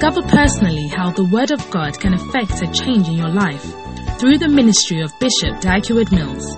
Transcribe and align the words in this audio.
Discover 0.00 0.28
personally 0.28 0.88
how 0.88 1.10
the 1.10 1.26
Word 1.26 1.50
of 1.50 1.70
God 1.70 2.00
can 2.00 2.14
affect 2.14 2.62
a 2.62 2.72
change 2.72 3.06
in 3.08 3.18
your 3.18 3.28
life 3.28 3.62
through 4.18 4.38
the 4.38 4.48
ministry 4.48 5.02
of 5.02 5.12
Bishop 5.20 5.60
Dag 5.60 5.84
Mills. 6.10 6.56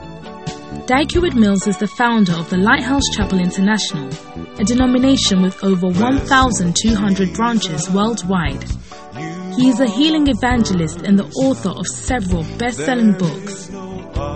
Dag 0.87 1.11
Mills 1.35 1.67
is 1.67 1.77
the 1.77 1.89
founder 1.89 2.35
of 2.35 2.49
the 2.51 2.57
Lighthouse 2.57 3.03
Chapel 3.17 3.41
International, 3.41 4.09
a 4.61 4.65
denomination 4.65 5.43
with 5.43 5.59
over 5.65 5.89
1,200 5.89 7.35
branches 7.35 7.91
worldwide. 7.91 8.63
He 9.57 9.71
is 9.71 9.81
a 9.81 9.91
healing 9.91 10.29
evangelist 10.29 11.03
and 11.03 11.19
the 11.19 11.27
author 11.43 11.71
of 11.71 11.89
several 11.89 12.45
best 12.59 12.79
selling 12.79 13.15
books. 13.15 13.67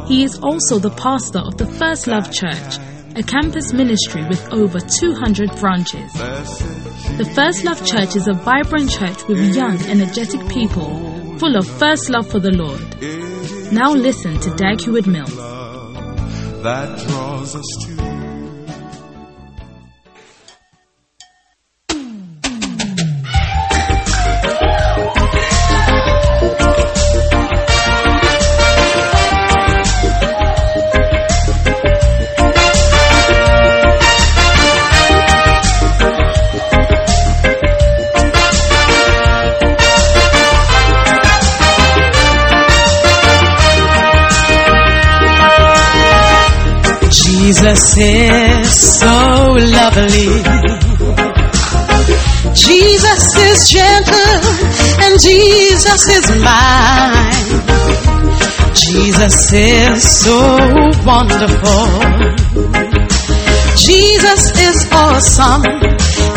He 0.09 0.25
is 0.25 0.37
also 0.43 0.81
the 0.81 0.91
pastor 0.91 1.47
of 1.47 1.57
the 1.59 1.67
First 1.79 2.09
Love 2.09 2.33
Church, 2.33 2.79
a 3.15 3.23
campus 3.23 3.73
ministry 3.73 4.27
with 4.27 4.53
over 4.53 4.81
200 4.81 5.55
branches. 5.61 6.11
The 7.17 7.25
First 7.35 7.65
Love 7.65 7.83
Church 7.87 8.15
is 8.15 8.29
a 8.29 8.35
vibrant 8.35 8.91
church 8.91 9.27
with 9.27 9.55
young, 9.55 9.81
energetic 9.87 10.47
people, 10.49 11.39
full 11.39 11.57
of 11.57 11.67
first 11.67 12.11
love 12.11 12.31
for 12.31 12.41
the 12.41 12.51
Lord. 12.51 13.73
Now 13.73 13.93
listen 13.93 14.39
to 14.39 14.55
Dag 14.57 14.83
Heward 14.83 15.07
Mills. 15.07 15.35
that 15.35 16.99
draws 17.07 17.57
us 17.57 17.65
to 17.87 18.16
Jesus 47.47 47.97
is 47.97 48.99
so 48.99 49.07
lovely. 49.55 50.27
Jesus 52.53 53.23
is 53.39 53.71
gentle 53.71 54.43
and 54.99 55.15
Jesus 55.21 56.03
is 56.09 56.27
mine. 56.43 57.47
Jesus 58.75 59.53
is 59.53 60.25
so 60.25 60.39
wonderful. 61.07 61.87
Jesus 63.79 64.43
is 64.59 64.89
awesome. 64.91 65.63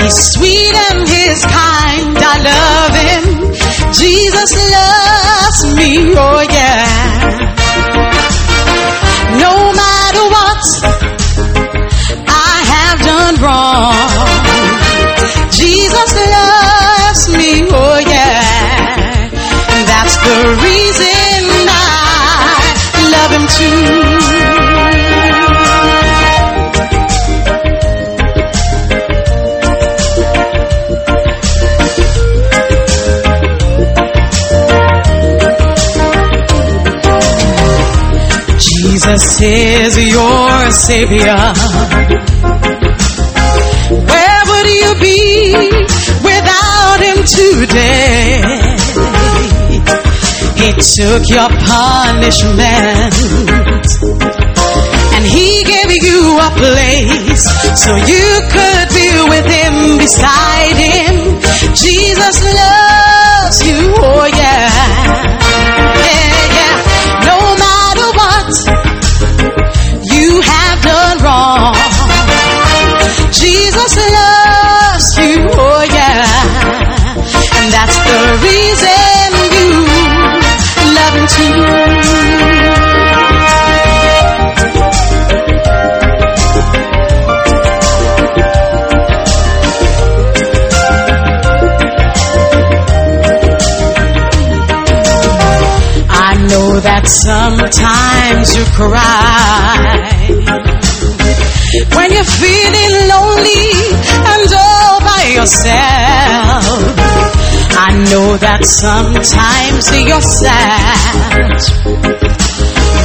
He's 0.04 0.20
sweet 0.34 0.76
and 0.92 1.08
he's 1.10 1.42
kind. 1.42 2.18
I 2.22 2.38
love 2.54 2.96
him. 3.10 3.26
Jesus 3.94 4.52
loves 4.78 5.76
me. 5.76 6.14
Oh 6.16 6.46
yeah. 6.48 6.89
The 20.30 20.46
reason 20.64 21.68
I 21.68 23.02
love 23.16 23.32
him 23.36 23.46
too. 23.58 24.20
Jesus 38.60 39.42
is 39.42 39.98
your 40.14 40.72
Savior. 40.72 41.42
Where 44.10 44.42
would 44.50 44.68
you 44.82 44.92
be 45.02 45.72
without 46.24 47.00
Him 47.02 47.18
today? 47.26 48.69
He 50.70 50.76
took 50.76 51.28
your 51.28 51.50
punishment 51.50 53.16
and 55.16 55.26
He 55.26 55.64
gave 55.64 55.90
you 55.90 56.38
a 56.38 56.52
place 56.52 57.44
so 57.74 57.96
you 57.96 58.40
could 58.54 58.90
be 58.94 59.10
with 59.30 59.48
Him, 59.50 59.98
beside 59.98 60.78
Him. 60.78 61.42
Jesus 61.74 62.44
loves 62.44 62.79
that 96.82 97.06
sometimes 97.08 98.56
you 98.56 98.64
cry 98.72 100.32
when 101.96 102.12
you're 102.12 102.24
feeling 102.40 102.94
lonely 103.12 103.68
and 104.08 104.48
all 104.54 105.00
by 105.04 105.24
yourself. 105.36 106.96
I 107.76 107.92
know 108.12 108.38
that 108.38 108.64
sometimes 108.64 109.92
you're 109.92 110.22
sad. 110.22 111.60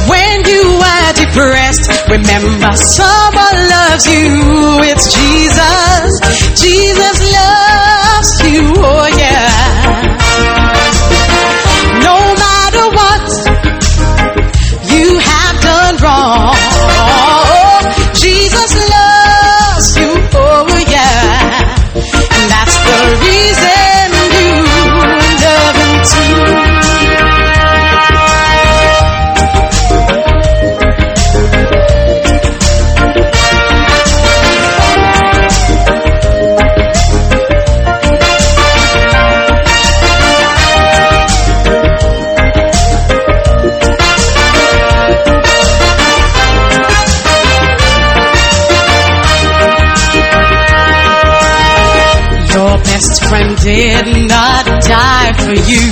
When 0.07 0.45
you 0.45 0.63
are 0.79 1.13
depressed, 1.13 1.89
remember 2.07 2.71
someone 2.75 3.57
loves 3.69 4.05
you. 4.07 4.83
It's 4.87 5.11
Jesus. 5.11 6.09
Jesus 6.59 7.17
loves 7.33 8.31
you. 8.51 8.73
Oh 8.77 9.07
yeah. 9.17 9.44
did 53.65 54.29
not 54.29 54.63
die 54.83 55.33
for 55.41 55.57
you. 55.65 55.85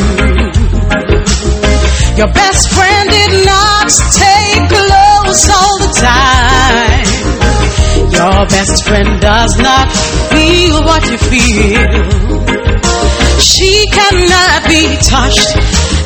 Your 2.16 2.32
best 2.32 2.70
friend 2.70 3.10
did 3.10 3.46
not 3.48 3.90
stay 3.90 4.68
close 4.70 5.50
all 5.50 5.80
the 5.82 5.92
time. 5.98 7.08
Your 8.14 8.46
best 8.46 8.86
friend 8.86 9.20
does 9.20 9.58
not 9.58 9.90
feel 10.30 10.84
what 10.86 11.02
you 11.10 11.18
feel. 11.18 11.90
She 13.42 13.88
cannot 13.90 14.70
be 14.70 14.96
touched 15.02 15.58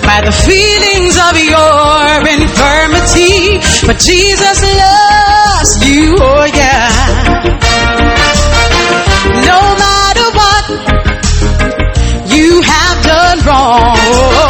by 0.07 0.23
the 0.23 0.31
feelings 0.47 1.19
of 1.19 1.35
your 1.35 2.23
infirmity. 2.31 3.59
But 3.85 3.99
Jesus 3.99 4.57
loves 4.63 5.85
you, 5.85 6.15
oh 6.17 6.45
yeah. 6.45 7.76
Have 13.49 14.46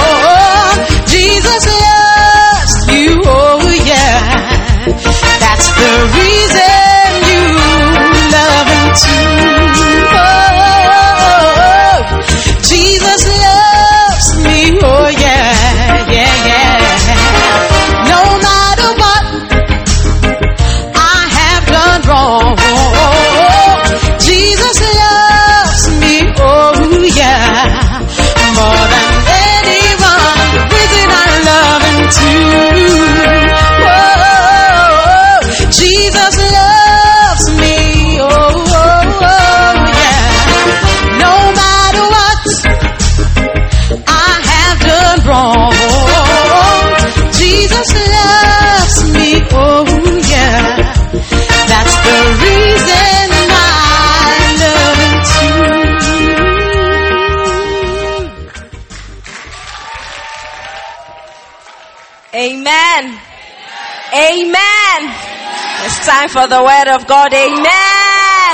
for 66.37 66.45
the 66.45 66.61
word 66.61 66.85
of 66.93 67.01
God. 67.09 67.33
Amen. 67.33 68.53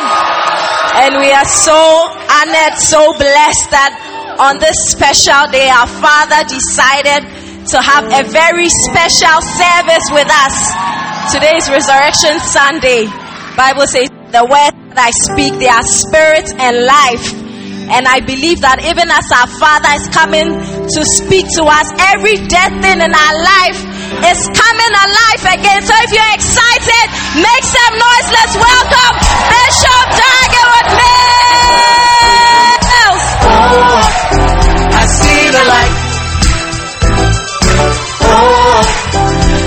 And 1.04 1.20
we 1.20 1.36
are 1.36 1.44
so 1.44 1.76
honored, 2.32 2.80
so 2.80 3.12
blessed 3.20 3.76
that 3.76 3.92
on 4.40 4.56
this 4.64 4.88
special 4.88 5.52
day, 5.52 5.68
our 5.68 5.92
Father 6.00 6.48
decided 6.48 7.28
to 7.76 7.78
have 7.84 8.08
a 8.08 8.24
very 8.32 8.72
special 8.88 9.36
service 9.44 10.08
with 10.16 10.32
us. 10.32 10.56
Today 11.36 11.60
is 11.60 11.68
Resurrection 11.68 12.40
Sunday. 12.40 13.04
Bible 13.60 13.84
says 13.84 14.08
the 14.32 14.48
word 14.48 14.72
that 14.96 15.04
I 15.04 15.12
speak, 15.12 15.60
they 15.60 15.68
are 15.68 15.84
spirit 15.84 16.56
and 16.56 16.88
life. 16.88 17.36
And 17.92 18.08
I 18.08 18.24
believe 18.24 18.64
that 18.64 18.80
even 18.80 19.12
as 19.12 19.28
our 19.28 19.52
Father 19.60 19.92
is 20.00 20.08
coming 20.08 20.56
to 20.88 21.02
speak 21.04 21.52
to 21.60 21.68
us, 21.68 21.92
every 22.16 22.40
death 22.48 22.80
thing 22.80 23.04
in 23.04 23.12
our 23.12 23.36
life 23.44 23.93
is 24.30 24.40
coming 24.56 24.94
alive 25.04 25.44
again. 25.60 25.82
So 25.84 25.94
if 26.00 26.12
you're 26.16 26.34
excited, 26.34 27.06
make 27.44 27.66
some 27.66 27.96
noise. 28.00 28.28
Let's 28.32 28.56
welcome 28.56 29.14
Bishop 29.52 30.08
Dag 30.16 30.50
Heward 30.54 30.88
Mills. 30.96 31.24
Oh, 33.44 34.00
I 34.96 35.04
see 35.04 35.44
the 35.52 35.64
light. 35.68 35.96
Oh, 38.24 38.80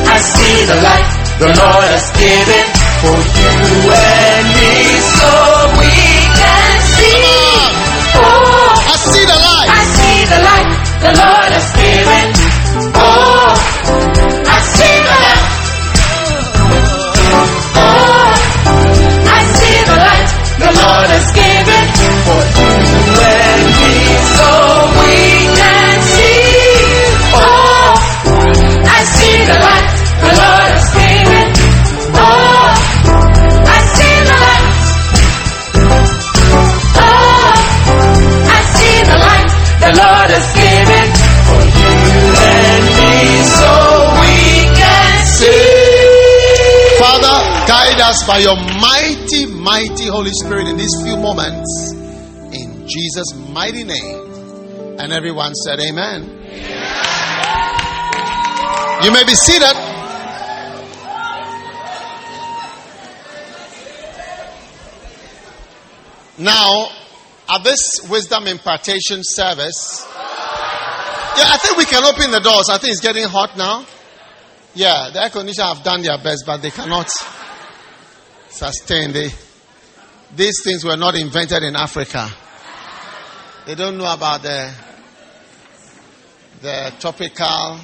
I 0.08 0.18
see 0.24 0.56
the 0.64 0.78
light 0.80 1.08
the 1.36 1.50
Lord 1.52 1.84
has 1.92 2.06
given 2.16 2.66
for 3.04 3.18
you 3.36 3.92
and 3.92 4.46
me 4.56 4.72
so 5.20 5.32
we 5.76 5.92
can 6.40 6.76
see. 6.96 7.76
Oh, 8.16 8.72
I 8.88 8.96
see 9.04 9.24
the 9.28 9.36
light. 9.36 9.68
I 9.68 9.82
see 9.84 10.24
the 10.32 10.40
light 10.48 10.70
the 11.04 11.12
Lord 11.12 11.35
I 14.58 14.62
by 48.26 48.38
your 48.38 48.56
mighty, 48.56 49.46
mighty 49.46 50.08
Holy 50.08 50.32
Spirit 50.32 50.66
in 50.66 50.76
these 50.76 50.94
few 51.02 51.16
moments. 51.16 51.92
In 52.52 52.86
Jesus' 52.88 53.34
mighty 53.50 53.84
name. 53.84 54.98
And 54.98 55.12
everyone 55.12 55.54
said, 55.54 55.78
Amen. 55.78 56.22
You 59.04 59.12
may 59.12 59.24
be 59.24 59.34
seated. 59.34 59.76
Now, 66.38 66.88
at 67.48 67.62
this 67.62 68.08
wisdom 68.10 68.48
impartation 68.48 69.20
service, 69.22 70.04
yeah, 71.36 71.44
I 71.46 71.58
think 71.62 71.78
we 71.78 71.84
can 71.84 72.04
open 72.04 72.30
the 72.32 72.40
doors. 72.40 72.68
I 72.70 72.78
think 72.78 72.92
it's 72.92 73.00
getting 73.00 73.24
hot 73.28 73.56
now. 73.56 73.86
Yeah, 74.74 75.10
the 75.12 75.22
air 75.22 75.30
conditioner 75.30 75.66
have 75.66 75.84
done 75.84 76.02
their 76.02 76.18
best, 76.18 76.44
but 76.44 76.60
they 76.60 76.70
cannot 76.70 77.08
sustain. 78.56 79.12
They, 79.12 79.28
these 80.34 80.62
things 80.64 80.84
were 80.84 80.96
not 80.96 81.14
invented 81.14 81.62
in 81.62 81.76
Africa. 81.76 82.28
They 83.66 83.74
don't 83.74 83.98
know 83.98 84.12
about 84.12 84.42
the 84.42 84.72
the 86.62 86.92
tropical. 86.98 87.78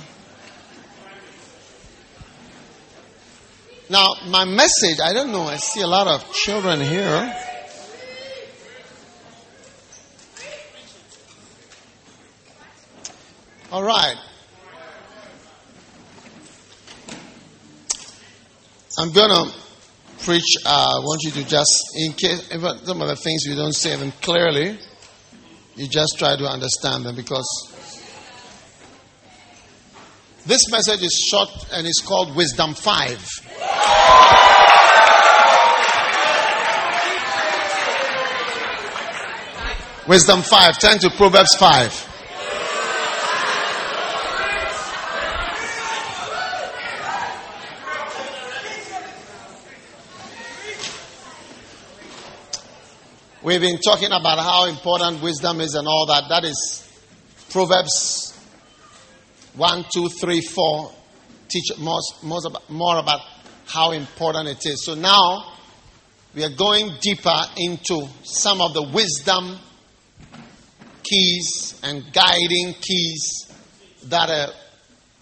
Now, 3.91 4.07
my 4.29 4.45
message, 4.45 4.99
I 5.05 5.13
don't 5.13 5.31
know. 5.31 5.43
I 5.43 5.57
see 5.57 5.83
a 5.83 5.87
lot 5.87 6.07
of 6.07 6.33
children 6.33 6.81
here. 6.81 7.37
All 13.71 13.83
right. 13.83 14.17
I'm 18.99 19.13
going 19.13 19.31
to 19.31 19.53
preach. 20.23 20.57
Uh, 20.65 20.69
I 20.69 20.99
want 21.01 21.23
you 21.25 21.31
to 21.33 21.45
just, 21.45 21.71
in 21.97 22.13
case 22.13 22.49
some 22.85 23.01
of 23.01 23.09
the 23.09 23.17
things 23.17 23.45
you 23.45 23.55
don't 23.55 23.75
say 23.75 23.97
them 23.97 24.13
clearly, 24.23 24.79
you 25.75 25.89
just 25.89 26.17
try 26.19 26.37
to 26.37 26.45
understand 26.45 27.05
them 27.05 27.17
because 27.17 27.47
this 30.47 30.71
message 30.71 31.03
is 31.03 31.29
short 31.31 31.49
and 31.73 31.87
it's 31.87 32.01
called 32.01 32.37
Wisdom 32.37 32.75
5. 32.75 33.29
Wisdom 40.09 40.43
5. 40.43 40.79
Turn 40.81 40.99
to 40.99 41.11
Proverbs 41.11 41.55
5. 41.57 42.12
We've 53.45 53.61
been 53.61 53.79
talking 53.79 54.13
about 54.13 54.39
how 54.39 54.67
important 54.67 55.21
wisdom 55.21 55.61
is 55.61 55.75
and 55.75 55.89
all 55.89 56.07
that. 56.07 56.29
That 56.29 56.45
is 56.45 56.89
Proverbs 57.51 58.39
1, 59.57 59.85
2, 59.93 60.09
3, 60.11 60.41
4. 60.41 60.93
Teach 61.49 61.77
more, 61.81 61.99
more, 62.23 62.39
about, 62.47 62.71
more 62.71 62.99
about 62.99 63.21
how 63.67 63.91
important 63.91 64.47
it 64.47 64.65
is. 64.65 64.85
So 64.85 64.95
now 64.95 65.55
we 66.37 66.45
are 66.45 66.55
going 66.55 66.93
deeper 67.01 67.37
into 67.57 68.07
some 68.23 68.61
of 68.61 68.75
the 68.75 68.89
wisdom 68.95 69.59
keys 71.03 71.81
and 71.83 72.13
guiding 72.13 72.75
keys 72.81 73.53
that 74.05 74.31
a 74.31 74.55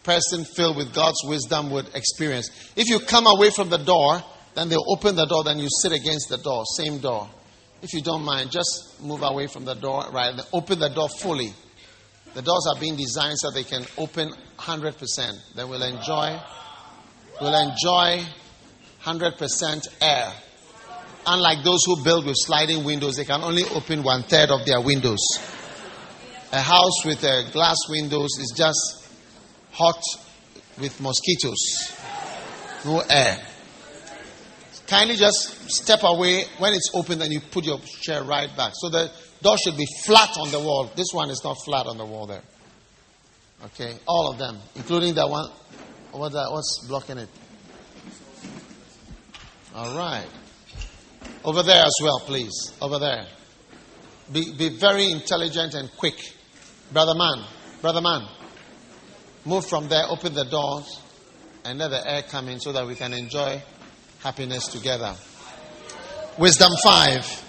person 0.02 0.44
filled 0.44 0.76
with 0.76 0.92
God's 0.92 1.24
wisdom 1.24 1.70
would 1.70 1.86
experience. 1.94 2.50
If 2.76 2.90
you 2.90 3.00
come 3.00 3.26
away 3.26 3.48
from 3.48 3.70
the 3.70 3.78
door, 3.78 4.22
then 4.54 4.68
they'll 4.68 4.84
open 4.88 5.16
the 5.16 5.24
door, 5.24 5.42
then 5.42 5.58
you 5.58 5.68
sit 5.80 5.92
against 5.92 6.28
the 6.28 6.36
door, 6.36 6.66
same 6.66 6.98
door. 6.98 7.30
If 7.82 7.94
you 7.94 8.02
don't 8.02 8.24
mind, 8.24 8.50
just 8.50 9.00
move 9.02 9.22
away 9.22 9.46
from 9.46 9.64
the 9.64 9.74
door, 9.74 10.04
right? 10.12 10.38
Open 10.52 10.78
the 10.78 10.88
door 10.88 11.08
fully. 11.08 11.52
The 12.34 12.42
doors 12.42 12.66
are 12.74 12.78
being 12.78 12.96
designed 12.96 13.38
so 13.38 13.50
they 13.50 13.64
can 13.64 13.84
open 13.96 14.32
100%. 14.58 15.54
They 15.56 15.64
will 15.64 15.82
enjoy, 15.82 16.38
will 17.40 17.54
enjoy 17.54 18.24
100% 19.02 19.88
air. 20.00 20.32
Unlike 21.26 21.64
those 21.64 21.80
who 21.86 22.02
build 22.04 22.26
with 22.26 22.36
sliding 22.36 22.84
windows, 22.84 23.16
they 23.16 23.24
can 23.24 23.42
only 23.42 23.64
open 23.74 24.02
one 24.02 24.22
third 24.22 24.50
of 24.50 24.64
their 24.66 24.80
windows. 24.80 25.18
A 26.52 26.60
house 26.60 27.04
with 27.04 27.22
a 27.24 27.48
glass 27.52 27.76
windows 27.88 28.30
is 28.38 28.52
just 28.56 29.08
hot 29.72 30.02
with 30.78 31.00
mosquitoes, 31.00 31.96
no 32.84 33.00
air. 33.08 33.38
Kindly 34.90 35.14
just 35.14 35.70
step 35.70 36.00
away 36.02 36.46
when 36.58 36.74
it's 36.74 36.90
open, 36.94 37.20
then 37.20 37.30
you 37.30 37.38
put 37.38 37.64
your 37.64 37.78
chair 37.78 38.24
right 38.24 38.50
back. 38.56 38.72
So 38.74 38.90
the 38.90 39.08
door 39.40 39.56
should 39.64 39.76
be 39.76 39.86
flat 40.04 40.36
on 40.36 40.50
the 40.50 40.58
wall. 40.58 40.90
This 40.96 41.12
one 41.12 41.30
is 41.30 41.40
not 41.44 41.58
flat 41.64 41.86
on 41.86 41.96
the 41.96 42.04
wall 42.04 42.26
there. 42.26 42.42
Okay, 43.66 43.94
all 44.08 44.32
of 44.32 44.38
them, 44.38 44.58
including 44.74 45.14
that 45.14 45.30
one. 45.30 45.48
What 46.10 46.32
that, 46.32 46.48
what's 46.50 46.86
blocking 46.88 47.18
it? 47.18 47.28
All 49.76 49.96
right. 49.96 50.26
Over 51.44 51.62
there 51.62 51.84
as 51.84 51.94
well, 52.02 52.18
please. 52.26 52.72
Over 52.82 52.98
there. 52.98 53.26
Be, 54.32 54.52
be 54.58 54.70
very 54.70 55.08
intelligent 55.08 55.74
and 55.74 55.88
quick. 55.98 56.16
Brother 56.92 57.14
man, 57.14 57.44
brother 57.80 58.00
man. 58.00 58.26
Move 59.44 59.64
from 59.66 59.88
there, 59.88 60.02
open 60.08 60.34
the 60.34 60.46
doors, 60.46 61.00
and 61.64 61.78
let 61.78 61.92
the 61.92 62.10
air 62.10 62.22
come 62.22 62.48
in 62.48 62.58
so 62.58 62.72
that 62.72 62.84
we 62.84 62.96
can 62.96 63.12
enjoy 63.12 63.62
happiness 64.22 64.68
together. 64.68 65.14
Wisdom 66.38 66.70
5. 66.82 67.46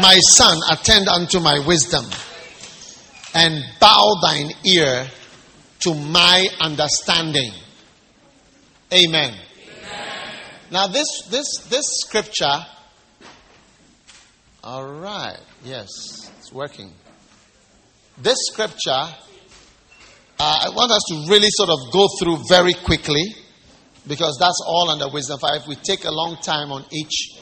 My 0.00 0.18
son, 0.18 0.56
attend 0.70 1.08
unto 1.08 1.40
my 1.40 1.64
wisdom 1.66 2.04
and 3.34 3.62
bow 3.80 4.14
thine 4.22 4.50
ear 4.64 5.06
to 5.80 5.94
my 5.94 6.46
understanding. 6.60 7.52
Amen. 8.92 9.34
Amen. 9.34 9.38
Now 10.70 10.86
this 10.86 11.06
this 11.30 11.58
this 11.68 11.84
scripture 12.00 12.64
all 14.62 14.86
right. 14.86 15.38
Yes, 15.62 15.88
it's 16.38 16.50
working. 16.52 16.90
This 18.16 18.38
scripture 18.50 18.90
uh, 18.90 20.58
I 20.62 20.68
want 20.70 20.90
us 20.90 21.02
to 21.08 21.30
really 21.30 21.48
sort 21.50 21.68
of 21.68 21.78
go 21.92 22.06
through 22.18 22.38
very 22.48 22.72
quickly 22.72 23.34
because 24.06 24.36
that's 24.38 24.60
all 24.66 24.90
under 24.90 25.08
wisdom. 25.08 25.38
5 25.38 25.66
we 25.68 25.76
take 25.76 26.04
a 26.04 26.10
long 26.10 26.36
time 26.42 26.70
on 26.70 26.84
each 26.92 27.40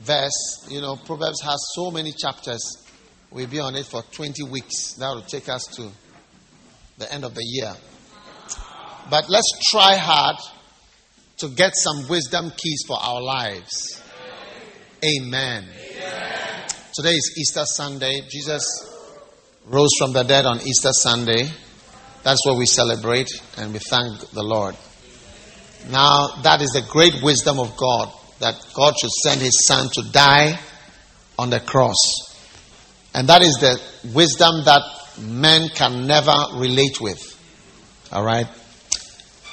verse 0.00 0.66
you 0.68 0.80
know 0.80 0.96
proverbs 0.96 1.40
has 1.42 1.58
so 1.74 1.90
many 1.90 2.12
chapters. 2.12 2.86
We'll 3.30 3.46
be 3.46 3.60
on 3.60 3.76
it 3.76 3.86
for 3.86 4.02
20 4.02 4.42
weeks. 4.44 4.94
That 4.94 5.14
will 5.14 5.22
take 5.22 5.48
us 5.48 5.64
to 5.76 5.88
the 6.98 7.12
end 7.12 7.24
of 7.24 7.34
the 7.34 7.44
year. 7.44 7.72
But 9.08 9.28
let's 9.28 9.52
try 9.70 9.94
hard 9.96 10.36
to 11.38 11.48
get 11.48 11.72
some 11.74 12.08
wisdom 12.08 12.50
keys 12.56 12.82
for 12.86 12.98
our 13.00 13.22
lives. 13.22 14.02
Amen, 15.02 15.64
amen. 15.64 16.68
today 16.92 17.12
is 17.12 17.34
easter 17.38 17.64
sunday. 17.64 18.20
Jesus 18.28 18.62
rose 19.66 19.90
from 19.98 20.12
the 20.12 20.24
dead 20.24 20.44
on 20.44 20.60
easter 20.60 20.92
sunday. 20.92 21.44
That's 22.22 22.44
what 22.44 22.58
we 22.58 22.66
celebrate 22.66 23.30
and 23.56 23.72
we 23.72 23.78
thank 23.78 24.20
the 24.30 24.42
lord 24.42 24.76
now, 25.88 26.28
that 26.42 26.60
is 26.60 26.70
the 26.70 26.82
great 26.90 27.22
wisdom 27.22 27.58
of 27.58 27.76
God 27.76 28.12
that 28.40 28.54
God 28.74 28.94
should 28.98 29.10
send 29.10 29.40
his 29.40 29.64
son 29.66 29.88
to 29.94 30.02
die 30.10 30.58
on 31.38 31.50
the 31.50 31.60
cross. 31.60 31.96
And 33.14 33.28
that 33.28 33.42
is 33.42 33.54
the 33.60 33.80
wisdom 34.14 34.64
that 34.64 34.82
men 35.20 35.68
can 35.74 36.06
never 36.06 36.34
relate 36.54 37.00
with. 37.00 37.18
All 38.12 38.24
right? 38.24 38.46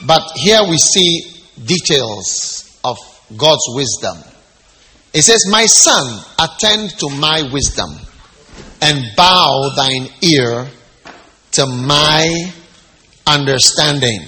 But 0.06 0.22
here 0.36 0.62
we 0.70 0.78
see 0.78 1.22
details 1.66 2.80
of 2.84 2.98
God's 3.36 3.66
wisdom. 3.70 4.18
It 5.14 5.24
says, 5.24 5.46
My 5.50 5.66
son, 5.66 6.24
attend 6.40 6.92
to 7.00 7.10
my 7.10 7.50
wisdom 7.52 7.90
and 8.82 9.04
bow 9.16 9.72
thine 9.76 10.10
ear 10.22 10.68
to 11.54 11.66
my 11.66 12.52
understanding. 13.26 14.22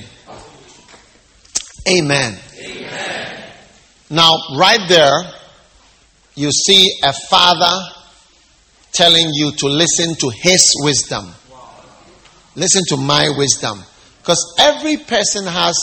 Amen. 1.87 2.37
Amen. 2.59 3.43
Now, 4.09 4.33
right 4.55 4.87
there, 4.89 5.33
you 6.35 6.51
see 6.51 6.99
a 7.03 7.13
father 7.29 7.71
telling 8.91 9.27
you 9.33 9.51
to 9.51 9.67
listen 9.67 10.15
to 10.15 10.29
his 10.29 10.73
wisdom. 10.83 11.33
Listen 12.55 12.81
to 12.89 12.97
my 12.97 13.29
wisdom. 13.37 13.83
Because 14.21 14.55
every 14.59 14.97
person 14.97 15.45
has 15.45 15.77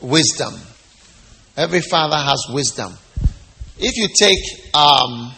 wisdom. 0.00 0.54
Every 1.56 1.80
father 1.80 2.16
has 2.16 2.46
wisdom. 2.52 2.96
If 3.78 3.96
you 3.96 4.08
take, 4.14 4.74
um, 4.74 5.32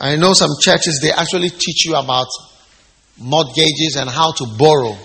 I 0.00 0.16
know 0.16 0.34
some 0.34 0.50
churches, 0.60 1.00
they 1.02 1.10
actually 1.10 1.50
teach 1.50 1.86
you 1.86 1.96
about 1.96 2.28
mortgages 3.18 3.96
and 3.98 4.10
how 4.10 4.32
to 4.32 4.46
borrow 4.58 4.96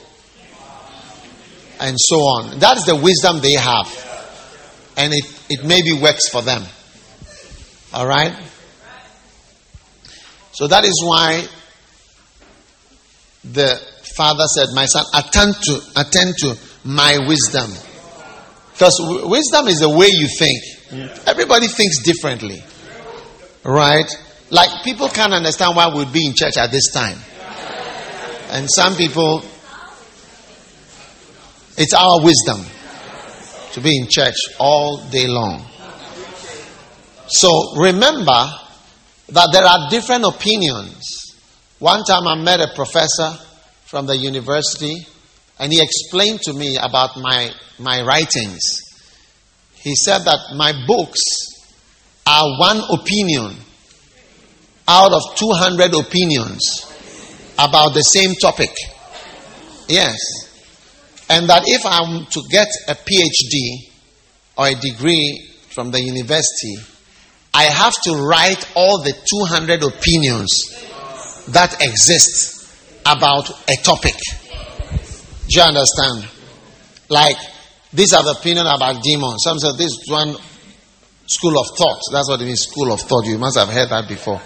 and 1.79 1.95
so 1.97 2.15
on. 2.17 2.59
That 2.59 2.77
is 2.77 2.85
the 2.85 2.95
wisdom 2.95 3.39
they 3.41 3.53
have. 3.53 3.87
And 4.97 5.13
it, 5.13 5.25
it 5.49 5.65
maybe 5.65 5.93
works 5.93 6.29
for 6.29 6.41
them. 6.41 6.63
All 7.93 8.05
right? 8.05 8.35
So 10.51 10.67
that 10.67 10.83
is 10.83 11.01
why 11.03 11.45
the 13.45 13.79
father 14.15 14.43
said, 14.53 14.67
My 14.73 14.85
son, 14.85 15.05
attend 15.13 15.55
to, 15.63 15.81
attend 15.95 16.35
to 16.39 16.57
my 16.83 17.17
wisdom. 17.27 17.71
Because 18.73 18.97
w- 18.99 19.29
wisdom 19.29 19.67
is 19.67 19.79
the 19.79 19.89
way 19.89 20.07
you 20.09 20.27
think. 20.37 21.21
Everybody 21.25 21.67
thinks 21.67 22.03
differently. 22.03 22.61
Right? 23.63 24.09
Like 24.49 24.83
people 24.83 25.07
can't 25.07 25.33
understand 25.33 25.75
why 25.75 25.93
we'd 25.95 26.11
be 26.11 26.25
in 26.25 26.33
church 26.35 26.57
at 26.57 26.71
this 26.71 26.91
time. 26.91 27.17
And 28.49 28.67
some 28.69 28.95
people 28.95 29.43
it's 31.79 31.93
our 31.93 32.21
wisdom 32.21 32.59
to 33.71 33.79
be 33.79 33.97
in 33.97 34.07
church 34.09 34.35
all 34.59 34.97
day 35.09 35.27
long. 35.27 35.65
So 37.27 37.49
remember 37.77 38.43
that 39.29 39.49
there 39.53 39.63
are 39.63 39.89
different 39.89 40.25
opinions. 40.25 41.35
One 41.79 42.03
time 42.03 42.27
I 42.27 42.35
met 42.35 42.59
a 42.59 42.73
professor 42.75 43.31
from 43.85 44.07
the 44.07 44.17
university 44.17 45.07
and 45.57 45.71
he 45.71 45.81
explained 45.81 46.41
to 46.41 46.53
me 46.53 46.75
about 46.75 47.11
my, 47.15 47.51
my 47.79 48.01
writings. 48.01 48.59
He 49.75 49.95
said 49.95 50.19
that 50.19 50.55
my 50.57 50.73
books 50.85 51.21
are 52.27 52.59
one 52.59 52.81
opinion 52.99 53.55
out 54.85 55.13
of 55.13 55.21
200 55.37 55.93
opinions 55.93 56.85
about 57.57 57.93
the 57.93 58.01
same 58.01 58.33
topic. 58.35 58.71
Yes. 59.87 60.17
And 61.29 61.47
that 61.49 61.63
if 61.65 61.85
I'm 61.85 62.25
to 62.25 62.41
get 62.49 62.67
a 62.87 62.95
PhD 62.95 63.89
or 64.57 64.67
a 64.67 64.75
degree 64.75 65.47
from 65.69 65.91
the 65.91 66.01
university, 66.01 66.75
I 67.53 67.63
have 67.63 67.93
to 68.03 68.13
write 68.13 68.67
all 68.75 69.03
the 69.03 69.13
200 69.13 69.83
opinions 69.83 70.49
that 71.49 71.81
exist 71.81 72.67
about 73.05 73.49
a 73.69 73.75
topic. 73.83 74.15
Do 75.47 75.59
you 75.59 75.61
understand? 75.61 76.27
Like, 77.09 77.37
these 77.91 78.13
are 78.13 78.23
the 78.23 78.37
opinion 78.39 78.67
about 78.67 79.01
demons. 79.01 79.41
Some 79.43 79.57
say 79.57 79.69
this 79.77 79.97
one 80.07 80.35
school 81.25 81.57
of 81.59 81.67
thought. 81.77 82.01
That's 82.11 82.29
what 82.29 82.41
it 82.41 82.45
means, 82.45 82.61
school 82.61 82.91
of 82.91 83.01
thought. 83.01 83.25
You 83.25 83.37
must 83.37 83.57
have 83.57 83.69
heard 83.69 83.89
that 83.89 84.07
before. 84.07 84.41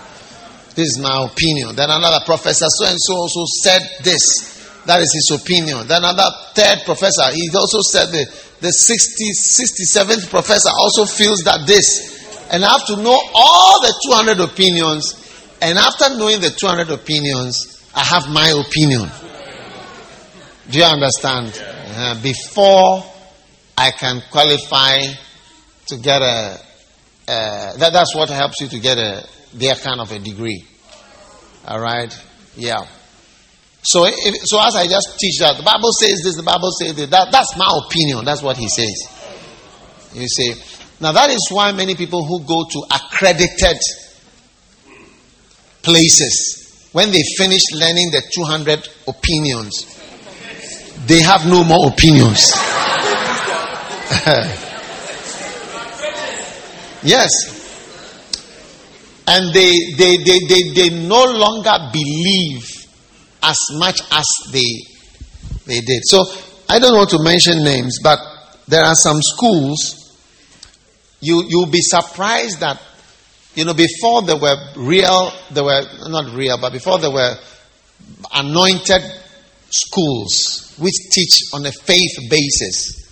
This 0.76 0.96
is 0.96 1.00
my 1.00 1.26
opinion. 1.26 1.76
Then 1.76 1.90
another 1.90 2.24
professor 2.26 2.66
so 2.68 2.88
and 2.88 2.98
so 3.00 3.14
also 3.16 3.44
said 3.64 3.82
this. 4.04 4.53
That 4.86 5.02
is 5.02 5.14
his 5.14 5.42
opinion. 5.42 5.88
Then 5.88 6.04
another 6.04 6.30
third 6.54 6.84
professor, 6.86 7.32
he 7.32 7.50
also 7.56 7.80
said 7.82 8.08
the, 8.08 8.26
the 8.60 8.72
60, 8.72 9.32
67th 9.32 10.30
professor 10.30 10.70
also 10.76 11.06
feels 11.06 11.40
that 11.44 11.66
this. 11.66 12.48
And 12.52 12.64
I 12.66 12.72
have 12.72 12.86
to 12.88 12.98
know 12.98 13.18
all 13.34 13.82
the 13.82 13.94
200 14.10 14.40
opinions. 14.42 15.20
And 15.62 15.78
after 15.78 16.18
knowing 16.18 16.42
the 16.42 16.50
200 16.50 16.90
opinions, 16.90 17.90
I 17.96 18.04
have 18.04 18.30
my 18.30 18.50
opinion. 18.50 19.10
Do 20.70 20.80
you 20.80 20.86
understand? 20.86 21.54
Uh, 21.96 22.22
before 22.22 23.06
I 23.78 23.92
can 23.92 24.22
qualify 24.32 24.98
to 25.88 25.98
get 25.98 26.22
a, 26.22 26.60
uh, 27.28 27.78
that, 27.78 27.94
that's 27.94 28.16
what 28.16 28.30
helps 28.30 28.60
you 28.62 28.68
to 28.68 28.80
get 28.80 28.98
a, 28.98 29.28
their 29.54 29.76
kind 29.76 30.02
of 30.02 30.12
a 30.12 30.20
degree. 30.20 30.66
All 31.68 31.80
right? 31.80 32.14
Yeah. 32.56 32.86
So, 33.84 34.06
if, 34.08 34.48
so 34.48 34.62
as 34.62 34.76
I 34.76 34.88
just 34.88 35.20
teach 35.20 35.40
that, 35.40 35.58
the 35.58 35.64
Bible 35.64 35.92
says 35.92 36.22
this, 36.24 36.38
the 36.38 36.44
Bible 36.44 36.72
says 36.72 36.96
that, 36.96 37.10
that. 37.12 37.32
That's 37.32 37.58
my 37.58 37.68
opinion. 37.86 38.24
That's 38.24 38.42
what 38.42 38.56
he 38.56 38.70
says. 38.70 38.96
You 40.14 40.28
see. 40.28 40.54
Now 41.02 41.12
that 41.12 41.30
is 41.30 41.50
why 41.52 41.74
many 41.74 41.96
people 41.96 42.24
who 42.26 42.46
go 42.46 42.64
to 42.64 42.84
accredited 42.96 43.78
places, 45.82 46.90
when 46.94 47.12
they 47.12 47.22
finish 47.38 47.62
learning 47.74 48.12
the 48.12 48.24
200 48.34 48.88
opinions, 49.08 50.00
they 51.06 51.20
have 51.20 51.46
no 51.46 51.66
more 51.66 51.90
opinions. 51.90 52.54
yes. 57.04 57.62
And 59.28 59.54
they, 59.54 59.74
they, 59.98 60.18
they, 60.18 60.40
they, 60.48 60.62
they 60.74 60.90
no 61.06 61.26
longer 61.26 61.90
believe 61.92 62.83
as 63.44 63.58
much 63.74 64.00
as 64.12 64.26
they, 64.52 64.80
they 65.66 65.82
did. 65.82 66.02
So 66.06 66.24
I 66.70 66.80
don't 66.80 66.96
want 66.96 67.10
to 67.12 67.22
mention 67.22 67.64
names, 67.64 68.00
but 68.02 68.20
there 68.68 68.84
are 68.84 68.96
some 68.96 69.22
schools 69.22 70.04
you 71.24 71.44
you'll 71.48 71.72
be 71.72 71.82
surprised 71.82 72.60
that 72.60 72.82
you 73.56 73.66
know 73.66 73.74
before 73.74 74.22
there 74.24 74.38
were 74.38 74.56
real 74.78 75.32
there 75.52 75.64
were 75.64 75.82
not 76.08 76.34
real 76.36 76.58
but 76.60 76.72
before 76.72 77.00
there 77.00 77.12
were 77.12 77.36
anointed 78.34 79.02
schools 79.70 80.76
which 80.80 80.94
teach 81.12 81.54
on 81.54 81.66
a 81.66 81.72
faith 81.72 82.30
basis 82.30 83.10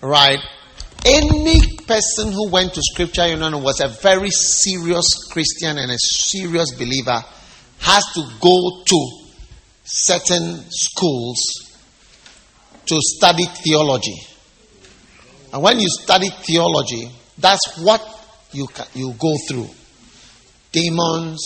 right 0.00 0.38
any 1.04 1.60
person 1.86 2.32
who 2.32 2.48
went 2.50 2.72
to 2.72 2.80
scripture 2.82 3.26
union 3.26 3.62
was 3.62 3.80
a 3.80 3.88
very 3.88 4.30
serious 4.30 5.28
christian 5.30 5.78
and 5.78 5.90
a 5.90 5.98
serious 5.98 6.72
believer 6.74 7.22
has 7.80 8.04
to 8.14 8.22
go 8.40 8.82
to 8.84 9.23
certain 9.84 10.64
schools 10.70 11.38
to 12.86 12.96
study 13.00 13.44
theology 13.44 14.16
and 15.52 15.62
when 15.62 15.78
you 15.78 15.88
study 15.88 16.28
theology 16.30 17.10
that's 17.38 17.78
what 17.78 18.00
you, 18.54 18.66
you 18.94 19.12
go 19.18 19.34
through. 19.48 19.68
Demons, 20.72 21.42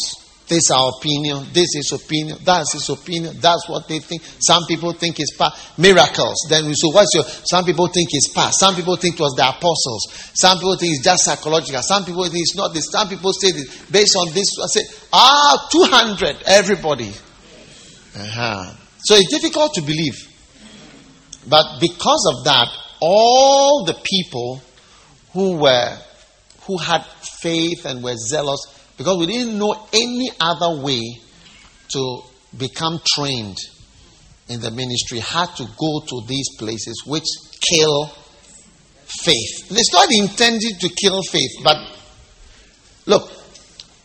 this 0.49 0.65
is 0.65 0.71
our 0.75 0.93
opinion, 0.99 1.47
this 1.53 1.77
is 1.77 1.93
opinion, 1.93 2.39
that's 2.45 2.73
his 2.73 2.89
opinion, 2.89 3.37
that's 3.41 3.69
what 3.69 3.87
they 3.89 3.99
think. 3.99 4.23
Some 4.41 4.65
people 4.67 4.93
think 4.93 5.21
it's 5.21 5.37
past. 5.37 5.79
Miracles. 5.79 6.47
Then 6.49 6.67
we 6.67 6.73
so 6.75 6.89
what's 6.89 7.13
your 7.15 7.25
some 7.25 7.65
people 7.65 7.89
think 7.89 8.09
it's 8.13 8.33
past. 8.33 8.61
Some 8.61 8.75
people 8.75 8.97
think 8.97 9.17
it 9.17 9.21
was 9.21 9.35
the 9.37 9.49
apostles. 9.49 10.09
Some 10.35 10.59
people 10.59 10.77
think 10.77 10.95
it's 10.97 11.05
just 11.05 11.25
psychological. 11.25 11.83
Some 11.83 12.05
people 12.05 12.25
think 12.25 12.41
it's 12.41 12.57
not 12.57 12.73
this. 12.73 12.89
Some 12.91 13.09
people 13.09 13.33
say 13.33 13.53
this 13.53 13.91
based 13.91 14.17
on 14.17 14.33
this. 14.33 14.49
I 14.59 14.67
say, 14.69 14.85
ah, 15.13 15.69
200, 15.71 16.45
everybody. 16.47 17.13
Uh-huh. 18.19 18.75
So 18.99 19.15
it's 19.15 19.31
difficult 19.31 19.75
to 19.75 19.83
believe. 19.83 20.27
But 21.49 21.81
because 21.81 22.35
of 22.35 22.45
that, 22.45 22.69
all 23.01 23.85
the 23.85 23.95
people 24.05 24.61
who 25.33 25.59
were 25.59 25.97
who 26.63 26.79
had 26.79 27.05
faith 27.41 27.87
and 27.87 28.03
were 28.03 28.17
zealous 28.17 28.61
because 28.99 29.17
we 29.19 29.27
didn't 29.27 29.59
know 29.59 29.87
any 29.93 30.31
other 30.41 30.83
way 30.83 31.01
to 31.89 32.21
become 32.57 33.01
trained 33.07 33.57
in 34.49 34.61
the 34.61 34.71
ministry 34.71 35.21
had 35.21 35.47
to 35.57 35.65
go 35.65 36.01
to 36.07 36.27
these 36.27 36.49
places 36.59 37.03
which 37.07 37.25
kill 37.61 38.07
faith. 38.07 39.71
It's 39.71 39.93
not 39.93 40.09
intended 40.11 40.81
to 40.81 40.89
kill 40.89 41.23
faith, 41.23 41.53
but 41.63 41.77
look, 43.07 43.31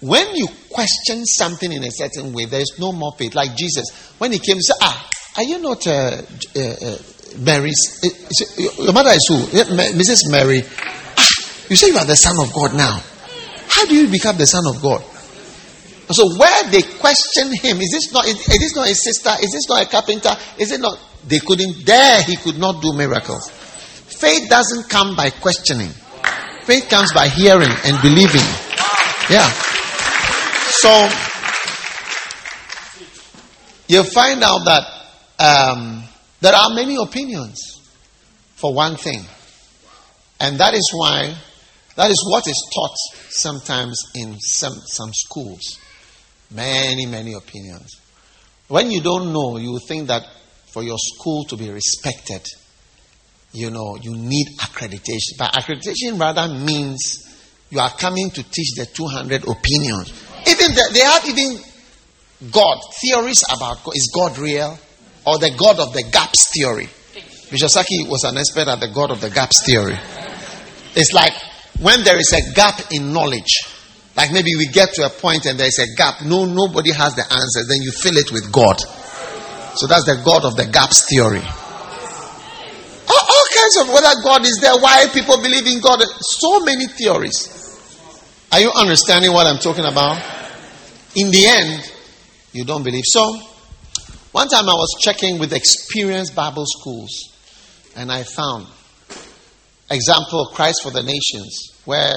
when 0.04 0.36
you 0.36 0.48
question 0.70 1.26
something 1.26 1.72
in 1.72 1.84
a 1.84 1.92
certain 1.92 2.34
way, 2.34 2.46
there 2.46 2.62
is 2.62 2.76
no 2.78 2.92
more 2.92 3.14
faith. 3.18 3.36
Like 3.36 3.56
Jesus, 3.56 3.90
when 4.18 4.32
he 4.32 4.40
came, 4.40 4.58
he 4.58 4.62
said, 4.62 4.76
Ah, 4.82 5.10
are 5.38 5.44
you 5.44 5.60
not 5.60 5.88
uh, 5.88 5.92
uh, 5.92 6.60
uh, 6.60 6.98
Mary's? 7.40 8.04
Uh, 8.04 8.84
your 8.84 8.94
mother 8.94 9.12
is 9.12 9.26
who? 9.28 9.38
Mrs. 9.96 10.30
Mary. 10.30 10.58
You 11.70 11.76
say 11.76 11.88
you 11.88 11.98
are 11.98 12.06
the 12.06 12.16
Son 12.16 12.36
of 12.40 12.54
God 12.54 12.76
now. 12.76 13.02
How 13.70 13.86
do 13.86 13.96
you 13.96 14.10
become 14.10 14.38
the 14.38 14.46
Son 14.46 14.64
of 14.68 14.82
God? 14.82 15.02
So 16.12 16.38
where 16.38 16.70
they 16.70 16.82
question 16.84 17.56
him, 17.56 17.80
is 17.80 17.92
this 17.92 18.12
not 18.12 18.28
is, 18.28 18.46
this 18.46 18.76
not 18.76 18.90
a 18.90 18.94
sister? 18.94 19.32
Is 19.42 19.54
this 19.54 19.70
not 19.70 19.84
a 19.84 19.90
carpenter? 19.90 20.36
Is 20.60 20.72
it 20.72 20.82
not? 20.82 21.00
They 21.26 21.40
couldn't. 21.40 21.86
There 21.86 22.22
he 22.24 22.36
could 22.36 22.60
not 22.60 22.82
do 22.82 22.94
miracles. 22.94 23.50
Faith 23.50 24.50
doesn't 24.50 24.89
come 24.89 25.16
by 25.16 25.30
questioning. 25.30 25.89
Faith 26.63 26.89
comes 26.89 27.13
by 27.13 27.30
hearing 27.30 27.72
and 27.86 28.02
believing. 28.02 28.46
Yeah. 29.30 29.50
So 30.82 31.10
you 33.88 34.04
find 34.04 34.44
out 34.44 34.62
that 34.66 34.84
um, 35.40 36.04
there 36.42 36.54
are 36.54 36.70
many 36.74 36.96
opinions 36.96 37.60
for 38.56 38.74
one 38.74 38.96
thing, 38.98 39.24
and 40.40 40.60
that 40.60 40.74
is 40.74 40.90
why 40.94 41.36
that 41.96 42.10
is 42.10 42.26
what 42.28 42.48
is 42.48 42.72
taught 42.74 42.96
sometimes 43.30 44.12
in 44.16 44.40
some, 44.40 44.74
some 44.74 45.12
schools. 45.14 45.80
Many, 46.50 47.06
many 47.06 47.34
opinions. 47.34 48.00
When 48.68 48.90
you 48.90 49.02
don't 49.02 49.32
know, 49.32 49.58
you 49.58 49.80
think 49.88 50.08
that 50.08 50.24
for 50.72 50.84
your 50.84 50.98
school 50.98 51.44
to 51.46 51.56
be 51.56 51.70
respected, 51.70 52.42
you 53.52 53.70
know, 53.70 53.96
you 54.02 54.16
need 54.16 54.48
accreditation. 54.60 55.38
But 55.38 55.54
accreditation 55.54 56.20
rather 56.20 56.52
means 56.52 57.30
you 57.70 57.80
are 57.80 57.92
coming 57.92 58.32
to 58.32 58.44
teach 58.44 58.74
the 58.76 58.88
200 58.92 59.48
opinions. 59.48 60.12
Even 60.47 60.75
the, 60.75 60.89
they 60.93 60.99
have 60.99 61.25
even 61.25 61.60
God, 62.51 62.79
theories 63.01 63.43
about 63.56 63.84
God. 63.84 63.95
Is 63.95 64.12
God 64.13 64.38
real? 64.38 64.77
Or 65.25 65.39
the 65.39 65.51
God 65.58 65.79
of 65.79 65.93
the 65.93 66.03
gaps 66.12 66.51
theory. 66.51 66.89
Saki 67.56 68.08
was 68.10 68.23
an 68.23 68.38
expert 68.38 68.67
at 68.67 68.79
the 68.79 68.89
God 68.89 69.12
of 69.12 69.21
the 69.21 69.29
gaps 69.29 69.63
theory. 69.65 69.97
It's 70.95 71.13
like 71.13 71.34
when 71.79 72.03
there 72.03 72.17
is 72.17 72.34
a 72.34 72.53
gap 72.53 72.82
in 72.91 73.13
knowledge, 73.13 73.62
like 74.15 74.32
maybe 74.32 74.56
we 74.58 74.67
get 74.67 74.93
to 74.93 75.06
a 75.06 75.10
point 75.10 75.45
and 75.45 75.60
there's 75.60 75.79
a 75.79 75.88
gap, 75.95 76.21
no, 76.25 76.45
nobody 76.45 76.91
has 76.91 77.15
the 77.15 77.23
answer, 77.23 77.62
then 77.67 77.82
you 77.82 77.91
fill 77.91 78.17
it 78.17 78.32
with 78.32 78.51
God. 78.51 78.79
So 79.75 79.88
that's 79.88 80.06
the 80.06 80.21
God 80.25 80.45
of 80.45 80.56
the 80.56 80.65
gaps 80.65 81.06
theory. 81.10 81.41
All, 83.10 83.25
all 83.25 83.47
kinds 83.53 83.77
of 83.82 83.88
whether 83.89 84.13
God 84.23 84.45
is 84.45 84.60
there, 84.62 84.77
why 84.77 85.08
people 85.13 85.38
believe 85.38 85.65
in 85.65 85.82
God, 85.82 86.01
so 86.21 86.60
many 86.62 86.88
theories. 86.88 87.62
Are 88.54 88.60
you 88.60 88.72
understanding 88.76 89.34
what 89.34 89.48
I'm 89.48 89.58
talking 89.58 89.84
about? 89.84 90.22
In 91.16 91.32
the 91.32 91.44
end, 91.48 91.92
you 92.52 92.63
don't 92.63 92.84
believe. 92.84 93.02
So, 93.04 93.36
one 94.32 94.48
time 94.48 94.70
I 94.70 94.74
was 94.74 94.96
checking 95.02 95.39
with 95.39 95.54
experienced 95.54 96.36
Bible 96.36 96.66
schools, 96.68 97.10
and 97.96 98.12
I 98.12 98.22
found 98.22 98.68
example, 99.89 100.52
Christ 100.54 100.82
for 100.84 100.92
the 100.92 101.02
Nations, 101.02 101.82
where 101.86 102.13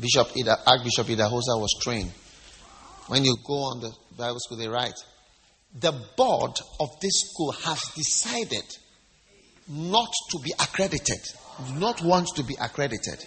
Bishop 0.00 0.28
Ida, 0.34 0.56
Archbishop 0.66 1.08
Idahosa 1.08 1.60
was 1.60 1.78
trained. 1.82 2.10
When 3.08 3.26
you 3.26 3.36
go 3.46 3.54
on 3.54 3.80
the 3.82 3.92
Bible 4.16 4.38
school, 4.38 4.56
they 4.56 4.68
write, 4.68 4.98
the 5.78 5.92
board 6.16 6.52
of 6.80 6.88
this 7.02 7.20
school 7.20 7.52
has 7.52 7.82
decided 7.94 8.64
not 9.68 10.10
to 10.30 10.38
be 10.42 10.52
accredited, 10.58 11.20
not 11.74 12.00
want 12.00 12.28
to 12.36 12.42
be 12.44 12.56
accredited. 12.58 13.22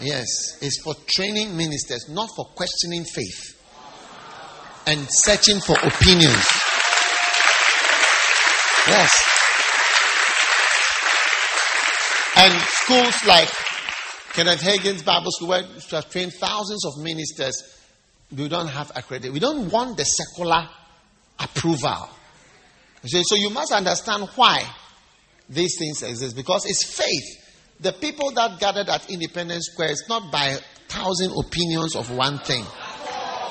Yes, 0.00 0.26
it's 0.62 0.80
for 0.82 0.94
training 1.06 1.56
ministers, 1.56 2.08
not 2.08 2.28
for 2.36 2.44
questioning 2.46 3.04
faith 3.04 3.56
and 4.86 5.06
searching 5.10 5.60
for 5.60 5.76
opinions. 5.76 6.46
Yes. 8.86 9.10
And 12.36 12.54
schools 12.68 13.26
like 13.26 13.48
Kenneth 14.32 14.62
Hagin's 14.62 15.02
Bible 15.02 15.30
School, 15.32 15.48
where 15.48 15.62
we 15.62 15.80
have 15.90 16.10
trained 16.10 16.32
thousands 16.34 16.86
of 16.86 17.02
ministers, 17.02 17.78
we 18.34 18.48
don't 18.48 18.68
have 18.68 18.92
accredited. 18.94 19.32
We 19.32 19.40
don't 19.40 19.70
want 19.70 19.96
the 19.96 20.04
secular 20.04 20.68
approval. 21.38 22.08
So 23.04 23.34
you 23.34 23.50
must 23.50 23.72
understand 23.72 24.28
why 24.36 24.62
these 25.48 25.76
things 25.78 26.02
exist 26.02 26.36
because 26.36 26.64
it's 26.66 26.84
faith. 26.84 27.47
The 27.80 27.92
people 27.92 28.32
that 28.32 28.58
gathered 28.58 28.88
at 28.88 29.08
Independence 29.10 29.68
Square 29.70 29.92
is 29.92 30.04
not 30.08 30.32
by 30.32 30.56
thousand 30.88 31.32
opinions 31.38 31.94
of 31.94 32.10
one 32.10 32.38
thing. 32.38 32.64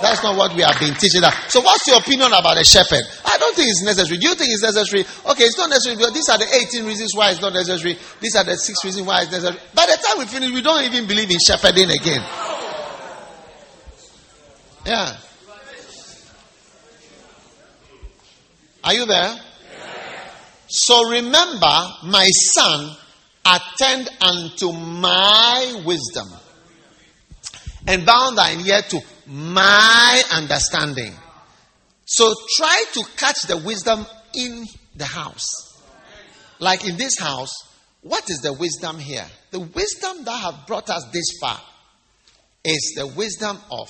That's 0.01 0.21
not 0.21 0.37
what 0.37 0.53
we 0.53 0.61
have 0.61 0.77
been 0.79 0.93
teaching. 0.93 1.21
That. 1.21 1.33
So, 1.49 1.61
what's 1.61 1.87
your 1.87 1.97
opinion 1.97 2.27
about 2.27 2.59
a 2.59 2.63
shepherd? 2.63 3.01
I 3.25 3.37
don't 3.37 3.55
think 3.55 3.69
it's 3.69 3.83
necessary. 3.83 4.19
Do 4.19 4.29
you 4.29 4.35
think 4.35 4.51
it's 4.53 4.61
necessary? 4.61 5.01
Okay, 5.01 5.43
it's 5.45 5.57
not 5.57 5.69
necessary 5.69 5.95
because 5.95 6.13
these 6.13 6.29
are 6.29 6.37
the 6.37 6.45
18 6.45 6.85
reasons 6.85 7.13
why 7.15 7.31
it's 7.31 7.41
not 7.41 7.53
necessary. 7.53 7.97
These 8.19 8.35
are 8.35 8.43
the 8.43 8.57
six 8.57 8.83
reasons 8.85 9.07
why 9.07 9.23
it's 9.23 9.31
necessary. 9.31 9.57
By 9.73 9.85
the 9.87 9.97
time 9.97 10.19
we 10.19 10.25
finish, 10.25 10.51
we 10.51 10.61
don't 10.61 10.83
even 10.83 11.07
believe 11.07 11.31
in 11.31 11.37
shepherding 11.39 11.89
again. 11.89 12.21
Yeah. 14.85 15.17
Are 18.83 18.93
you 18.93 19.05
there? 19.05 19.35
So 20.67 21.09
remember, 21.09 21.75
my 22.05 22.29
son, 22.53 22.95
attend 23.47 24.09
unto 24.21 24.71
my 24.73 25.81
wisdom 25.85 26.27
and 27.87 28.05
bound 28.05 28.37
thine 28.37 28.59
ear 28.65 28.81
to 28.89 28.99
my 29.27 30.21
understanding. 30.33 31.13
So 32.05 32.33
try 32.57 32.83
to 32.93 33.03
catch 33.15 33.41
the 33.47 33.57
wisdom 33.57 34.05
in 34.35 34.65
the 34.95 35.05
house. 35.05 35.45
Like 36.59 36.87
in 36.87 36.97
this 36.97 37.17
house, 37.19 37.53
what 38.01 38.29
is 38.29 38.39
the 38.39 38.53
wisdom 38.53 38.99
here? 38.99 39.25
The 39.51 39.59
wisdom 39.59 40.25
that 40.25 40.37
have 40.37 40.67
brought 40.67 40.89
us 40.89 41.05
this 41.13 41.37
far 41.39 41.59
is 42.63 42.93
the 42.97 43.07
wisdom 43.07 43.57
of 43.71 43.87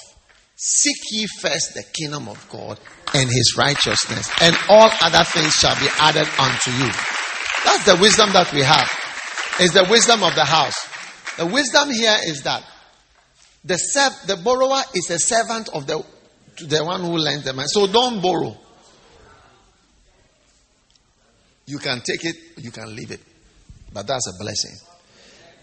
Seek 0.60 0.98
ye 1.12 1.28
first 1.40 1.76
the 1.76 1.84
kingdom 1.94 2.28
of 2.28 2.50
God 2.50 2.80
and 3.14 3.30
his 3.30 3.56
righteousness, 3.56 4.32
and 4.42 4.58
all 4.70 4.90
other 5.02 5.24
things 5.24 5.54
shall 5.54 5.80
be 5.80 5.88
added 6.00 6.28
unto 6.40 6.72
you. 6.72 6.92
That's 7.64 7.86
the 7.86 7.96
wisdom 8.02 8.34
that 8.34 8.52
we 8.52 8.62
have. 8.62 9.07
It's 9.60 9.74
the 9.74 9.88
wisdom 9.90 10.24
of 10.24 10.36
the 10.36 10.46
house. 10.46 10.76
The 11.38 11.46
wisdom 11.46 11.90
here 11.92 12.16
is 12.26 12.44
that 12.44 12.64
the 13.64 13.78
serv- 13.78 14.28
the 14.28 14.38
borrower 14.38 14.82
is 14.94 15.10
a 15.10 15.20
servant 15.20 15.70
of 15.70 15.88
the 15.88 16.04
the 16.66 16.84
one 16.84 17.02
who 17.02 17.18
lends 17.18 17.46
the 17.46 17.54
money. 17.54 17.68
So 17.70 17.88
don't 17.88 18.22
borrow. 18.22 18.58
You 21.66 21.80
can 21.80 22.02
take 22.02 22.24
it, 22.24 22.36
you 22.58 22.72
can 22.72 22.96
leave 22.96 23.12
it. 23.12 23.20
But 23.94 24.08
that's 24.08 24.28
a 24.28 24.38
blessing. 24.42 24.76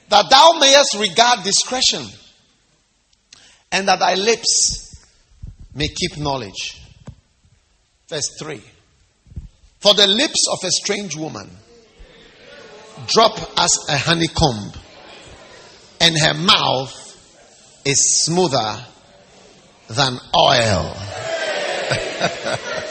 That 0.08 0.28
thou 0.30 0.58
mayest 0.60 0.96
regard 0.98 1.42
discretion, 1.42 2.06
and 3.72 3.88
that 3.88 3.98
thy 3.98 4.14
lips 4.14 5.06
may 5.74 5.88
keep 5.88 6.18
knowledge. 6.18 6.80
Verse 8.08 8.28
3. 8.38 8.62
For 9.80 9.94
the 9.94 10.06
lips 10.06 10.46
of 10.52 10.58
a 10.64 10.70
strange 10.70 11.16
woman 11.16 11.50
drop 13.06 13.38
as 13.58 13.70
a 13.88 13.96
honeycomb, 13.96 14.72
and 16.00 16.16
her 16.20 16.34
mouth 16.34 17.00
is 17.84 18.24
smoother 18.24 18.84
than 19.88 20.18
oil. 20.36 20.96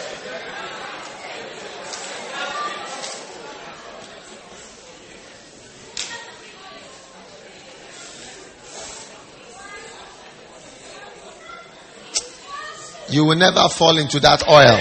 you 13.10 13.26
will 13.26 13.36
never 13.36 13.70
fall 13.70 13.98
into 13.98 14.20
that 14.20 14.48
oil. 14.48 14.78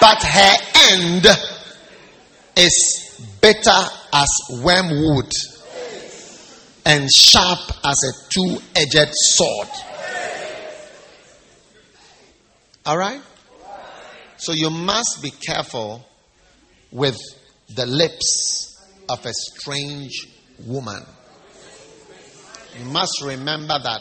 But 0.00 0.22
her 0.22 0.54
end 0.92 1.26
is 2.58 3.28
bitter 3.40 3.70
as 4.12 4.28
wormwood 4.62 5.30
and 6.84 7.08
sharp 7.14 7.60
as 7.84 8.02
a 8.04 8.30
two 8.30 8.58
edged 8.74 9.12
sword. 9.12 9.68
All 12.84 12.98
right? 12.98 13.20
So 14.38 14.52
you 14.52 14.70
must 14.70 15.20
be 15.22 15.30
careful 15.30 16.04
with 16.90 17.16
the 17.74 17.86
lips 17.86 18.76
of 19.08 19.24
a 19.24 19.32
strange 19.32 20.26
woman. 20.66 21.02
You 22.78 22.86
must 22.86 23.22
remember 23.24 23.78
that 23.82 24.00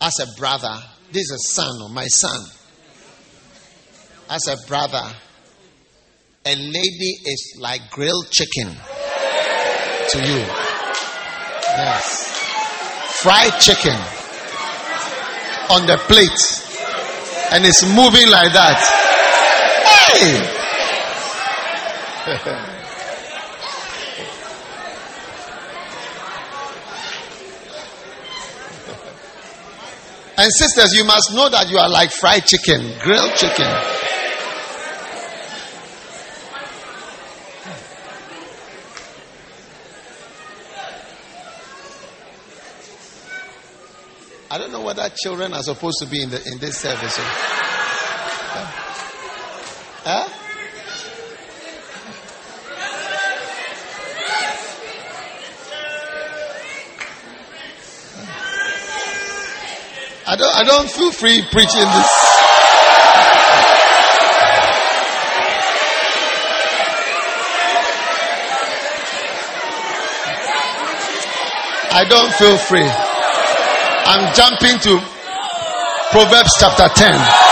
as 0.00 0.18
a 0.20 0.38
brother, 0.38 0.74
this 1.12 1.22
is 1.22 1.32
a 1.32 1.54
son 1.54 1.92
my 1.92 2.06
son. 2.06 2.40
As 4.28 4.48
a 4.48 4.66
brother, 4.66 5.12
a 6.46 6.54
lady 6.54 7.18
is 7.24 7.56
like 7.58 7.90
grilled 7.90 8.30
chicken 8.30 8.68
to 10.10 10.18
you. 10.18 10.38
Yes. 11.74 12.28
Fried 13.20 13.60
chicken 13.60 13.96
on 15.70 15.86
the 15.86 15.98
plate. 16.06 16.30
And 17.50 17.66
it's 17.66 17.82
moving 17.82 18.30
like 18.30 18.52
that. 18.52 18.78
Hey! 20.12 20.62
And 30.38 30.52
sisters, 30.52 30.92
you 30.92 31.02
must 31.04 31.32
know 31.32 31.48
that 31.48 31.70
you 31.70 31.78
are 31.78 31.88
like 31.88 32.10
fried 32.10 32.44
chicken, 32.44 32.92
grilled 33.02 33.32
chicken. 33.36 33.64
I 44.56 44.58
don't 44.58 44.72
know 44.72 44.80
whether 44.80 45.05
children 45.16 45.52
are 45.54 45.62
supposed 45.62 45.98
to 46.00 46.06
be 46.06 46.22
in 46.22 46.30
the 46.30 46.42
in 46.46 46.58
this 46.58 46.78
service. 46.78 47.16
Oh. 47.18 47.24
Huh? 50.04 50.28
I 60.28 60.34
don't, 60.34 60.56
I 60.56 60.64
don't 60.64 60.90
feel 60.90 61.12
free 61.12 61.40
preaching 61.52 61.80
this. 61.80 62.10
I 71.92 72.04
don't 72.08 72.32
feel 72.34 72.58
free. 72.58 73.05
I'm 74.08 74.32
jumping 74.34 74.78
to 74.86 75.00
Proverbs 76.12 76.52
chapter 76.60 76.88
10. 76.94 77.45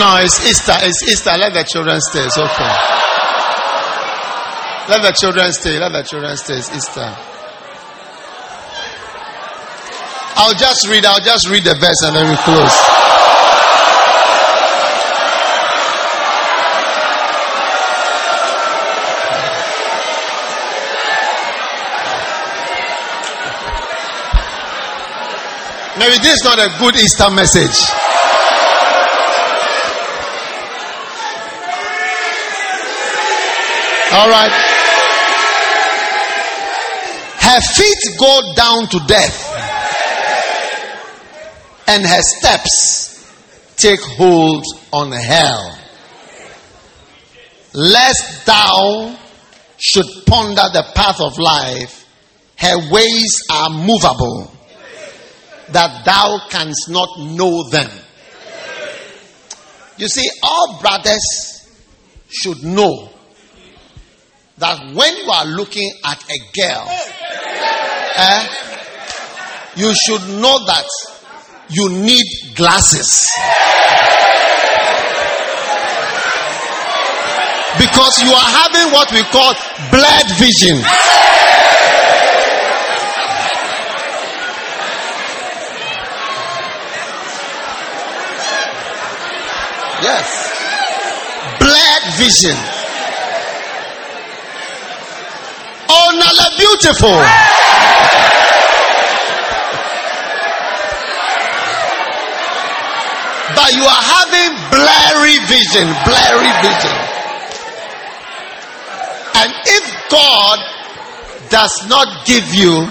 No, 0.00 0.16
it's 0.16 0.40
Easter. 0.48 0.72
It's 0.80 1.02
Easter. 1.12 1.36
Let 1.36 1.52
the 1.52 1.62
children 1.62 2.00
stay. 2.00 2.24
It's 2.24 2.38
okay. 2.38 2.72
Let 4.88 5.02
the 5.04 5.12
children 5.12 5.52
stay. 5.52 5.78
Let 5.78 5.92
the 5.92 6.02
children 6.08 6.34
stay. 6.38 6.56
It's 6.56 6.72
Easter. 6.74 7.04
I'll 10.40 10.56
just 10.56 10.88
read. 10.88 11.04
I'll 11.04 11.20
just 11.20 11.50
read 11.50 11.64
the 11.64 11.74
verse 11.76 12.00
and 12.08 12.16
then 12.16 12.30
we 12.30 12.36
close. 12.40 12.80
Maybe 25.98 26.16
this 26.24 26.40
is 26.40 26.44
not 26.44 26.58
a 26.58 26.72
good 26.80 26.96
Easter 26.96 27.28
message. 27.28 28.09
All 34.12 34.28
right. 34.28 34.50
Her 37.38 37.60
feet 37.60 38.18
go 38.18 38.40
down 38.56 38.88
to 38.88 38.98
death, 39.06 39.36
and 41.86 42.04
her 42.04 42.20
steps 42.20 43.10
take 43.76 44.00
hold 44.00 44.64
on 44.92 45.12
hell. 45.12 45.78
Lest 47.72 48.46
thou 48.46 49.16
should 49.78 50.06
ponder 50.26 50.66
the 50.72 50.84
path 50.94 51.20
of 51.20 51.38
life, 51.38 52.04
her 52.56 52.90
ways 52.90 53.42
are 53.48 53.70
movable, 53.70 54.52
that 55.70 56.04
thou 56.04 56.40
canst 56.50 56.90
not 56.90 57.08
know 57.20 57.68
them. 57.70 57.90
You 59.98 60.08
see, 60.08 60.28
all 60.42 60.80
brothers 60.80 61.68
should 62.28 62.64
know 62.64 63.10
that 64.60 64.94
when 64.94 65.16
you 65.16 65.30
are 65.30 65.46
looking 65.46 65.90
at 66.04 66.22
a 66.28 66.38
girl, 66.52 66.84
eh, 68.16 68.46
you 69.76 69.92
should 69.94 70.20
know 70.38 70.58
that 70.66 70.84
you 71.70 71.88
need 71.88 72.26
glasses. 72.54 73.08
Because 77.78 78.18
you 78.22 78.30
are 78.30 78.50
having 78.52 78.92
what 78.92 79.10
we 79.12 79.22
call 79.32 79.54
blurred 79.90 80.30
vision. 80.36 80.76
Yes. 90.02 90.50
Blurred 91.58 92.14
vision. 92.18 92.69
Oh, 95.92 96.10
beautiful. 96.56 97.18
But 103.56 103.72
you 103.74 103.82
are 103.82 104.04
having 104.14 104.54
blurry 104.70 105.36
vision, 105.50 105.90
blurry 106.06 106.52
vision. 106.62 106.96
And 109.34 109.50
if 109.66 109.84
God 110.10 110.58
does 111.50 111.74
not 111.88 112.24
give 112.26 112.54
you, 112.54 112.86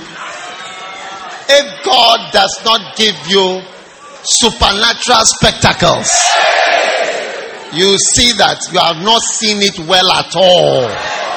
if 1.47 1.85
God 1.85 2.33
does 2.33 2.61
not 2.65 2.97
give 2.97 3.15
you 3.27 3.61
supernatural 4.23 5.23
spectacles, 5.23 6.09
you 7.71 7.95
see 8.13 8.33
that 8.33 8.59
you 8.73 8.79
have 8.79 8.97
not 8.97 9.21
seen 9.21 9.61
it 9.61 9.79
well 9.87 10.11
at 10.11 10.35
all. 10.35 11.28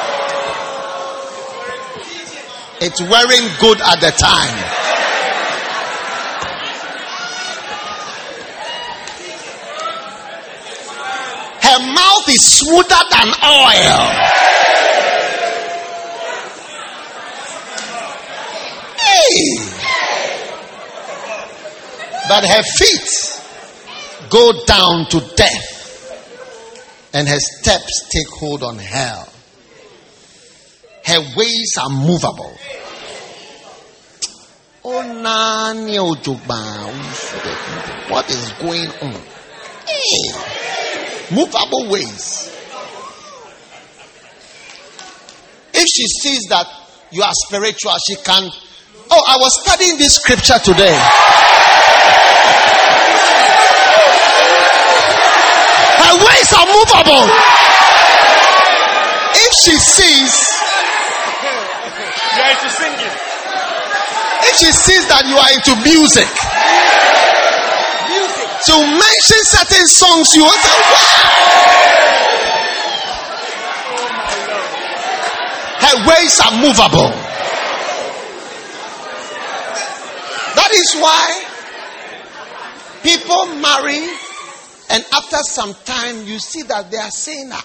It's 2.85 3.01
wearing 3.01 3.49
good 3.61 3.81
at 3.81 4.01
the 4.01 4.11
time. 4.11 4.59
Her 11.62 11.79
mouth 11.95 12.29
is 12.29 12.45
smoother 12.45 13.05
than 13.09 13.29
oil. 13.29 14.03
Hey! 18.99 19.62
But 22.29 22.45
her 22.45 22.62
feet 22.64 23.09
go 24.29 24.64
down 24.66 25.07
to 25.11 25.21
death, 25.37 27.11
and 27.14 27.29
her 27.29 27.38
steps 27.38 28.09
take 28.11 28.27
hold 28.27 28.64
on 28.64 28.79
hell. 28.79 29.32
Her 31.04 31.20
ways 31.36 31.76
are 31.80 31.90
movable. 31.90 32.56
Oh, 34.84 35.02
what 38.08 38.30
is 38.30 38.52
going 38.60 38.88
on? 38.88 39.20
Hey, 39.86 40.32
movable 41.34 41.88
ways. 41.90 42.50
If 45.74 45.86
she 45.88 46.06
sees 46.06 46.42
that 46.50 46.66
you 47.10 47.22
are 47.22 47.32
spiritual, 47.46 47.92
she 48.06 48.16
can. 48.16 48.50
Oh, 49.10 49.22
I 49.26 49.36
was 49.38 49.62
studying 49.62 49.98
this 49.98 50.16
scripture 50.16 50.58
today. 50.58 50.96
Her 55.98 56.14
ways 56.16 56.52
are 56.52 56.66
movable. 56.66 57.28
If 59.34 59.52
she 59.54 59.76
sees, 59.76 60.41
Into 62.62 62.75
singing. 62.79 63.11
if 64.46 64.55
she 64.55 64.70
sees 64.70 65.09
that 65.11 65.27
you 65.27 65.35
are 65.35 65.51
into 65.51 65.75
music, 65.83 66.31
to 68.70 68.75
mention 68.79 69.42
certain 69.51 69.87
songs, 69.90 70.31
you 70.38 70.44
will 70.46 70.55
say, 70.62 70.79
wow. 70.94 71.42
Her 75.83 75.96
ways 76.07 76.38
are 76.38 76.55
movable. 76.62 77.11
That 80.55 80.70
is 80.70 80.94
why 81.03 81.42
people 83.03 83.59
marry, 83.59 84.07
and 84.90 85.05
after 85.12 85.38
some 85.38 85.75
time, 85.85 86.27
you 86.27 86.38
see 86.38 86.62
that 86.62 86.92
they 86.92 86.98
are 86.98 87.11
saying, 87.11 87.51
"Ah, 87.53 87.64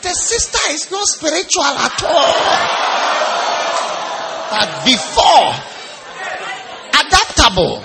the 0.00 0.14
sister 0.14 0.72
is 0.72 0.90
not 0.90 1.06
spiritual 1.06 1.64
at 1.64 2.02
all. 2.04 3.21
But 4.52 4.84
before, 4.84 5.48
adaptable. 6.92 7.80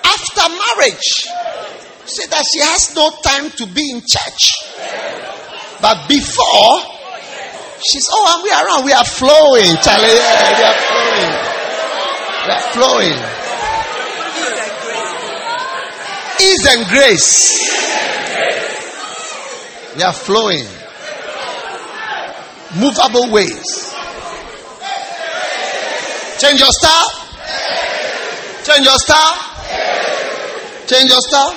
After 0.00 0.48
marriage, 0.48 1.28
say 2.08 2.24
that 2.32 2.44
she 2.48 2.60
has 2.60 2.96
no 2.96 3.10
time 3.22 3.50
to 3.50 3.66
be 3.66 3.90
in 3.90 4.00
church. 4.00 4.52
But 5.82 6.08
before, 6.08 6.80
she's, 7.84 8.08
oh, 8.10 8.32
and 8.32 8.42
we 8.42 8.50
are 8.50 8.64
around, 8.64 8.84
we 8.86 8.92
are 8.92 9.04
flowing, 9.04 9.76
Charlie. 9.84 10.08
Yeah, 10.08 10.56
we 10.56 10.64
are 10.64 10.80
flowing. 10.88 11.32
We 12.42 12.50
are 12.56 12.66
flowing. 12.72 13.18
Ease 16.40 16.64
and 16.64 16.88
grace. 16.88 17.52
We 19.96 20.02
are 20.02 20.14
flowing. 20.14 20.66
Movable 22.80 23.30
ways. 23.30 23.91
Change 26.42 26.58
your 26.58 26.74
style. 26.74 27.08
Change 28.66 28.84
your 28.84 28.98
style. 28.98 29.34
Change 30.90 31.08
your 31.08 31.22
style. 31.22 31.54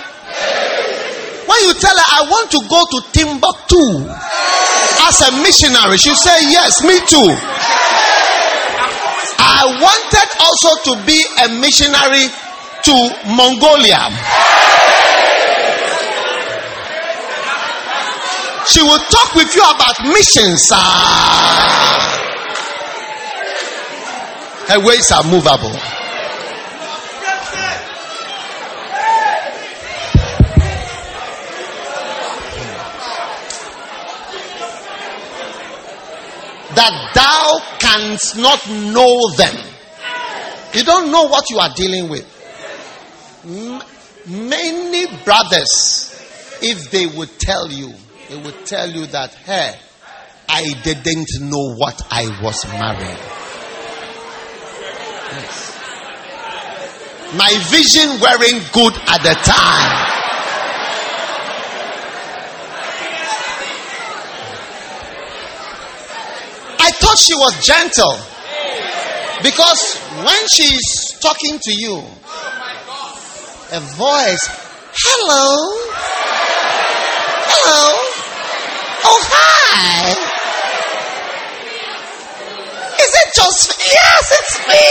When 1.49 1.59
you 1.65 1.73
tell 1.73 1.97
her, 1.97 2.09
I 2.13 2.21
want 2.29 2.51
to 2.51 2.61
go 2.69 2.85
to 2.93 3.01
Timbuktu 3.09 4.13
as 5.07 5.21
a 5.21 5.31
missionary, 5.41 5.97
she 5.97 6.13
say, 6.13 6.37
Yes, 6.49 6.83
me 6.83 6.99
too. 7.05 7.29
I 9.37 9.61
wanted 9.81 10.29
also 10.41 10.69
to 10.85 11.05
be 11.05 11.17
a 11.45 11.49
missionary 11.59 12.29
to 12.85 12.95
Mongolia. 13.33 14.09
She 18.67 18.81
will 18.81 19.01
talk 19.09 19.35
with 19.35 19.55
you 19.55 19.61
about 19.61 19.95
missions. 20.13 20.71
Her 24.67 24.79
ways 24.79 25.11
are 25.11 25.23
movable. 25.23 25.71
Oh. 32.97 33.41
That 36.75 37.11
thou 37.13 37.77
canst 37.79 38.37
not 38.37 38.67
know 38.69 39.35
them. 39.37 39.55
You 40.73 40.83
don't 40.83 41.11
know 41.11 41.27
what 41.27 41.49
you 41.49 41.59
are 41.59 41.73
dealing 41.75 42.09
with. 42.09 42.25
M- 43.45 43.83
many 44.27 45.05
brothers, 45.23 46.11
if 46.61 46.89
they 46.91 47.05
would 47.05 47.39
tell 47.39 47.71
you, 47.71 47.93
they 48.29 48.37
would 48.41 48.65
tell 48.65 48.89
you 48.89 49.05
that, 49.07 49.33
hey, 49.35 49.75
I 50.49 50.73
didn't 50.83 51.27
know 51.39 51.75
what 51.75 52.01
I 52.11 52.41
was 52.41 52.65
marrying. 52.65 53.44
My 57.35 57.51
vision 57.69 58.19
weren't 58.21 58.71
good 58.71 58.93
at 59.07 59.21
the 59.23 59.33
time. 59.33 60.15
I 66.79 66.91
thought 66.91 67.17
she 67.17 67.35
was 67.35 67.65
gentle. 67.65 68.17
Because 69.43 69.97
when 70.23 70.47
she's 70.47 71.19
talking 71.19 71.59
to 71.59 71.71
you, 71.71 71.97
a 71.97 73.79
voice, 73.79 74.47
hello, 74.93 75.75
hello, 77.51 77.97
oh 79.03 79.21
hi. 79.27 80.34
Yes, 83.45 84.25
it's 84.31 84.57
me. 84.65 84.81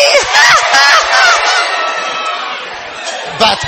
but 3.42 3.58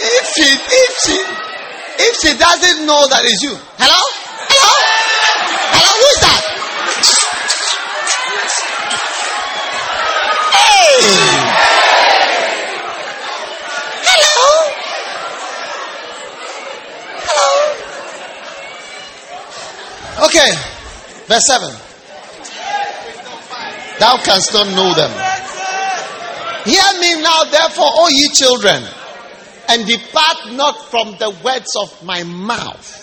if 0.00 0.26
she 0.34 0.48
if 0.50 0.92
she 1.06 1.16
if 2.02 2.16
she 2.20 2.34
doesn't 2.36 2.84
know 2.84 3.06
that 3.06 3.22
it's 3.22 3.42
you, 3.44 3.54
hello, 3.78 4.02
hello, 4.50 4.72
hello, 5.70 5.92
who's 6.02 6.18
that? 6.26 6.42
Hey. 10.50 11.60
Okay. 20.26 20.50
Verse 21.28 21.46
7. 21.46 21.89
Thou 24.00 24.16
canst 24.24 24.52
not 24.54 24.66
know 24.74 24.94
them. 24.94 25.12
Hear 26.64 27.00
me 27.00 27.22
now, 27.22 27.44
therefore, 27.44 27.86
O 27.86 28.08
ye 28.08 28.28
children, 28.30 28.82
and 29.68 29.86
depart 29.86 30.52
not 30.52 30.90
from 30.90 31.16
the 31.18 31.30
words 31.44 31.76
of 31.76 32.04
my 32.04 32.22
mouth. 32.24 32.96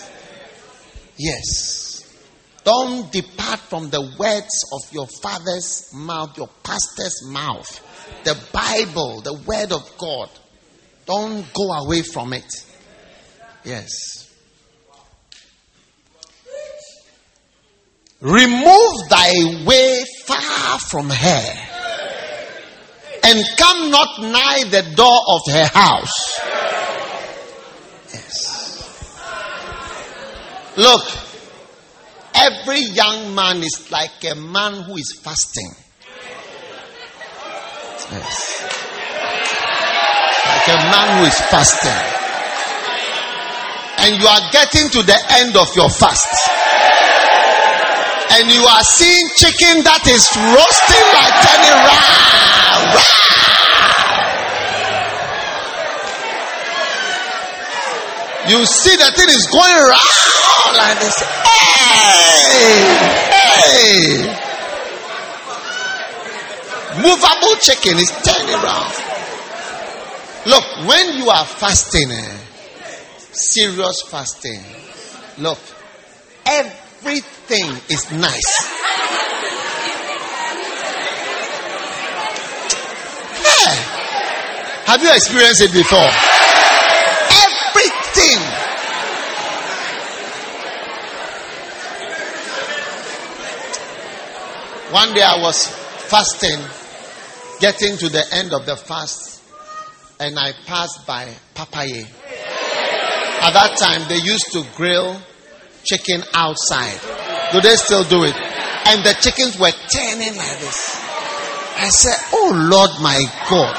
Yes. 1.16 2.04
Don't 2.64 3.10
depart 3.10 3.60
from 3.60 3.90
the 3.90 4.00
words 4.18 4.64
of 4.72 4.92
your 4.92 5.06
father's 5.06 5.90
mouth, 5.94 6.36
your 6.36 6.50
pastor's 6.62 7.24
mouth. 7.26 7.80
The 8.24 8.36
Bible, 8.52 9.20
the 9.22 9.34
word 9.46 9.72
of 9.72 9.96
God. 9.98 10.28
Don't 11.06 11.46
go 11.54 11.72
away 11.72 12.02
from 12.02 12.32
it. 12.32 12.52
Yes. 13.64 14.27
Remove 18.20 19.08
thy 19.08 19.64
way 19.64 20.04
far 20.24 20.78
from 20.80 21.08
her, 21.08 21.54
and 23.22 23.44
come 23.56 23.90
not 23.92 24.20
nigh 24.20 24.64
the 24.64 24.82
door 24.96 25.20
of 25.28 25.40
her 25.52 25.66
house. 25.66 26.40
Yes. 28.12 28.48
Look, 30.76 31.02
every 32.34 32.80
young 32.80 33.36
man 33.36 33.58
is 33.58 33.88
like 33.92 34.24
a 34.28 34.34
man 34.34 34.82
who 34.82 34.96
is 34.96 35.12
fasting. 35.22 35.70
Yes. 38.10 38.62
Like 40.44 40.66
a 40.66 40.76
man 40.90 41.18
who 41.18 41.24
is 41.28 41.40
fasting. 41.42 42.14
And 44.00 44.20
you 44.20 44.26
are 44.26 44.50
getting 44.50 44.88
to 44.90 45.02
the 45.02 45.18
end 45.38 45.56
of 45.56 45.68
your 45.76 45.88
fast 45.90 46.48
and 48.30 48.50
you 48.50 48.62
are 48.62 48.82
seeing 48.82 49.28
chicken 49.36 49.82
that 49.84 50.04
is 50.06 50.28
roasting 50.36 51.06
like 51.16 51.34
turning 51.44 51.78
round. 51.88 53.28
You 58.48 58.64
see 58.64 58.96
the 58.96 59.12
thing 59.12 59.28
is 59.28 59.46
going 59.52 59.76
round 59.76 60.76
like 60.76 60.98
this. 61.00 61.20
Hey, 61.44 62.88
hey. 63.34 64.48
Movable 66.96 67.56
chicken 67.60 67.98
is 67.98 68.10
turning 68.24 68.54
around. 68.54 68.94
Look, 70.46 70.64
when 70.88 71.18
you 71.18 71.28
are 71.28 71.44
fasting, 71.44 72.10
eh, 72.10 72.38
serious 73.32 74.02
fasting, 74.02 74.62
look, 75.36 75.58
every 76.46 76.87
everything 77.00 77.70
is 77.88 78.10
nice. 78.12 78.74
Have 84.86 85.02
you 85.02 85.14
experienced 85.14 85.60
it 85.60 85.72
before? 85.72 85.98
Everything. 87.44 88.40
One 94.92 95.14
day 95.14 95.22
I 95.22 95.38
was 95.40 95.66
fasting, 95.66 96.58
getting 97.60 97.98
to 97.98 98.08
the 98.08 98.24
end 98.32 98.54
of 98.54 98.64
the 98.64 98.76
fast, 98.76 99.42
and 100.18 100.38
I 100.38 100.52
passed 100.66 101.06
by 101.06 101.28
Papaye. 101.54 102.06
At 103.40 103.52
that 103.52 103.76
time, 103.78 104.08
they 104.08 104.16
used 104.16 104.50
to 104.52 104.64
grill 104.74 105.20
chicken 105.84 106.22
outside. 106.34 106.98
Do 107.52 107.60
they 107.60 107.76
still 107.76 108.04
do 108.04 108.24
it? 108.24 108.34
And 108.34 109.04
the 109.04 109.14
chickens 109.20 109.58
were 109.58 109.72
turning 109.90 110.36
like 110.36 110.58
this. 110.60 110.96
I 111.80 111.88
said, 111.90 112.16
Oh 112.32 112.68
Lord 112.70 112.90
my 113.00 113.24
God. 113.48 113.76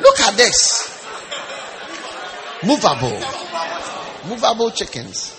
Look 0.00 0.20
at 0.20 0.36
this. 0.36 0.88
Movable. 2.64 3.20
Movable 4.28 4.70
chickens. 4.70 5.34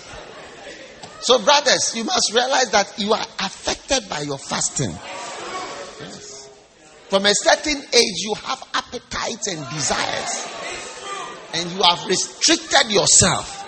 So, 1.20 1.38
brothers, 1.44 1.94
you 1.94 2.04
must 2.04 2.32
realize 2.34 2.70
that 2.70 2.94
you 2.98 3.12
are 3.12 3.24
affected 3.40 4.08
by 4.08 4.20
your 4.20 4.38
fasting. 4.38 4.90
Yes. 4.90 6.48
From 7.10 7.26
a 7.26 7.32
certain 7.34 7.76
age, 7.76 8.16
you 8.24 8.34
have 8.34 8.62
appetites 8.72 9.48
and 9.48 9.68
desires, 9.68 10.48
and 11.52 11.70
you 11.72 11.82
have 11.82 12.06
restricted 12.06 12.90
yourself. 12.90 13.59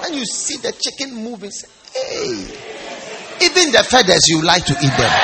When 0.00 0.14
you 0.14 0.24
see 0.24 0.56
the 0.58 0.72
chicken 0.72 1.14
moving, 1.14 1.50
say, 1.50 1.68
hey, 1.94 2.72
even 3.44 3.72
the 3.72 3.82
feathers, 3.84 4.22
you 4.28 4.42
like 4.42 4.64
to 4.66 4.72
eat 4.72 4.94
them. 4.96 5.14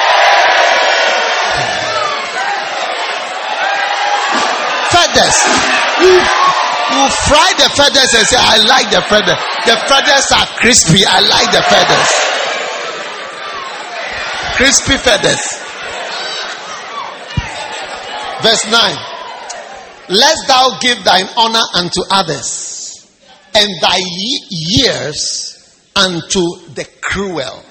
Feathers. 4.90 5.38
You, 6.02 6.14
you 6.18 7.02
fry 7.28 7.48
the 7.57 7.70
feathers 7.74 8.11
and 8.12 8.26
say, 8.26 8.37
I 8.38 8.57
like 8.66 8.90
the 8.90 9.02
feathers. 9.02 9.38
The 9.66 9.76
feathers 9.87 10.26
are 10.35 10.46
crispy. 10.59 11.04
I 11.07 11.20
like 11.20 11.50
the 11.52 11.62
feathers. 11.62 12.11
Crispy 14.57 14.96
feathers. 14.98 15.42
Verse 18.42 18.64
9. 18.70 18.96
Lest 20.11 20.48
thou 20.48 20.78
give 20.81 21.04
thine 21.04 21.26
honor 21.37 21.62
unto 21.74 22.00
others 22.11 22.67
and 23.58 23.80
thy 23.80 23.98
years 24.50 25.90
unto 25.96 26.40
the 26.74 26.88
cruel. 27.00 27.64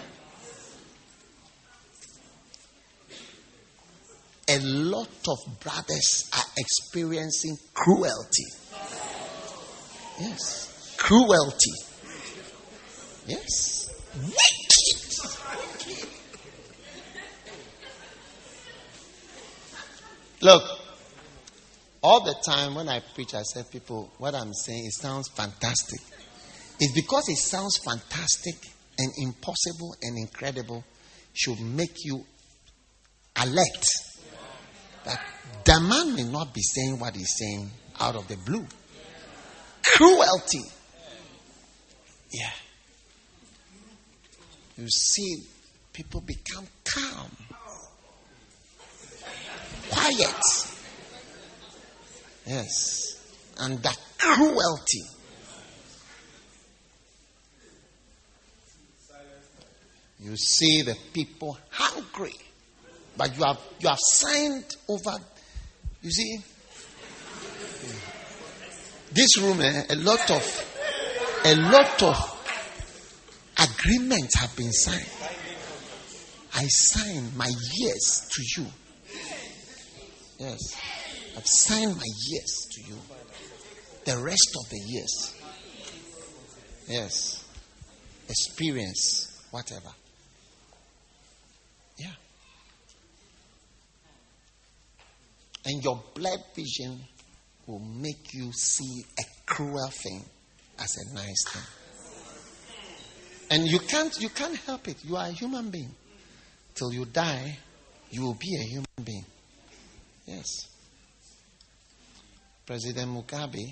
A 4.50 4.60
lot 4.60 5.10
of 5.30 5.38
brothers 5.62 6.30
are 6.36 6.44
experiencing 6.58 7.58
cruelty. 7.74 8.46
Yes. 10.20 10.96
Cruelty. 10.98 11.72
Yes. 13.28 13.90
Wicked. 14.16 15.08
Look, 20.42 20.77
all 22.02 22.24
the 22.24 22.36
time 22.46 22.76
when 22.76 22.90
I 22.90 23.02
preach, 23.16 23.34
I 23.34 23.42
say, 23.44 23.64
people, 23.72 24.12
what 24.18 24.36
I'm 24.36 24.54
saying, 24.54 24.86
it 24.86 24.94
sounds 24.94 25.30
fantastic. 25.30 26.00
It's 26.80 26.94
because 26.94 27.28
it 27.30 27.38
sounds 27.38 27.78
fantastic 27.78 28.56
and 29.00 29.12
impossible 29.18 29.96
and 30.02 30.18
incredible 30.18 30.84
should 31.34 31.60
make 31.60 31.96
you 32.04 32.24
alert 33.36 33.86
that 35.06 35.20
the 35.64 35.80
man 35.82 36.16
may 36.16 36.24
not 36.24 36.54
be 36.54 36.62
saying 36.62 37.00
what 37.00 37.16
he's 37.16 37.36
saying 37.38 37.70
out 38.00 38.16
of 38.16 38.28
the 38.28 38.38
blue. 38.38 38.66
Cruelty. 39.84 40.64
Yeah. 42.32 42.52
You 44.78 44.88
see, 44.90 45.44
people 45.94 46.22
become 46.22 46.68
calm, 46.84 47.32
quiet 49.90 50.77
Yes. 52.48 53.54
And 53.60 53.82
that 53.84 53.98
cruelty. 54.18 55.04
You 60.20 60.36
see 60.36 60.82
the 60.82 60.96
people 61.14 61.58
hungry, 61.70 62.34
but 63.16 63.38
you 63.38 63.44
have 63.44 63.60
you 63.80 63.88
have 63.88 64.00
signed 64.00 64.76
over. 64.90 65.18
You 66.02 66.12
see, 66.12 66.38
this 69.12 69.38
room, 69.38 69.62
eh, 69.62 69.84
a 69.90 69.96
lot 69.96 70.32
of 70.32 71.42
a 71.46 71.56
lot 71.56 72.04
of 72.04 72.38
agreements 73.58 74.36
have 74.40 74.56
been 74.56 74.72
signed. 74.72 75.06
I 76.56 76.66
sign 76.68 77.38
my 77.38 77.52
yes 77.76 78.28
to 78.32 78.62
you. 78.62 78.68
Yes. 80.40 80.97
I've 81.38 81.46
signed 81.46 81.96
my 81.96 82.12
years 82.30 82.68
to 82.72 82.82
you. 82.82 82.96
The 84.06 84.18
rest 84.24 84.58
of 84.58 84.70
the 84.72 84.80
years. 84.88 85.36
Yes. 86.88 87.46
Experience, 88.28 89.46
whatever. 89.52 89.90
Yeah. 92.00 92.12
And 95.66 95.84
your 95.84 96.02
blood 96.16 96.40
vision 96.56 97.02
will 97.68 97.80
make 97.82 98.34
you 98.34 98.52
see 98.52 99.06
a 99.20 99.24
cruel 99.46 99.92
thing 99.92 100.24
as 100.80 100.96
a 100.98 101.14
nice 101.14 101.44
thing. 101.50 101.64
And 103.52 103.68
you 103.68 103.78
can't 103.78 104.20
you 104.20 104.30
can't 104.30 104.56
help 104.56 104.88
it. 104.88 105.06
You 105.06 105.18
are 105.18 105.28
a 105.28 105.32
human 105.32 105.70
being. 105.70 105.94
Till 106.74 106.92
you 106.92 107.06
die, 107.06 107.60
you 108.10 108.24
will 108.24 108.34
be 108.40 108.58
a 108.60 108.64
human 108.64 109.04
being. 109.04 109.26
Yes. 110.26 110.77
President 112.68 113.10
Mugabe, 113.10 113.66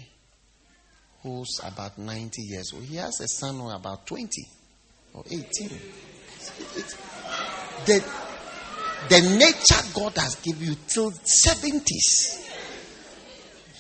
who's 1.22 1.60
about 1.66 1.98
90 1.98 2.42
years 2.42 2.72
old, 2.74 2.84
he 2.86 2.96
has 2.96 3.20
a 3.20 3.28
son 3.28 3.60
who 3.60 3.70
about 3.70 4.08
20 4.08 4.30
or 5.14 5.24
18. 5.30 5.70
the, 7.86 8.06
the 9.10 9.22
nature 9.38 9.84
God 9.94 10.16
has 10.16 10.36
given 10.36 10.70
you 10.70 10.76
till 10.88 11.12
70s. 11.12 12.42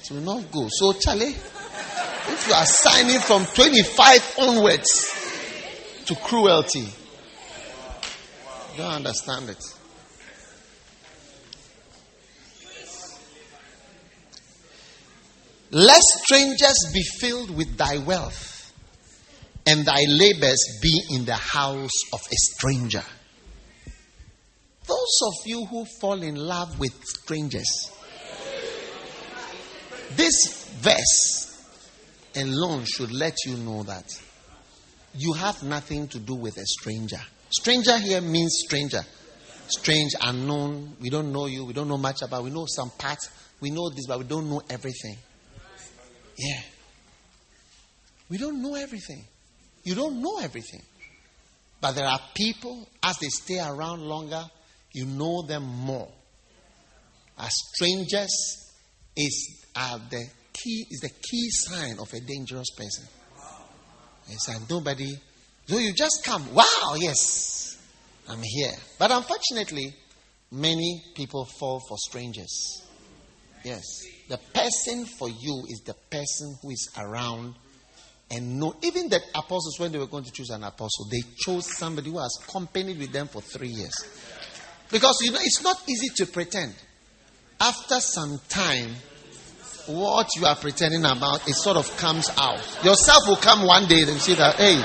It 0.02 0.12
will 0.12 0.20
not 0.20 0.52
go. 0.52 0.68
So, 0.70 0.92
Charlie, 0.92 1.28
if 1.28 2.48
you 2.50 2.54
are 2.54 2.66
signing 2.66 3.22
from 3.22 3.46
25 3.46 4.36
onwards 4.40 6.04
to 6.08 6.16
cruelty, 6.16 6.90
don't 8.76 8.92
understand 8.92 9.50
it. 9.50 9.64
Let 15.72 16.02
strangers 16.02 16.92
be 16.94 17.04
filled 17.20 17.56
with 17.56 17.78
thy 17.78 17.98
wealth, 17.98 18.74
and 19.66 19.86
thy 19.86 20.04
labors 20.08 20.80
be 20.82 21.02
in 21.12 21.26
the 21.26 21.36
house 21.36 21.92
of 22.14 22.22
a 22.22 22.36
stranger. 22.36 23.04
Those 24.88 25.20
of 25.26 25.34
you 25.46 25.66
who 25.66 25.86
fall 26.00 26.22
in 26.22 26.36
love 26.36 26.80
with 26.80 26.94
strangers, 27.04 27.92
this 30.12 30.70
verse 30.82 31.46
alone 32.36 32.86
should 32.86 33.12
let 33.12 33.36
you 33.46 33.58
know 33.58 33.84
that 33.84 34.06
you 35.16 35.34
have 35.34 35.64
nothing 35.64 36.08
to 36.10 36.20
do 36.20 36.36
with 36.36 36.58
a 36.58 36.66
stranger. 36.66 37.20
Stranger 37.50 37.98
here 37.98 38.22
means 38.22 38.64
stranger. 38.66 39.04
Strange, 39.68 40.12
unknown. 40.22 40.96
We 41.00 41.10
don't 41.10 41.32
know 41.32 41.48
you. 41.48 41.66
We 41.66 41.74
don't 41.74 41.88
know 41.88 41.98
much 41.98 42.22
about. 42.22 42.44
We 42.44 42.52
know 42.52 42.66
some 42.68 42.92
parts. 42.92 43.30
We 43.60 43.72
know 43.72 43.90
this, 43.90 44.06
but 44.08 44.20
we 44.20 44.26
don't 44.26 44.50
know 44.50 44.62
everything. 44.70 45.18
Yeah. 46.38 46.62
We 48.30 48.38
don't 48.38 48.62
know 48.62 48.76
everything. 48.76 49.24
You 49.84 49.96
don't 49.96 50.22
know 50.22 50.40
everything. 50.40 50.82
But 51.80 51.94
there 51.94 52.08
are 52.08 52.20
people, 52.34 52.88
as 53.04 53.18
they 53.18 53.28
stay 53.28 53.60
around 53.60 54.02
longer, 54.02 54.44
you 54.94 55.06
know 55.06 55.44
them 55.44 55.64
more. 55.64 56.10
As 57.38 57.52
strangers 57.74 58.74
is 59.16 59.66
are 59.76 60.00
the 60.10 60.26
key 60.54 60.86
is 60.90 61.02
the 61.02 61.10
key 61.10 61.50
sign 61.50 62.00
of 62.00 62.12
a 62.14 62.20
dangerous 62.22 62.70
person. 62.76 63.06
It's 64.30 64.48
like 64.48 64.70
nobody, 64.70 65.14
so 65.68 65.78
you 65.78 65.94
just 65.94 66.24
come, 66.26 66.54
wow, 66.54 66.96
yes, 66.98 67.78
I'm 68.28 68.42
here. 68.42 68.74
But 68.98 69.12
unfortunately, 69.12 69.94
many 70.52 71.04
people 71.14 71.46
fall 71.60 71.82
for 71.88 71.98
strangers. 71.98 72.85
Yes. 73.66 73.84
The 74.30 74.38
person 74.38 75.06
for 75.06 75.28
you 75.28 75.66
is 75.68 75.82
the 75.84 75.96
person 76.12 76.56
who 76.62 76.70
is 76.70 76.88
around 76.98 77.56
and 78.30 78.60
know. 78.60 78.76
Even 78.84 79.10
the 79.10 79.20
apostles, 79.34 79.80
when 79.80 79.92
they 79.92 79.98
were 79.98 80.06
going 80.06 80.24
to 80.24 80.32
choose 80.32 80.52
an 80.52 80.64
apostle, 80.64 81.08
they 81.12 81.22
chose 81.36 81.76
somebody 81.76 82.12
who 82.12 82.20
has 82.20 82.38
accompanied 82.44 83.00
with 83.00 83.12
them 83.12 83.28
for 83.28 83.42
three 83.42 83.70
years. 83.70 84.06
Because 84.92 85.18
you 85.24 85.32
know, 85.32 85.40
it's 85.42 85.64
not 85.64 85.82
easy 85.90 86.10
to 86.16 86.28
pretend. 86.28 86.76
After 87.60 88.00
some 88.00 88.40
time, 88.50 88.92
what 89.88 90.28
you 90.36 90.46
are 90.46 90.56
pretending 90.56 91.04
about, 91.04 91.48
it 91.50 91.56
sort 91.56 91.78
of 91.78 91.98
comes 91.98 92.30
out. 92.38 92.60
Yourself 92.84 93.28
will 93.28 93.36
come 93.38 93.66
one 93.66 93.88
day 93.88 94.02
and 94.02 94.22
see 94.22 94.36
that, 94.36 94.56
hey, 94.56 94.80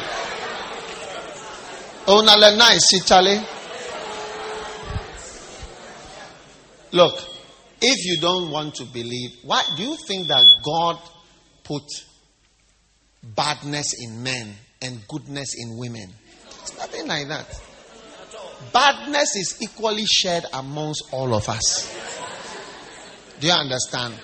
oh, 2.06 2.22
nice, 2.56 2.80
see, 2.86 3.00
Charlie. 3.00 3.40
Look, 6.92 7.29
if 7.80 8.04
you 8.04 8.20
don't 8.20 8.50
want 8.50 8.74
to 8.76 8.84
believe, 8.84 9.30
why 9.42 9.62
do 9.76 9.82
you 9.82 9.96
think 10.06 10.28
that 10.28 10.44
God 10.64 10.98
put 11.64 11.82
badness 13.22 13.94
in 14.00 14.22
men 14.22 14.54
and 14.82 15.06
goodness 15.08 15.54
in 15.56 15.76
women? 15.78 16.12
It's 16.62 16.76
nothing 16.76 17.06
like 17.06 17.28
that. 17.28 17.46
Badness 18.72 19.36
is 19.36 19.58
equally 19.62 20.04
shared 20.04 20.44
amongst 20.52 21.04
all 21.12 21.34
of 21.34 21.48
us. 21.48 21.96
Do 23.40 23.46
you 23.46 23.52
understand? 23.52 24.14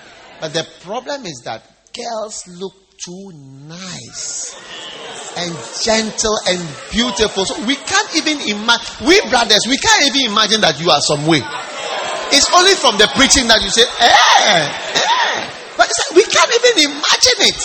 But 0.41 0.53
the 0.53 0.67
problem 0.83 1.25
is 1.25 1.41
that 1.45 1.63
girls 1.95 2.43
look 2.59 2.75
too 2.99 3.33
nice 3.67 4.55
and 5.37 5.53
gentle 5.83 6.37
and 6.49 6.61
beautiful. 6.91 7.45
So 7.45 7.65
we 7.67 7.77
can't 7.77 8.17
even 8.17 8.41
imagine, 8.41 9.07
we 9.07 9.21
brothers, 9.29 9.65
we 9.69 9.79
can't 9.79 10.05
even 10.07 10.33
imagine 10.33 10.61
that 10.61 10.81
you 10.81 10.91
are 10.91 11.01
some 11.01 11.27
way. 11.27 11.41
It's 12.33 12.53
only 12.53 12.74
from 12.74 12.99
the 12.99 13.09
preaching 13.14 13.47
that 13.49 13.62
you 13.62 13.70
say, 13.70 13.83
eh, 13.83 14.12
eh. 14.95 15.51
But 15.77 15.91
we 16.14 16.22
can't 16.24 16.51
even 16.55 16.91
imagine 16.91 17.41
it. 17.53 17.61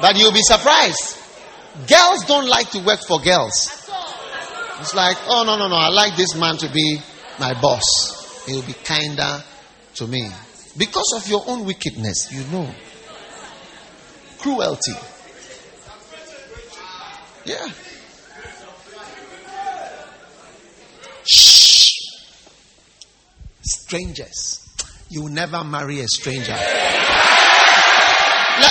But 0.00 0.18
you'll 0.18 0.32
be 0.32 0.42
surprised. 0.42 1.18
Girls 1.86 2.24
don't 2.26 2.48
like 2.48 2.70
to 2.70 2.80
work 2.80 3.00
for 3.06 3.20
girls. 3.20 3.68
It's 4.80 4.94
like, 4.94 5.16
oh, 5.28 5.44
no, 5.44 5.56
no, 5.56 5.68
no, 5.68 5.76
I 5.76 5.88
like 5.88 6.16
this 6.16 6.34
man 6.34 6.56
to 6.58 6.70
be 6.70 7.00
my 7.38 7.54
boss. 7.60 8.44
He'll 8.46 8.62
be 8.62 8.72
kinder 8.72 9.44
to 9.96 10.06
me. 10.06 10.30
Because 10.76 11.12
of 11.16 11.28
your 11.28 11.42
own 11.46 11.66
wickedness, 11.66 12.32
you 12.32 12.44
know. 12.44 12.72
Cruelty. 14.38 14.94
Yeah. 17.44 17.68
Shh. 21.24 21.59
Strangers. 23.90 24.70
You 25.08 25.22
will 25.22 25.30
never 25.30 25.64
marry 25.64 25.98
a 25.98 26.06
stranger. 26.06 26.52
Let, 26.52 26.62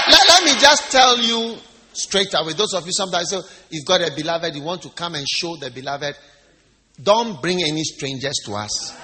let, 0.07 0.27
let 0.29 0.43
me 0.45 0.51
just 0.61 0.89
tell 0.93 1.19
you 1.19 1.57
straight 1.91 2.33
away. 2.33 2.53
Those 2.53 2.73
of 2.73 2.85
you 2.85 2.93
sometimes 2.93 3.29
say, 3.29 3.41
you've 3.69 3.85
got 3.85 3.99
a 3.99 4.13
beloved, 4.15 4.55
you 4.55 4.61
want 4.61 4.81
to 4.83 4.89
come 4.91 5.15
and 5.15 5.27
show 5.27 5.57
the 5.57 5.71
beloved. 5.71 6.15
Don't 7.03 7.41
bring 7.41 7.61
any 7.61 7.83
strangers 7.83 8.35
to 8.45 8.53
us. 8.53 8.97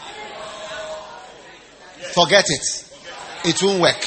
Forget 2.14 2.46
it. 2.48 2.94
It 3.44 3.62
won't 3.62 3.82
work. 3.82 4.02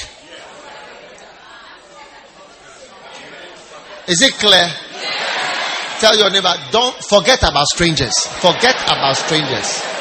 Is 4.09 4.22
it 4.22 4.32
clear? 4.32 4.66
Tell 6.00 6.16
your 6.16 6.30
neighbor, 6.30 6.54
don't 6.72 6.94
forget 7.04 7.42
about 7.42 7.66
strangers. 7.66 8.14
Forget 8.40 8.82
about 8.86 9.14
strangers. 9.14 9.97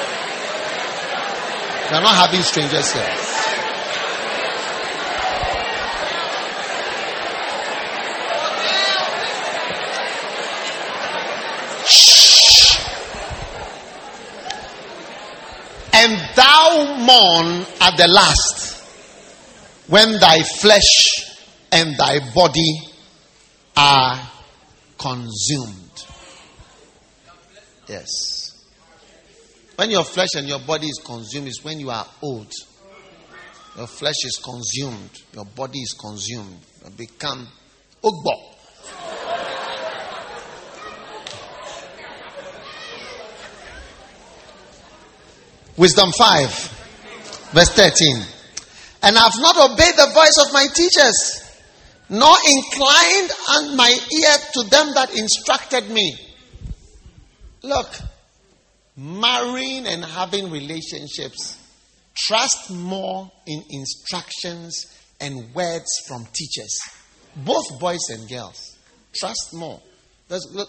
We 1.90 1.96
are 1.96 2.02
not 2.02 2.16
having 2.16 2.42
strangers 2.42 2.92
here. 2.92 3.28
And 15.94 16.36
thou 16.36 16.98
mourn 17.00 17.66
at 17.80 17.98
the 17.98 18.08
last 18.14 18.84
when 19.88 20.20
thy 20.20 20.44
flesh 20.44 21.40
and 21.72 21.98
thy 21.98 22.20
body 22.36 22.82
are 23.78 24.30
consumed. 24.98 26.06
Yes. 27.88 28.37
When 29.78 29.92
your 29.92 30.04
flesh 30.04 30.30
and 30.34 30.48
your 30.48 30.58
body 30.58 30.88
is 30.88 31.00
consumed 31.06 31.48
is 31.48 31.64
when 31.64 31.80
you 31.80 31.92
are 31.92 32.06
old. 32.24 32.52
Your 33.78 33.86
flesh 33.86 34.26
is 34.26 34.42
consumed, 34.44 35.12
your 35.34 35.46
body 35.46 35.78
is 35.78 35.94
consumed. 35.94 36.58
You 36.84 36.90
become 36.98 37.48
ugbo. 38.04 38.56
Wisdom 45.78 46.12
5, 46.18 47.52
verse 47.54 47.70
13. 47.70 48.24
And 49.04 49.16
I 49.16 49.22
have 49.22 49.40
not 49.40 49.58
obeyed 49.58 49.94
the 49.96 50.10
voice 50.12 50.44
of 50.44 50.54
my 50.54 50.66
teachers, 50.74 51.44
nor 52.10 52.36
inclined 52.50 53.78
my 53.78 53.92
ear 53.92 54.38
to 54.54 54.64
them 54.72 54.96
that 54.96 55.16
instructed 55.16 55.92
me. 55.92 56.18
Look, 57.62 57.88
marrying 58.98 59.86
and 59.86 60.04
having 60.04 60.50
relationships, 60.52 61.58
trust 62.16 62.72
more 62.72 63.32
in 63.46 63.64
instructions 63.70 64.86
and 65.22 65.54
words 65.54 65.88
from 66.08 66.26
teachers, 66.34 66.80
both 67.36 67.80
boys 67.80 68.00
and 68.10 68.28
girls. 68.28 68.76
Trust 69.16 69.54
more. 69.54 69.80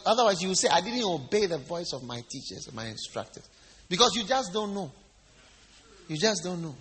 otherwise, 0.06 0.40
you 0.40 0.48
will 0.48 0.54
say, 0.54 0.68
I 0.68 0.80
didn't 0.80 1.02
obey 1.04 1.46
the 1.46 1.58
voice 1.58 1.92
of 1.92 2.02
my 2.02 2.20
teachers, 2.30 2.68
my 2.72 2.86
instructors. 2.86 3.48
Because 3.88 4.14
you 4.14 4.24
just 4.24 4.52
don't 4.52 4.74
know. 4.74 4.92
You 6.08 6.16
just 6.16 6.44
don't 6.44 6.62
know. 6.62 6.74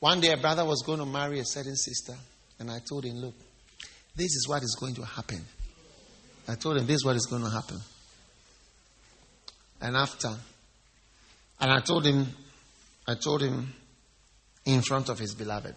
One 0.00 0.20
day, 0.20 0.32
a 0.32 0.36
brother 0.36 0.64
was 0.64 0.82
going 0.84 0.98
to 0.98 1.06
marry 1.06 1.40
a 1.40 1.44
certain 1.44 1.76
sister, 1.76 2.14
and 2.58 2.70
I 2.70 2.80
told 2.86 3.04
him, 3.04 3.16
Look, 3.16 3.34
this 4.14 4.26
is 4.26 4.46
what 4.46 4.62
is 4.62 4.76
going 4.78 4.94
to 4.96 5.04
happen. 5.04 5.42
I 6.46 6.54
told 6.54 6.76
him, 6.76 6.86
This 6.86 6.96
is 6.96 7.04
what 7.04 7.16
is 7.16 7.26
going 7.26 7.42
to 7.42 7.50
happen. 7.50 7.78
And 9.80 9.96
after, 9.96 10.28
and 11.60 11.70
I 11.70 11.80
told 11.80 12.06
him, 12.06 12.26
I 13.06 13.14
told 13.14 13.42
him 13.42 13.72
in 14.64 14.82
front 14.82 15.08
of 15.08 15.18
his 15.18 15.34
beloved, 15.34 15.74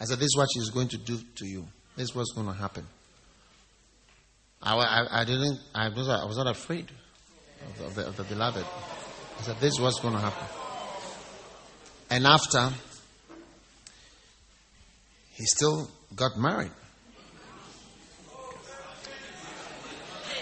I 0.00 0.04
said, 0.04 0.18
This 0.18 0.26
is 0.26 0.36
what 0.36 0.48
she's 0.52 0.70
going 0.70 0.88
to 0.88 0.98
do 0.98 1.18
to 1.36 1.46
you. 1.46 1.66
This 1.96 2.10
is 2.10 2.14
what's 2.14 2.32
going 2.32 2.46
to 2.46 2.52
happen. 2.52 2.86
I, 4.62 4.74
I, 4.74 5.20
I 5.20 5.24
didn't, 5.24 5.58
I 5.74 5.88
was, 5.88 6.08
I 6.08 6.24
was 6.24 6.36
not 6.36 6.46
afraid 6.46 6.90
of 7.66 7.78
the, 7.78 7.84
of 7.84 7.94
the, 7.94 8.06
of 8.06 8.16
the 8.16 8.24
beloved. 8.24 8.64
I 9.38 9.42
said, 9.42 9.56
This 9.60 9.74
is 9.74 9.80
what's 9.80 10.00
going 10.00 10.14
to 10.14 10.20
happen. 10.20 10.46
And 12.10 12.26
after, 12.26 12.70
he 15.32 15.44
still 15.46 15.90
got 16.14 16.36
married. 16.36 16.70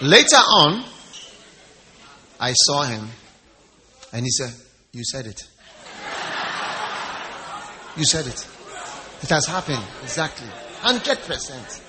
Later 0.01 0.37
on, 0.37 0.85
I 2.43 2.55
saw 2.55 2.83
him 2.83 3.09
and 4.13 4.25
he 4.25 4.31
said, 4.31 4.53
You 4.91 5.05
said 5.05 5.27
it. 5.27 5.41
You 7.97 8.05
said 8.05 8.27
it. 8.27 8.49
It 9.23 9.29
has 9.29 9.47
happened. 9.47 9.85
Exactly. 10.03 10.49
100%. 10.81 11.83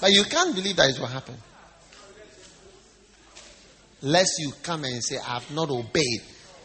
But 0.00 0.10
you 0.12 0.22
can't 0.30 0.54
believe 0.54 0.76
that 0.76 0.90
it 0.90 1.00
will 1.00 1.08
happen. 1.08 1.34
Lest 4.02 4.30
you 4.38 4.52
come 4.62 4.84
and 4.84 5.02
say, 5.02 5.16
I 5.18 5.40
have 5.40 5.50
not 5.50 5.70
obeyed 5.70 6.22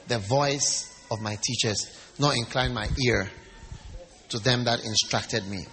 the 0.07 0.19
voice 0.19 1.03
of 1.09 1.19
my 1.19 1.35
teachers, 1.41 1.97
nor 2.19 2.35
inclined 2.35 2.75
my 2.75 2.87
ear 3.03 3.27
to 4.29 4.37
them 4.37 4.65
that 4.65 4.85
instructed 4.85 5.47
me. 5.47 5.65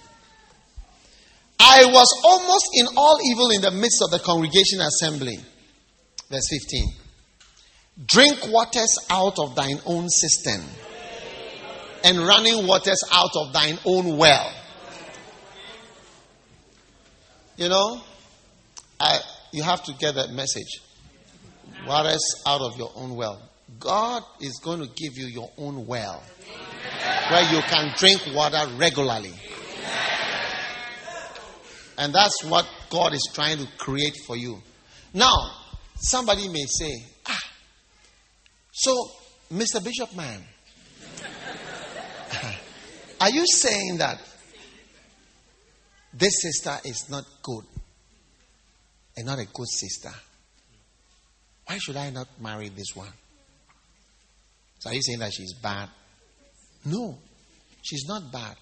I 1.60 1.84
was 1.84 2.22
almost 2.24 2.70
in 2.76 2.86
all 2.96 3.18
evil 3.30 3.50
in 3.50 3.60
the 3.60 3.70
midst 3.72 4.00
of 4.02 4.10
the 4.10 4.20
congregation 4.20 4.80
assembly. 4.80 5.38
Verse 6.30 6.48
15. 6.48 7.01
Drink 8.06 8.38
waters 8.48 8.98
out 9.10 9.38
of 9.38 9.54
thine 9.54 9.78
own 9.84 10.08
cistern, 10.08 10.64
and 12.04 12.18
running 12.18 12.66
waters 12.66 13.02
out 13.12 13.30
of 13.36 13.52
thine 13.52 13.78
own 13.84 14.16
well. 14.16 14.52
You 17.56 17.68
know, 17.68 18.00
I, 18.98 19.18
you 19.52 19.62
have 19.62 19.84
to 19.84 19.92
get 19.94 20.14
that 20.14 20.30
message. 20.30 20.80
Waters 21.86 22.24
out 22.46 22.60
of 22.60 22.78
your 22.78 22.90
own 22.94 23.14
well. 23.14 23.42
God 23.78 24.22
is 24.40 24.60
going 24.62 24.80
to 24.80 24.86
give 24.86 25.16
you 25.16 25.26
your 25.26 25.50
own 25.58 25.86
well 25.86 26.22
where 27.30 27.52
you 27.52 27.60
can 27.62 27.92
drink 27.96 28.20
water 28.34 28.64
regularly. 28.76 29.32
And 31.98 32.14
that's 32.14 32.44
what 32.44 32.66
God 32.90 33.12
is 33.14 33.28
trying 33.32 33.58
to 33.58 33.68
create 33.78 34.16
for 34.26 34.36
you. 34.36 34.60
Now, 35.14 35.32
somebody 35.96 36.48
may 36.48 36.64
say, 36.66 36.92
so, 38.72 39.10
Mr. 39.52 39.84
Bishop 39.84 40.14
Man, 40.16 40.40
are 43.20 43.30
you 43.30 43.44
saying 43.46 43.98
that 43.98 44.18
this 46.14 46.32
sister 46.40 46.76
is 46.84 47.08
not 47.10 47.24
good 47.42 47.64
and 49.16 49.26
not 49.26 49.38
a 49.38 49.44
good 49.44 49.68
sister? 49.68 50.10
Why 51.66 51.78
should 51.78 51.96
I 51.96 52.10
not 52.10 52.28
marry 52.40 52.70
this 52.70 52.94
one? 52.94 53.12
So, 54.78 54.90
are 54.90 54.94
you 54.94 55.02
saying 55.02 55.18
that 55.18 55.32
she's 55.32 55.52
bad? 55.54 55.90
No, 56.86 57.18
she's 57.82 58.06
not 58.08 58.32
bad, 58.32 58.56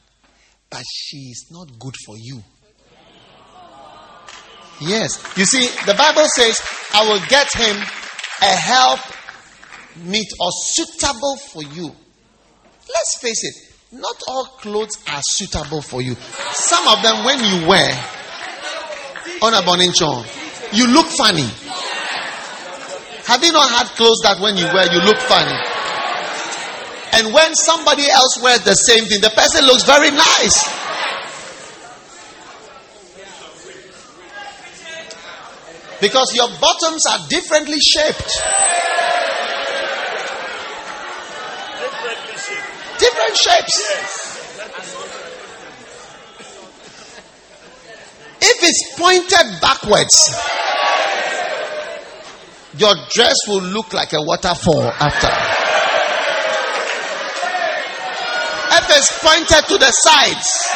but 0.69 0.83
she's 0.93 1.47
not 1.51 1.79
good 1.79 1.95
for 2.05 2.17
you. 2.19 2.43
Yes. 4.81 5.23
You 5.37 5.45
see, 5.45 5.69
the 5.87 5.95
Bible 5.95 6.25
says, 6.35 6.61
I 6.95 7.09
will 7.09 7.21
get 7.29 7.47
him 7.55 7.77
a 8.43 8.47
help 8.47 9.01
meet 9.97 10.29
or 10.39 10.51
suitable 10.51 11.37
for 11.37 11.63
you. 11.63 11.95
Let's 12.89 13.19
face 13.21 13.45
it, 13.45 13.55
not 13.93 14.17
all 14.29 14.45
clothes 14.59 15.03
are 15.09 15.23
suitable 15.23 15.83
for 15.83 16.01
you. 16.01 16.15
Some 16.53 16.87
of 16.89 17.03
them, 17.03 17.25
when 17.25 17.39
you 17.39 17.67
wear 17.69 17.91
on 19.43 19.55
a 19.55 19.63
boninchon, 19.63 20.27
you 20.73 20.87
look 20.87 21.07
funny. 21.07 21.49
Have 23.27 23.45
you 23.45 23.53
not 23.53 23.71
had 23.71 23.87
clothes 23.97 24.21
that 24.23 24.41
when 24.41 24.57
you 24.57 24.65
wear, 24.65 24.93
you 24.93 25.01
look 25.03 25.19
funny? 25.19 25.55
And 27.13 27.35
when 27.35 27.55
somebody 27.55 28.09
else 28.09 28.39
wears 28.43 28.63
the 28.63 28.75
same 28.75 29.05
thing, 29.07 29.21
the 29.21 29.31
person 29.31 29.67
looks 29.67 29.85
very 29.85 30.11
nice. 30.11 30.81
Because 36.01 36.35
your 36.35 36.49
bottoms 36.61 37.05
are 37.07 37.29
differently 37.29 37.79
shaped. 37.79 38.41
Different 43.01 43.37
shapes. 43.37 43.77
If 48.43 48.63
it's 48.63 48.99
pointed 48.99 49.61
backwards, 49.61 50.37
your 52.77 52.95
dress 53.11 53.37
will 53.49 53.63
look 53.63 53.93
like 53.93 54.13
a 54.13 54.21
waterfall 54.21 54.85
after. 54.85 55.29
If 58.77 58.97
it's 58.97 59.19
pointed 59.23 59.65
to 59.69 59.79
the 59.79 59.91
sides, 59.91 60.71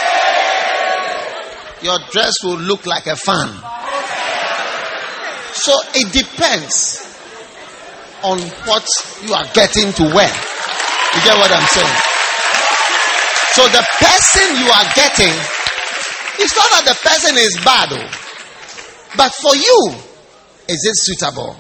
your 1.83 1.99
dress 2.11 2.33
will 2.43 2.59
look 2.59 2.87
like 2.87 3.07
a 3.07 3.17
fan. 3.17 3.49
So 5.53 5.73
it 5.95 6.13
depends 6.13 7.01
on 8.23 8.39
what 8.67 8.87
you 9.23 9.35
are 9.35 9.47
getting 9.53 9.93
to 9.93 10.03
wear. 10.15 10.33
You 11.15 11.21
get 11.23 11.39
what 11.39 11.53
I'm 11.53 11.67
saying? 11.69 12.14
So 13.55 13.63
the 13.69 13.87
person 14.03 14.57
you 14.59 14.67
are 14.67 14.89
getting, 14.99 15.31
it's 16.43 16.57
not 16.59 16.71
that 16.75 16.91
the 16.91 16.99
person 17.07 17.39
is 17.39 17.55
bad, 17.63 17.89
though, 17.89 18.11
but 19.17 19.31
for 19.31 19.55
you, 19.55 19.95
is 20.67 20.83
it 20.83 20.97
suitable? 20.99 21.55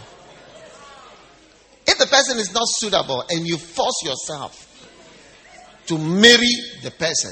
If 1.86 1.98
the 1.98 2.06
person 2.06 2.38
is 2.38 2.52
not 2.52 2.64
suitable 2.66 3.22
and 3.30 3.46
you 3.46 3.56
force 3.58 4.02
yourself 4.02 4.58
to 5.86 5.96
marry 5.96 6.50
the 6.82 6.90
person, 6.90 7.30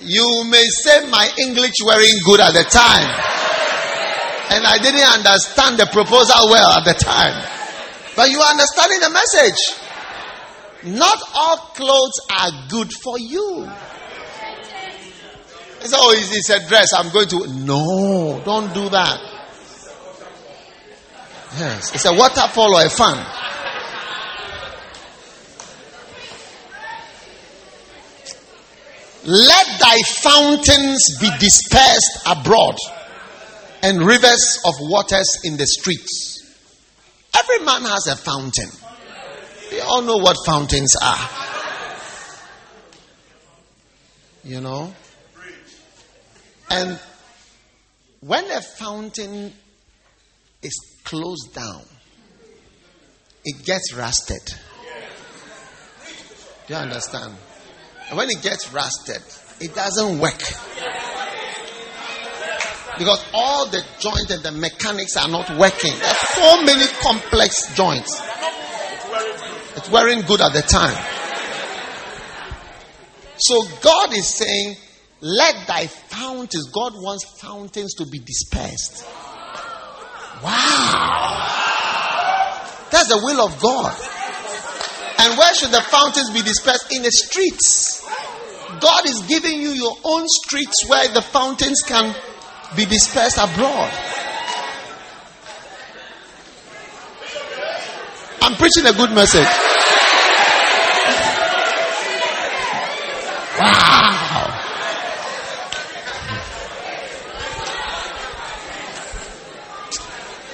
you 0.00 0.42
may 0.50 0.64
say 0.82 1.08
my 1.08 1.30
English 1.38 1.74
wearing 1.86 2.18
good 2.24 2.40
at 2.40 2.50
the 2.50 2.64
time. 2.64 3.14
And 4.50 4.66
I 4.66 4.78
didn't 4.82 5.06
understand 5.06 5.78
the 5.78 5.86
proposal 5.86 6.50
well 6.50 6.72
at 6.72 6.84
the 6.84 6.94
time. 6.94 7.46
But 8.16 8.30
you 8.30 8.40
are 8.40 8.50
understanding 8.50 8.98
the 8.98 9.10
message. 9.10 9.85
Not 10.86 11.18
all 11.34 11.56
clothes 11.74 12.20
are 12.30 12.50
good 12.68 12.92
for 12.92 13.18
you. 13.18 13.68
It's 15.80 15.92
always 15.92 16.36
it's 16.36 16.48
a 16.50 16.68
dress. 16.68 16.92
I'm 16.96 17.12
going 17.12 17.28
to. 17.28 17.46
No, 17.48 18.40
don't 18.44 18.72
do 18.72 18.88
that. 18.90 19.20
Yes, 21.58 21.94
it's 21.94 22.04
a 22.04 22.12
waterfall 22.12 22.76
or 22.76 22.84
a 22.84 22.88
fan. 22.88 23.16
Let 29.24 29.80
thy 29.80 29.98
fountains 30.02 31.18
be 31.20 31.28
dispersed 31.40 32.20
abroad 32.26 32.76
and 33.82 33.98
rivers 34.06 34.60
of 34.64 34.74
waters 34.78 35.40
in 35.42 35.56
the 35.56 35.66
streets. 35.66 36.44
Every 37.34 37.64
man 37.64 37.82
has 37.82 38.06
a 38.06 38.14
fountain. 38.14 38.70
We 39.70 39.80
all 39.80 40.02
know 40.02 40.16
what 40.16 40.36
fountains 40.46 40.94
are. 41.00 41.28
You 44.44 44.60
know? 44.60 44.94
And 46.70 46.98
when 48.20 48.50
a 48.50 48.60
fountain 48.60 49.52
is 50.62 50.78
closed 51.04 51.54
down, 51.54 51.82
it 53.44 53.64
gets 53.64 53.92
rusted. 53.94 54.42
Do 56.66 56.74
you 56.74 56.80
understand? 56.80 57.34
And 58.08 58.18
when 58.18 58.30
it 58.30 58.42
gets 58.42 58.72
rusted, 58.72 59.22
it 59.60 59.74
doesn't 59.74 60.18
work. 60.18 60.42
Because 62.98 63.24
all 63.34 63.66
the 63.66 63.84
joints 64.00 64.30
and 64.30 64.42
the 64.42 64.52
mechanics 64.52 65.16
are 65.16 65.28
not 65.28 65.50
working. 65.58 65.92
There 65.98 66.08
are 66.08 66.14
so 66.14 66.62
many 66.62 66.86
complex 67.02 67.74
joints. 67.74 68.20
It's 69.86 69.92
wearing 69.92 70.22
good 70.22 70.40
at 70.40 70.52
the 70.52 70.62
time. 70.62 70.98
So 73.38 73.62
God 73.82 74.12
is 74.14 74.26
saying, 74.26 74.74
let 75.20 75.68
thy 75.68 75.86
fountains, 75.86 76.68
God 76.72 76.94
wants 76.96 77.40
fountains 77.40 77.94
to 77.94 78.06
be 78.06 78.18
dispersed. 78.18 79.06
Wow. 80.42 81.46
That's 82.90 83.06
the 83.06 83.20
will 83.22 83.46
of 83.46 83.62
God. 83.62 83.94
And 85.18 85.38
where 85.38 85.54
should 85.54 85.70
the 85.70 85.82
fountains 85.82 86.30
be 86.30 86.42
dispersed? 86.42 86.90
In 86.90 87.04
the 87.04 87.12
streets. 87.12 88.04
God 88.80 89.06
is 89.06 89.22
giving 89.28 89.62
you 89.62 89.68
your 89.68 89.96
own 90.02 90.26
streets 90.26 90.84
where 90.88 91.06
the 91.14 91.22
fountains 91.22 91.82
can 91.86 92.12
be 92.74 92.86
dispersed 92.86 93.38
abroad. 93.38 93.92
I'm 98.46 98.54
preaching 98.54 98.86
a 98.86 98.92
good 98.92 99.10
message. 99.10 99.42
Wow. 103.58 104.06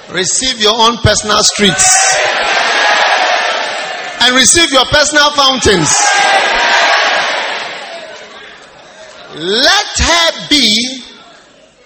Receive 0.09 0.59
your 0.59 0.73
own 0.73 0.97
personal 1.03 1.43
streets. 1.43 1.85
and 4.21 4.35
receive 4.37 4.71
your 4.71 4.85
personal 4.85 5.29
fountains. 5.33 5.93
Let 9.35 9.99
her 9.99 10.47
be 10.49 11.03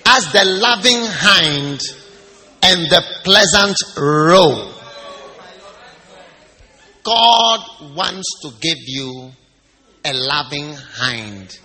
as 0.06 0.32
the 0.32 0.46
loving 0.46 1.04
hind 1.04 1.82
and 2.64 2.90
the 2.90 3.04
pleasant 3.26 3.76
roe. 3.98 4.77
God 7.08 7.96
wants 7.96 8.28
to 8.42 8.52
give 8.60 8.80
you 8.86 9.32
a 10.04 10.12
loving 10.12 10.74
hind 10.74 11.58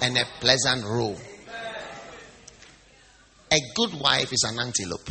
and 0.00 0.16
a 0.16 0.24
pleasant 0.40 0.84
roe. 0.84 1.14
A 3.52 3.58
good 3.74 4.00
wife 4.00 4.32
is 4.32 4.42
an 4.48 4.58
antelope. 4.58 5.10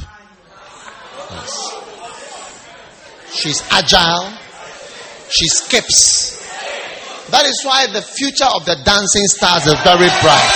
Yes. 1.30 1.82
She's 3.32 3.62
agile. 3.70 4.34
She 5.30 5.46
skips. 5.50 6.42
That 7.30 7.46
is 7.46 7.62
why 7.64 7.86
the 7.86 8.02
future 8.02 8.50
of 8.56 8.66
the 8.66 8.78
dancing 8.84 9.28
stars 9.28 9.68
is 9.68 9.80
very 9.86 10.10
bright. 10.26 10.56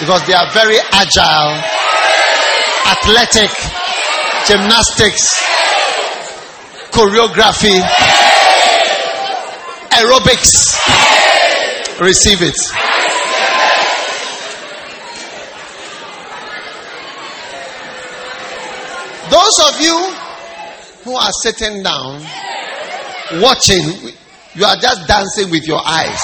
Because 0.00 0.26
they 0.26 0.34
are 0.34 0.50
very 0.50 0.78
agile, 0.90 1.62
athletic, 2.90 3.81
gymnastics, 4.46 5.42
choreography, 6.90 7.80
aerobics. 9.90 10.78
Receive 12.00 12.42
it. 12.42 12.56
Those 19.30 19.58
of 19.68 19.80
you 19.80 20.14
who 21.04 21.16
are 21.16 21.30
sitting 21.42 21.82
down, 21.82 22.22
watching, 23.40 24.12
you 24.54 24.64
are 24.64 24.76
just 24.76 25.06
dancing 25.06 25.50
with 25.50 25.66
your 25.66 25.80
eyes. 25.84 26.20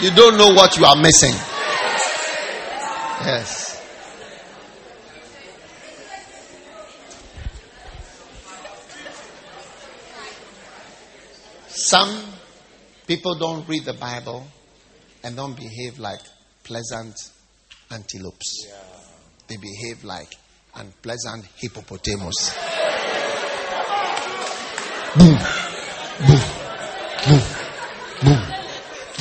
You 0.00 0.10
don't 0.12 0.36
know 0.36 0.50
what 0.50 0.76
you 0.76 0.84
are 0.84 0.96
missing. 0.96 1.34
Yes. 3.24 3.67
Some 11.88 12.22
people 13.06 13.38
don't 13.38 13.66
read 13.66 13.86
the 13.86 13.94
Bible 13.94 14.46
and 15.24 15.34
don't 15.34 15.56
behave 15.56 15.98
like 15.98 16.20
pleasant 16.62 17.14
antelopes. 17.90 18.66
They 19.46 19.56
behave 19.56 20.04
like 20.04 20.28
unpleasant 20.74 21.46
hippopotamus. 21.56 22.54
Boom, 25.16 25.38
boom, 26.26 26.42
boom, 27.24 27.42
boom, 28.20 28.42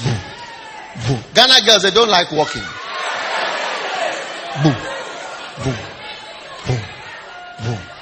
boom, 0.03 0.19
boom. 1.07 1.23
Ghana 1.33 1.65
girls, 1.65 1.83
they 1.83 1.91
don't 1.91 2.09
like 2.09 2.29
walking. 2.33 2.67
Boom, 4.61 4.75
boom, 5.63 5.77
boom, 6.67 6.81
boom. 7.63 7.96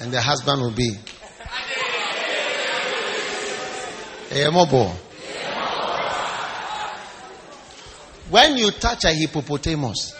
And 0.00 0.10
the 0.12 0.20
husband 0.20 0.60
will 0.62 0.72
be. 0.72 0.96
When 8.30 8.56
you 8.56 8.70
touch 8.70 9.04
a 9.04 9.12
hippopotamus, 9.12 10.14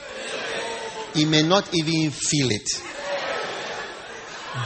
he 1.14 1.24
may 1.24 1.42
not 1.42 1.72
even 1.74 2.10
feel 2.10 2.50
it. 2.50 2.68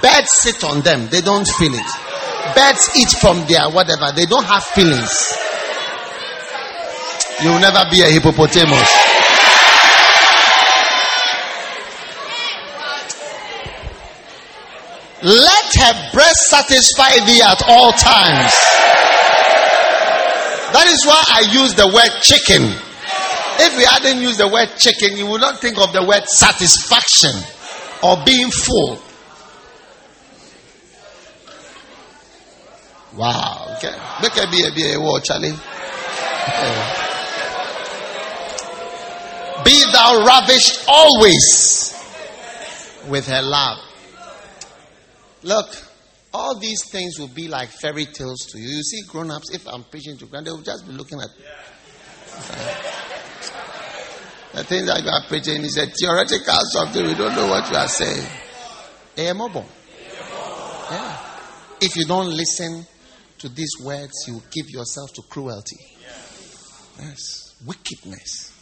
Birds 0.03 0.31
sit 0.31 0.65
on 0.65 0.81
them, 0.81 1.09
they 1.09 1.21
don't 1.21 1.47
feel 1.47 1.75
it. 1.75 2.55
Birds 2.55 2.91
eat 2.97 3.11
from 3.11 3.47
their 3.47 3.71
whatever, 3.71 4.13
they 4.17 4.27
don't 4.27 4.45
have 4.45 4.65
feelings. 4.65 5.35
You'll 7.43 7.61
never 7.61 7.85
be 7.91 8.01
a 8.01 8.11
hippopotamus. 8.11 9.14
Let 15.25 15.75
her 15.81 16.11
breast 16.13 16.37
satisfy 16.51 17.25
thee 17.25 17.41
at 17.41 17.63
all 17.67 17.93
times. 17.93 18.53
That 20.75 20.87
is 20.89 21.07
why 21.07 21.23
I 21.29 21.41
use 21.51 21.75
the 21.75 21.87
word 21.87 22.11
chicken. 22.21 22.63
If 23.57 23.77
we 23.79 23.85
hadn't 23.85 24.21
used 24.21 24.39
the 24.39 24.49
word 24.49 24.77
chicken, 24.77 25.17
you 25.17 25.27
would 25.29 25.41
not 25.41 25.61
think 25.61 25.79
of 25.79 25.95
the 25.95 26.05
word 26.05 26.25
satisfaction 26.27 27.33
or 28.03 28.19
being 28.27 28.51
full. 28.51 28.99
Wow. 33.17 33.77
Okay. 33.77 33.97
Make 34.21 34.37
a 34.37 34.51
be 34.51 34.93
a 34.93 35.01
word, 35.01 35.23
Charlie. 35.25 35.55
Be 39.65 39.85
thou 39.91 40.27
ravished 40.27 40.85
always 40.87 41.95
with 43.09 43.27
her 43.29 43.41
love. 43.41 43.84
Look, 45.45 45.69
all 46.33 46.59
these 46.59 46.91
things 46.91 47.19
will 47.19 47.29
be 47.29 47.49
like 47.49 47.69
fairy 47.69 48.07
tales 48.07 48.41
to 48.51 48.59
you. 48.59 48.69
You 48.69 48.83
see, 48.83 49.03
grown 49.09 49.31
ups, 49.31 49.51
if 49.55 49.69
I'm 49.69 49.85
preaching 49.85 50.17
to 50.19 50.27
grown, 50.27 50.45
they 50.45 50.51
will 50.51 50.63
just 50.63 50.87
be 50.87 50.93
looking 50.93 51.21
at. 51.21 51.31
The 54.55 54.63
things 54.63 54.87
that 54.87 55.03
you 55.03 55.11
are 55.11 55.27
preaching 55.27 55.65
is 55.65 55.77
a 55.79 55.87
theoretical 55.87 56.55
something. 56.73 57.05
We 57.05 57.15
don't 57.15 57.35
know 57.35 57.49
what 57.49 57.69
you 57.69 57.77
are 57.77 57.89
saying. 57.89 58.25
Emobo. 59.17 59.65
Yeah. 60.93 61.41
If 61.81 61.97
you 61.97 62.05
don't 62.05 62.29
listen 62.29 62.87
to 63.39 63.49
these 63.49 63.73
words, 63.83 64.13
you 64.29 64.41
give 64.53 64.71
yourself 64.71 65.13
to 65.15 65.23
cruelty. 65.23 65.77
Yes. 67.01 67.57
Wickedness. 67.67 68.53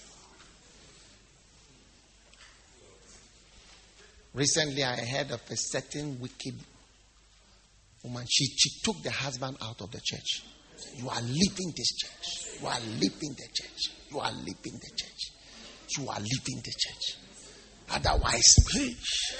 Recently, 4.33 4.83
I 4.85 4.97
heard 5.05 5.31
of 5.31 5.43
a 5.51 5.57
certain 5.57 6.19
wicked 6.19 6.55
woman. 8.03 8.25
She, 8.29 8.47
she 8.47 8.81
took 8.83 9.03
the 9.03 9.11
husband 9.11 9.57
out 9.63 9.81
of 9.81 9.91
the 9.91 10.01
church. 10.03 10.43
You 10.97 11.09
are 11.09 11.21
leaving 11.21 11.73
this 11.77 11.93
church. 11.97 12.61
You 12.61 12.67
are 12.67 12.81
leaving 12.81 13.35
the 13.37 13.49
church. 13.55 13.93
You 14.11 14.21
are 14.21 14.33
leaving 14.33 14.79
the 14.81 14.91
church. 14.97 15.33
You 15.99 16.09
are 16.09 16.21
leaving 16.21 16.63
the 16.63 16.73
church. 16.77 17.17
Otherwise, 17.91 18.55
please. 18.71 19.35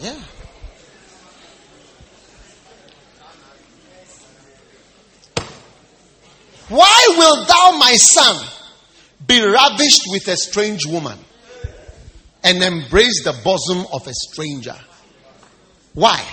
Yeah. 0.00 0.16
Why 6.68 7.14
will 7.18 7.44
thou, 7.46 7.78
my 7.78 7.94
son, 7.96 8.46
be 9.26 9.44
ravished 9.44 10.02
with 10.08 10.28
a 10.28 10.36
strange 10.36 10.86
woman 10.86 11.18
and 12.44 12.62
embrace 12.62 13.24
the 13.24 13.32
bosom 13.44 13.86
of 13.92 14.06
a 14.06 14.12
stranger? 14.14 14.76
Why? 15.94 16.24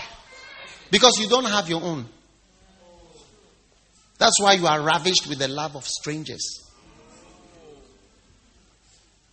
Because 0.90 1.20
you 1.20 1.28
don't 1.28 1.46
have 1.46 1.70
your 1.70 1.82
own. 1.82 2.06
That's 4.18 4.42
why 4.42 4.54
you 4.54 4.66
are 4.66 4.82
ravished 4.82 5.28
with 5.28 5.40
the 5.40 5.48
love 5.48 5.76
of 5.76 5.86
strangers. 5.86 6.64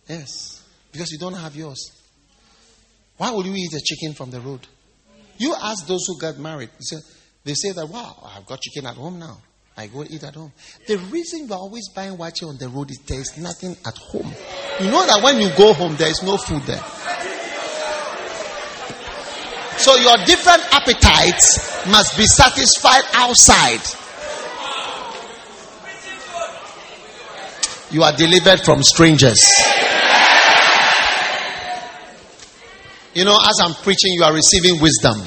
Yes. 0.07 0.63
Because 0.91 1.11
you 1.11 1.17
don't 1.17 1.33
have 1.33 1.55
yours. 1.55 1.91
Why 3.17 3.31
would 3.31 3.45
you 3.45 3.53
eat 3.53 3.73
a 3.73 3.81
chicken 3.81 4.13
from 4.13 4.31
the 4.31 4.39
road? 4.39 4.67
You 5.37 5.55
ask 5.61 5.87
those 5.87 6.05
who 6.07 6.19
got 6.19 6.37
married. 6.37 6.69
Say, 6.79 6.97
they 7.43 7.53
say 7.53 7.71
that, 7.71 7.87
wow, 7.87 8.29
I've 8.35 8.45
got 8.45 8.61
chicken 8.61 8.87
at 8.87 8.95
home 8.95 9.19
now. 9.19 9.37
I 9.77 9.87
go 9.87 10.05
eat 10.09 10.23
at 10.23 10.35
home. 10.35 10.53
The 10.87 10.97
reason 10.97 11.47
you're 11.47 11.57
always 11.57 11.89
buying 11.89 12.17
wachi 12.17 12.47
on 12.47 12.57
the 12.57 12.69
road 12.69 12.91
is 12.91 12.99
there 13.05 13.19
is 13.19 13.37
nothing 13.37 13.75
at 13.85 13.97
home. 13.97 14.33
You 14.79 14.89
know 14.89 15.05
that 15.05 15.21
when 15.21 15.41
you 15.41 15.49
go 15.57 15.73
home, 15.73 15.95
there 15.97 16.09
is 16.09 16.23
no 16.23 16.37
food 16.37 16.61
there. 16.63 16.81
So 19.85 19.95
your 19.97 20.17
different 20.25 20.63
appetites 20.73 21.85
must 21.85 22.17
be 22.17 22.25
satisfied 22.25 23.03
outside. 23.13 23.81
You 27.91 28.01
are 28.01 28.17
delivered 28.17 28.61
from 28.61 28.81
strangers. 28.81 29.39
You 33.13 33.25
know, 33.25 33.37
as 33.37 33.59
I'm 33.61 33.75
preaching, 33.75 34.13
you 34.13 34.23
are 34.23 34.33
receiving 34.33 34.81
wisdom. 34.81 35.19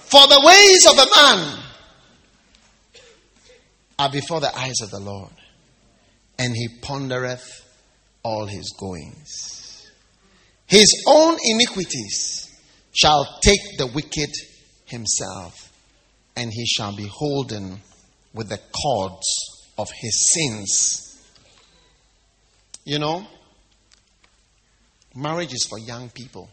For 0.00 0.26
the 0.26 0.42
ways 0.44 0.86
of 0.86 0.98
a 0.98 1.06
man 1.16 1.58
are 4.00 4.10
before 4.10 4.40
the 4.40 4.54
eyes 4.54 4.82
of 4.82 4.90
the 4.90 5.00
Lord, 5.00 5.32
and 6.38 6.54
he 6.54 6.68
pondereth 6.82 7.48
all 8.22 8.44
his 8.44 8.74
goings. 8.78 9.61
His 10.72 11.04
own 11.06 11.36
iniquities 11.44 12.50
shall 12.94 13.26
take 13.42 13.76
the 13.76 13.88
wicked 13.88 14.30
himself, 14.86 15.70
and 16.34 16.50
he 16.50 16.64
shall 16.64 16.96
be 16.96 17.06
holden 17.12 17.78
with 18.32 18.48
the 18.48 18.58
cords 18.82 19.26
of 19.76 19.90
his 19.94 20.32
sins. 20.32 21.28
You 22.86 23.00
know, 23.00 23.26
marriage 25.14 25.52
is 25.52 25.66
for 25.68 25.78
young 25.78 26.08
people. 26.08 26.48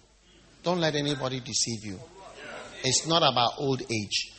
Don't 0.64 0.82
let 0.82 0.96
anybody 0.96 1.40
deceive 1.40 1.86
you. 1.86 1.98
It's 2.84 3.08
not 3.08 3.24
about 3.24 3.52
old 3.58 3.84
age, 3.84 4.34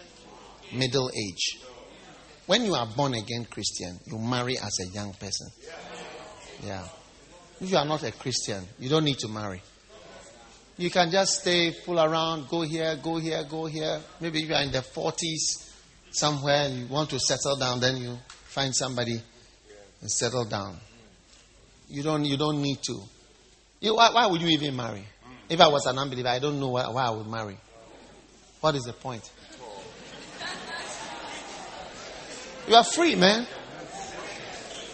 middle 0.74 1.10
age. 1.10 1.58
When 2.44 2.66
you 2.66 2.74
are 2.74 2.86
born 2.86 3.14
again 3.14 3.46
Christian, 3.46 3.98
you 4.04 4.18
marry 4.18 4.58
as 4.58 4.78
a 4.82 4.88
young 4.88 5.14
person. 5.14 5.48
Yeah. 6.66 6.86
If 7.62 7.70
you 7.70 7.78
are 7.78 7.86
not 7.86 8.02
a 8.02 8.12
Christian, 8.12 8.62
you 8.78 8.90
don't 8.90 9.04
need 9.04 9.18
to 9.20 9.28
marry. 9.28 9.62
You 10.80 10.88
can 10.88 11.10
just 11.10 11.42
stay, 11.42 11.72
fool 11.72 12.00
around, 12.00 12.48
go 12.48 12.62
here, 12.62 12.98
go 13.02 13.18
here, 13.18 13.44
go 13.44 13.66
here. 13.66 14.00
Maybe 14.18 14.40
you 14.40 14.54
are 14.54 14.62
in 14.62 14.72
the 14.72 14.78
40s 14.78 15.70
somewhere 16.10 16.62
and 16.64 16.78
you 16.78 16.86
want 16.86 17.10
to 17.10 17.18
settle 17.18 17.56
down, 17.56 17.80
then 17.80 17.98
you 17.98 18.16
find 18.46 18.74
somebody 18.74 19.20
and 20.00 20.10
settle 20.10 20.46
down. 20.46 20.78
You 21.90 22.02
don't, 22.02 22.24
you 22.24 22.38
don't 22.38 22.62
need 22.62 22.78
to. 22.84 22.98
You, 23.80 23.94
why, 23.94 24.08
why 24.10 24.24
would 24.24 24.40
you 24.40 24.48
even 24.48 24.74
marry? 24.74 25.04
If 25.50 25.60
I 25.60 25.68
was 25.68 25.84
an 25.84 25.98
unbeliever, 25.98 26.28
I 26.28 26.38
don't 26.38 26.58
know 26.58 26.68
why, 26.68 26.88
why 26.88 27.04
I 27.04 27.10
would 27.10 27.26
marry. 27.26 27.58
What 28.62 28.74
is 28.74 28.84
the 28.84 28.94
point? 28.94 29.30
You 32.66 32.74
are 32.74 32.84
free, 32.84 33.16
man. 33.16 33.46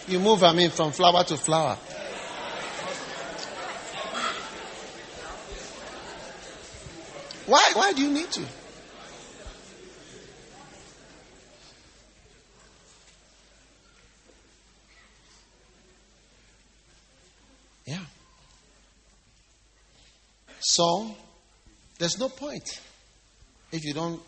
You 0.09 0.19
move, 0.19 0.43
I 0.43 0.53
mean, 0.53 0.71
from 0.71 0.91
flower 0.91 1.23
to 1.23 1.37
flower. 1.37 1.79
Why? 7.47 7.71
Why 7.75 7.93
do 7.93 8.03
you 8.03 8.11
need 8.11 8.31
to? 8.33 8.43
Yeah. 17.85 17.99
So, 20.61 21.15
there's 21.99 22.19
no 22.19 22.29
point. 22.29 22.69
If 23.71 23.85
you 23.85 23.95
don't 23.95 24.21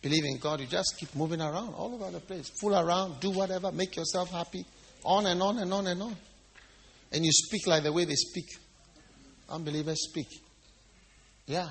believe 0.00 0.24
in 0.24 0.38
God, 0.38 0.60
you 0.60 0.66
just 0.66 0.96
keep 0.98 1.14
moving 1.16 1.40
around 1.40 1.74
all 1.74 1.92
over 1.94 2.10
the 2.12 2.20
place. 2.20 2.48
Fool 2.60 2.76
around, 2.76 3.18
do 3.18 3.30
whatever, 3.30 3.72
make 3.72 3.96
yourself 3.96 4.30
happy. 4.30 4.64
On 5.04 5.26
and 5.26 5.42
on 5.42 5.58
and 5.58 5.72
on 5.72 5.86
and 5.88 6.02
on. 6.02 6.16
And 7.10 7.24
you 7.24 7.32
speak 7.32 7.66
like 7.66 7.82
the 7.82 7.92
way 7.92 8.04
they 8.04 8.14
speak. 8.14 8.46
Unbelievers 9.48 10.08
speak. 10.08 10.28
Yeah. 11.46 11.70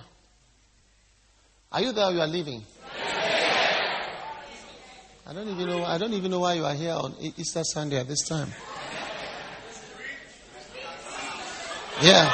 Are 1.75 1.81
you 1.81 1.91
there? 1.91 2.09
You 2.09 2.21
are 2.21 2.27
leaving. 2.27 2.63
I 5.27 5.33
don't 5.33 5.49
even 5.49 5.67
know. 5.67 5.83
I 5.83 5.97
don't 5.97 6.13
even 6.13 6.31
know 6.31 6.39
why 6.39 6.53
you 6.53 6.63
are 6.63 6.73
here 6.73 6.93
on 6.93 7.13
Easter 7.19 7.65
Sunday 7.65 7.99
at 7.99 8.07
this 8.07 8.25
time. 8.25 8.47
Yeah. 12.01 12.31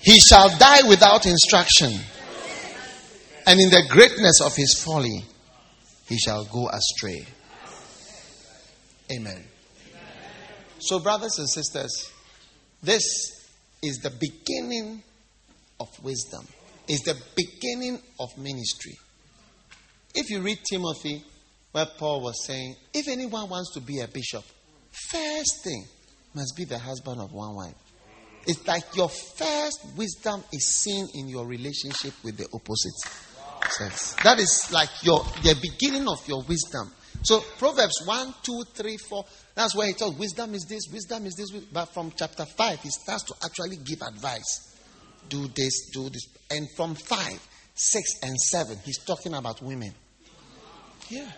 He 0.00 0.20
shall 0.20 0.56
die 0.58 0.86
without 0.88 1.26
instruction, 1.26 1.92
and 3.48 3.58
in 3.58 3.70
the 3.70 3.82
greatness 3.88 4.40
of 4.44 4.54
his 4.54 4.80
folly, 4.80 5.24
he 6.08 6.18
shall 6.18 6.44
go 6.44 6.68
astray. 6.68 7.26
Amen. 9.10 9.42
So, 10.78 11.00
brothers 11.00 11.36
and 11.40 11.48
sisters, 11.48 12.12
this 12.80 13.33
is 13.84 13.98
the 13.98 14.10
beginning 14.10 15.02
of 15.78 15.88
wisdom, 16.02 16.46
is 16.88 17.00
the 17.00 17.16
beginning 17.36 18.00
of 18.18 18.36
ministry. 18.38 18.96
If 20.14 20.30
you 20.30 20.40
read 20.40 20.58
Timothy, 20.68 21.22
where 21.72 21.86
Paul 21.98 22.22
was 22.22 22.44
saying, 22.44 22.76
if 22.92 23.08
anyone 23.08 23.48
wants 23.48 23.72
to 23.74 23.80
be 23.80 24.00
a 24.00 24.08
bishop, 24.08 24.44
first 25.10 25.64
thing 25.64 25.84
must 26.34 26.56
be 26.56 26.64
the 26.64 26.78
husband 26.78 27.20
of 27.20 27.32
one 27.32 27.54
wife. 27.54 27.74
It's 28.46 28.66
like 28.66 28.94
your 28.94 29.08
first 29.08 29.80
wisdom 29.96 30.44
is 30.52 30.80
seen 30.80 31.08
in 31.14 31.28
your 31.28 31.46
relationship 31.46 32.12
with 32.22 32.36
the 32.36 32.46
opposite 32.52 32.92
sex. 33.70 34.14
That 34.22 34.38
is 34.38 34.70
like 34.72 34.90
your 35.02 35.24
the 35.42 35.56
beginning 35.60 36.08
of 36.08 36.26
your 36.28 36.42
wisdom. 36.42 36.92
So 37.24 37.40
Proverbs 37.58 38.02
1, 38.04 38.34
2, 38.42 38.64
3, 38.74 38.96
4, 39.08 39.24
that's 39.54 39.74
where 39.74 39.86
he 39.86 39.94
tells 39.94 40.14
wisdom 40.18 40.54
is 40.54 40.66
this, 40.68 40.88
wisdom 40.92 41.24
is 41.24 41.34
this. 41.34 41.50
But 41.50 41.86
from 41.86 42.12
chapter 42.14 42.44
5, 42.44 42.80
he 42.80 42.90
starts 42.90 43.24
to 43.24 43.34
actually 43.42 43.78
give 43.78 44.02
advice. 44.02 44.76
Do 45.30 45.48
this, 45.48 45.90
do 45.90 46.10
this. 46.10 46.28
And 46.50 46.66
from 46.76 46.94
5, 46.94 47.48
6, 47.74 48.10
and 48.24 48.38
7, 48.38 48.76
he's 48.84 48.98
talking 48.98 49.32
about 49.32 49.62
women. 49.62 49.94
Yeah. 51.08 51.30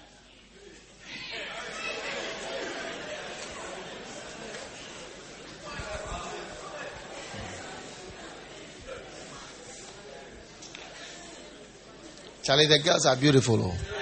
Charlie, 12.43 12.67
the 12.67 12.81
girls 12.81 13.07
are 13.07 13.17
beautiful. 13.17 13.73
Oh. 13.73 13.96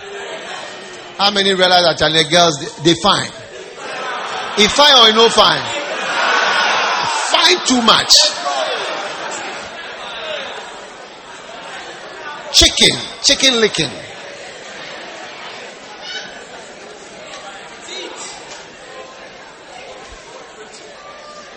How 1.17 1.31
many 1.31 1.55
realize 1.55 1.85
that 1.85 1.97
Charlie 1.97 2.25
girls 2.25 2.59
they, 2.83 2.95
fine? 2.95 3.31
He 4.57 4.67
fine 4.67 4.95
or 4.99 5.15
no 5.15 5.29
fine? 5.29 5.62
Fine 7.31 7.67
too 7.67 7.83
much. 7.83 8.11
Chicken, 12.53 12.99
chicken 13.23 13.61
licking. 13.61 13.91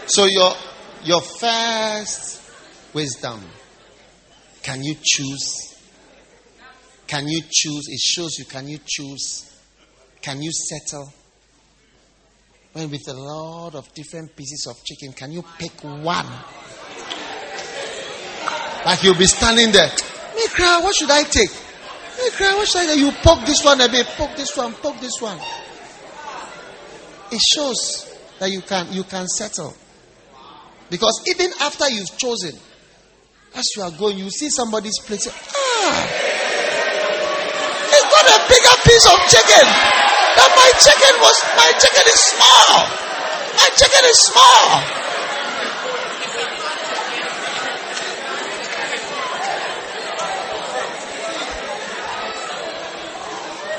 So 0.08 0.26
your 0.26 0.54
your 1.04 1.22
first 1.22 2.42
wisdom, 2.94 3.44
can 4.62 4.84
you 4.84 4.96
choose 5.02 5.77
can 7.08 7.28
you 7.28 7.42
choose? 7.50 7.88
It 7.88 8.00
shows 8.00 8.38
you 8.38 8.46
can 8.46 8.68
you 8.68 8.80
choose? 8.86 9.52
Can 10.22 10.42
you 10.42 10.52
settle? 10.52 11.14
When 12.74 12.92
with 12.92 13.08
a 13.08 13.14
lot 13.14 13.76
of 13.76 13.92
different 13.94 14.36
pieces 14.36 14.68
of 14.70 14.84
chicken, 14.84 15.14
can 15.14 15.32
you 15.32 15.44
pick 15.58 15.72
one? 15.84 16.28
Like 18.86 19.04
you'll 19.04 19.16
be 19.16 19.26
standing 19.26 19.72
there. 19.72 19.90
Cry, 20.50 20.80
what 20.82 20.96
should 20.96 21.12
I 21.12 21.24
take? 21.24 21.50
Cry, 22.36 22.54
what 22.56 22.68
should 22.68 22.82
I 22.82 22.86
take? 22.88 23.00
You 23.00 23.12
poke 23.24 23.46
this 23.46 23.64
one 23.64 23.82
a 23.82 23.90
bit, 23.90 24.06
poke 24.18 24.36
this 24.36 24.56
one, 24.56 24.74
poke 24.74 25.00
this 25.00 25.20
one. 25.20 25.40
It 27.32 27.42
shows 27.54 28.16
that 28.40 28.50
you 28.52 28.62
can 28.62 28.92
you 28.92 29.04
can 29.04 29.28
settle. 29.28 29.74
Because 30.90 31.22
even 31.28 31.52
after 31.62 31.90
you've 31.90 32.18
chosen, 32.18 32.58
as 33.56 33.66
you 33.76 33.84
are 33.84 33.92
going, 33.92 34.18
you 34.18 34.30
see 34.30 34.50
somebody's 34.50 35.00
plate. 35.00 35.28
Ah, 35.30 36.27
bigger 38.48 38.76
piece 38.84 39.06
of 39.06 39.20
chicken. 39.28 39.66
That 40.38 40.52
my 40.56 40.70
chicken 40.80 41.14
was, 41.22 41.38
my 41.58 41.72
chicken 41.80 42.06
is 42.08 42.22
small. 42.32 42.88
My 43.58 43.70
chicken 43.76 44.04
is 44.06 44.20
small. 44.28 45.08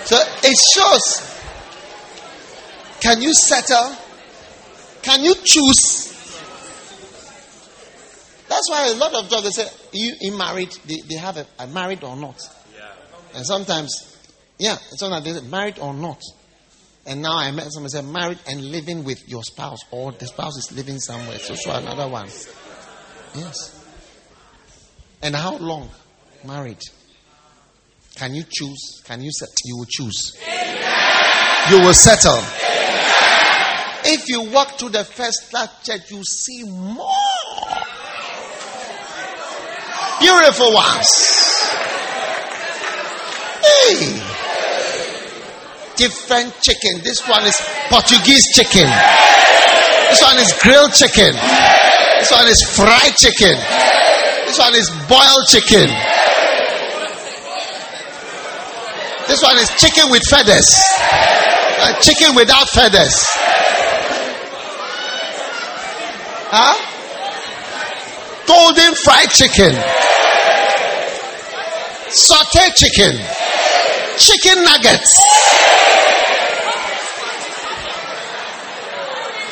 So 0.04 0.16
it 0.42 0.56
shows. 0.74 1.28
Can 3.00 3.22
you 3.22 3.32
settle? 3.34 3.94
Can 5.02 5.22
you 5.22 5.34
choose? 5.44 6.08
That's 8.48 8.70
why 8.70 8.88
a 8.88 8.94
lot 8.94 9.14
of 9.14 9.28
jobs 9.28 9.44
they 9.44 9.50
say, 9.50 9.68
you, 9.92 10.14
you 10.20 10.36
married, 10.36 10.70
they, 10.86 10.96
they 11.08 11.16
have 11.16 11.36
a, 11.36 11.46
a 11.58 11.66
married 11.66 12.02
or 12.02 12.16
not. 12.16 12.40
Yeah. 12.74 12.90
And 13.34 13.46
sometimes 13.46 14.17
yeah, 14.58 14.76
it's 14.90 15.00
not 15.00 15.22
that 15.22 15.44
married 15.44 15.78
or 15.78 15.94
not. 15.94 16.20
And 17.06 17.22
now 17.22 17.38
I 17.38 17.50
met 17.52 17.72
somebody 17.72 17.92
said, 17.92 18.04
married 18.04 18.38
and 18.46 18.62
living 18.62 19.04
with 19.04 19.28
your 19.28 19.42
spouse, 19.42 19.78
or 19.90 20.12
the 20.12 20.26
spouse 20.26 20.56
is 20.58 20.72
living 20.72 20.98
somewhere. 20.98 21.38
So, 21.38 21.54
so 21.54 21.72
another 21.72 22.08
one. 22.08 22.26
Yes. 23.34 23.74
And 25.22 25.34
how 25.34 25.56
long? 25.56 25.88
Married. 26.44 26.80
Can 28.16 28.34
you 28.34 28.42
choose? 28.42 29.00
Can 29.04 29.22
you 29.22 29.30
set? 29.32 29.48
You 29.64 29.78
will 29.78 29.86
choose. 29.88 30.36
Amen. 30.42 31.70
You 31.70 31.80
will 31.80 31.94
settle. 31.94 32.32
Amen. 32.32 32.68
If 34.04 34.28
you 34.28 34.50
walk 34.50 34.76
to 34.78 34.88
the 34.88 35.04
first 35.04 35.50
class 35.50 35.82
church, 35.84 36.10
you 36.10 36.22
see 36.24 36.64
more 36.64 37.06
beautiful 40.20 40.74
ones. 40.74 41.06
Hey 43.62 44.17
different 45.98 46.54
chicken. 46.62 47.02
This 47.02 47.20
one 47.26 47.44
is 47.44 47.58
Portuguese 47.90 48.46
chicken. 48.54 48.86
This 50.08 50.22
one 50.22 50.38
is 50.38 50.54
grilled 50.62 50.94
chicken. 50.94 51.34
This 51.34 52.30
one 52.30 52.48
is 52.48 52.62
fried 52.62 53.14
chicken. 53.18 53.58
This 54.46 54.58
one 54.58 54.74
is 54.74 54.88
boiled 55.10 55.46
chicken. 55.50 55.90
This 59.26 59.42
one 59.42 59.58
is 59.58 59.68
chicken 59.76 60.10
with 60.10 60.22
feathers. 60.30 60.70
A 61.82 62.00
chicken 62.00 62.34
without 62.34 62.66
feathers. 62.70 63.12
Huh? 66.50 66.74
Golden 68.46 68.94
fried 69.04 69.28
chicken. 69.28 69.74
Sauteed 72.08 72.72
chicken. 72.74 73.20
Chicken 74.18 74.64
nuggets. 74.64 75.14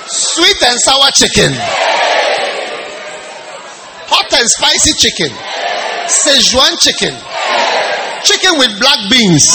Sweet 0.09 0.63
and 0.67 0.79
sour 0.81 1.11
chicken. 1.15 1.53
Hot 4.11 4.33
and 4.35 4.49
spicy 4.51 4.93
chicken. 4.99 5.31
Szechuan 6.11 6.75
chicken. 6.83 7.15
Chicken 8.25 8.59
with 8.59 8.79
black 8.81 8.99
beans. 9.09 9.47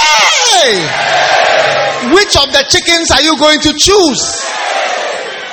Hey! 0.00 0.72
Which 2.14 2.34
of 2.36 2.48
the 2.52 2.64
chickens 2.68 3.10
are 3.10 3.22
you 3.22 3.36
going 3.36 3.60
to 3.60 3.72
choose? 3.76 4.40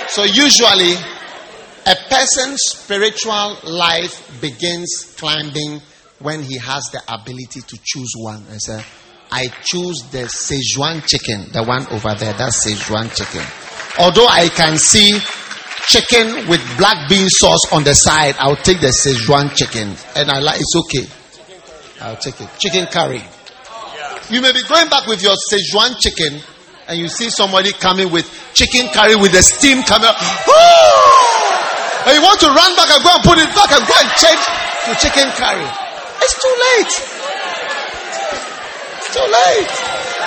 So, 0.07 0.23
usually, 0.23 0.95
a 1.89 1.95
person's 2.07 2.61
spiritual 2.67 3.57
life 3.63 4.39
begins 4.39 5.15
climbing 5.17 5.81
when 6.19 6.43
he 6.43 6.57
has 6.57 6.83
the 6.91 7.01
ability 7.11 7.61
to 7.61 7.79
choose 7.83 8.13
one. 8.15 8.43
I 8.51 8.57
say, 8.57 8.83
I 9.31 9.47
choose 9.63 10.03
the 10.11 10.29
Szechuan 10.29 11.05
chicken, 11.07 11.51
the 11.51 11.63
one 11.63 11.87
over 11.87 12.13
there. 12.13 12.33
That's 12.33 12.63
Szechuan 12.65 13.09
chicken. 13.15 13.41
Although 13.97 14.27
I 14.27 14.49
can 14.49 14.77
see 14.77 15.19
chicken 15.87 16.47
with 16.47 16.61
black 16.77 17.09
bean 17.09 17.27
sauce 17.27 17.71
on 17.71 17.83
the 17.83 17.93
side, 17.93 18.35
I'll 18.37 18.55
take 18.55 18.81
the 18.81 18.93
Szechuan 18.93 19.55
chicken. 19.55 19.95
And 20.15 20.29
I 20.29 20.39
like 20.39 20.59
it's 20.59 20.75
okay. 20.85 21.07
I'll 22.01 22.17
take 22.17 22.39
it. 22.39 22.49
Chicken 22.59 22.85
curry. 22.85 23.23
You 24.29 24.41
may 24.41 24.51
be 24.51 24.61
going 24.69 24.89
back 24.89 25.07
with 25.07 25.23
your 25.23 25.35
Szechuan 25.49 25.99
chicken 25.99 26.39
and 26.87 26.99
you 26.99 27.07
see 27.07 27.31
somebody 27.31 27.71
coming 27.71 28.11
with 28.11 28.29
chicken 28.53 28.89
curry 28.93 29.15
with 29.15 29.31
the 29.31 29.41
steam 29.41 29.81
coming. 29.83 30.09
And 32.07 32.15
you 32.15 32.21
want 32.23 32.39
to 32.39 32.49
run 32.51 32.71
back 32.79 32.89
and 32.95 33.03
go 33.03 33.11
and 33.11 33.23
put 33.23 33.37
it 33.39 33.51
back 33.51 33.71
and 33.75 33.83
go 33.83 33.95
and 33.99 34.09
change 34.15 34.43
to 34.87 34.91
chicken 35.03 35.27
curry. 35.35 35.67
It's 36.23 36.35
too 36.39 36.55
late. 36.55 36.93
It's 38.99 39.09
too 39.11 39.27
late. 39.27 39.73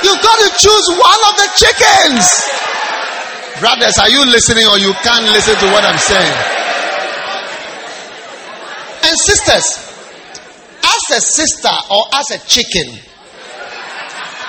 You've 0.05 0.23
got 0.23 0.37
to 0.37 0.49
choose 0.59 0.87
one 1.01 1.21
of 1.29 1.35
the 1.39 1.49
chickens. 1.57 2.25
Brothers, 3.61 3.97
are 3.99 4.11
you 4.11 4.25
listening 4.27 4.67
or 4.67 4.79
you 4.79 4.93
can't 5.01 5.25
listen 5.33 5.55
to 5.55 5.67
what 5.73 5.85
I'm 5.85 5.99
saying? 5.99 6.37
And 9.05 9.19
sisters, 9.19 9.67
as 10.83 11.17
a 11.17 11.21
sister 11.21 11.71
or 11.91 12.05
as 12.13 12.31
a 12.33 12.39
chicken, 12.47 12.99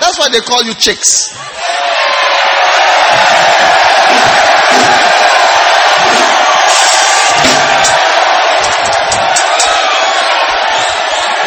that's 0.00 0.18
why 0.18 0.28
they 0.30 0.40
call 0.40 0.62
you 0.64 0.74
chicks. 0.74 1.32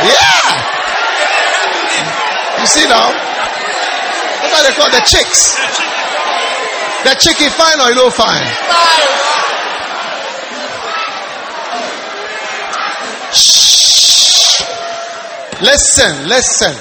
Yeah. 0.08 0.48
You 2.60 2.66
see 2.66 2.88
now? 2.88 3.12
That's 3.12 4.54
why 4.54 4.64
they 4.64 4.74
call 4.76 4.90
the 4.90 5.04
chicks. 5.06 5.58
The 7.04 7.16
chicken 7.20 7.50
fine 7.52 7.80
or 7.82 7.90
you 7.90 7.96
don't 7.96 8.14
fine? 8.14 8.48
Shh. 13.34 14.62
Listen, 15.62 16.28
listen. 16.28 16.74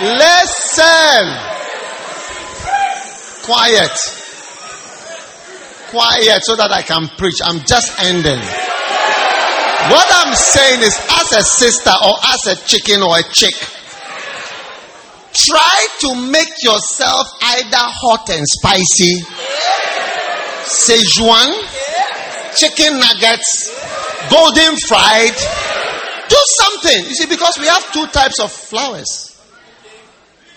Listen. 0.00 1.24
Quiet. 3.44 3.96
Quiet 5.90 6.42
so 6.42 6.56
that 6.56 6.70
I 6.72 6.82
can 6.82 7.08
preach. 7.16 7.38
I'm 7.44 7.60
just 7.64 7.92
ending. 8.00 8.65
What 9.90 10.06
I'm 10.10 10.34
saying 10.34 10.80
is, 10.82 10.98
as 10.98 11.32
a 11.32 11.42
sister 11.42 11.90
or 11.90 12.14
as 12.34 12.46
a 12.46 12.56
chicken 12.66 13.02
or 13.02 13.18
a 13.18 13.22
chick, 13.22 13.54
try 15.32 15.86
to 16.00 16.14
make 16.30 16.50
yourself 16.62 17.28
either 17.42 17.76
hot 17.76 18.30
and 18.30 18.44
spicy, 18.46 19.22
Szechuan, 20.66 21.52
chicken 22.56 22.98
nuggets, 22.98 23.70
golden 24.30 24.76
fried. 24.76 25.36
Do 26.28 26.36
something. 26.58 27.04
You 27.04 27.14
see, 27.14 27.26
because 27.26 27.56
we 27.58 27.66
have 27.66 27.92
two 27.92 28.06
types 28.08 28.40
of 28.40 28.50
flowers 28.50 29.26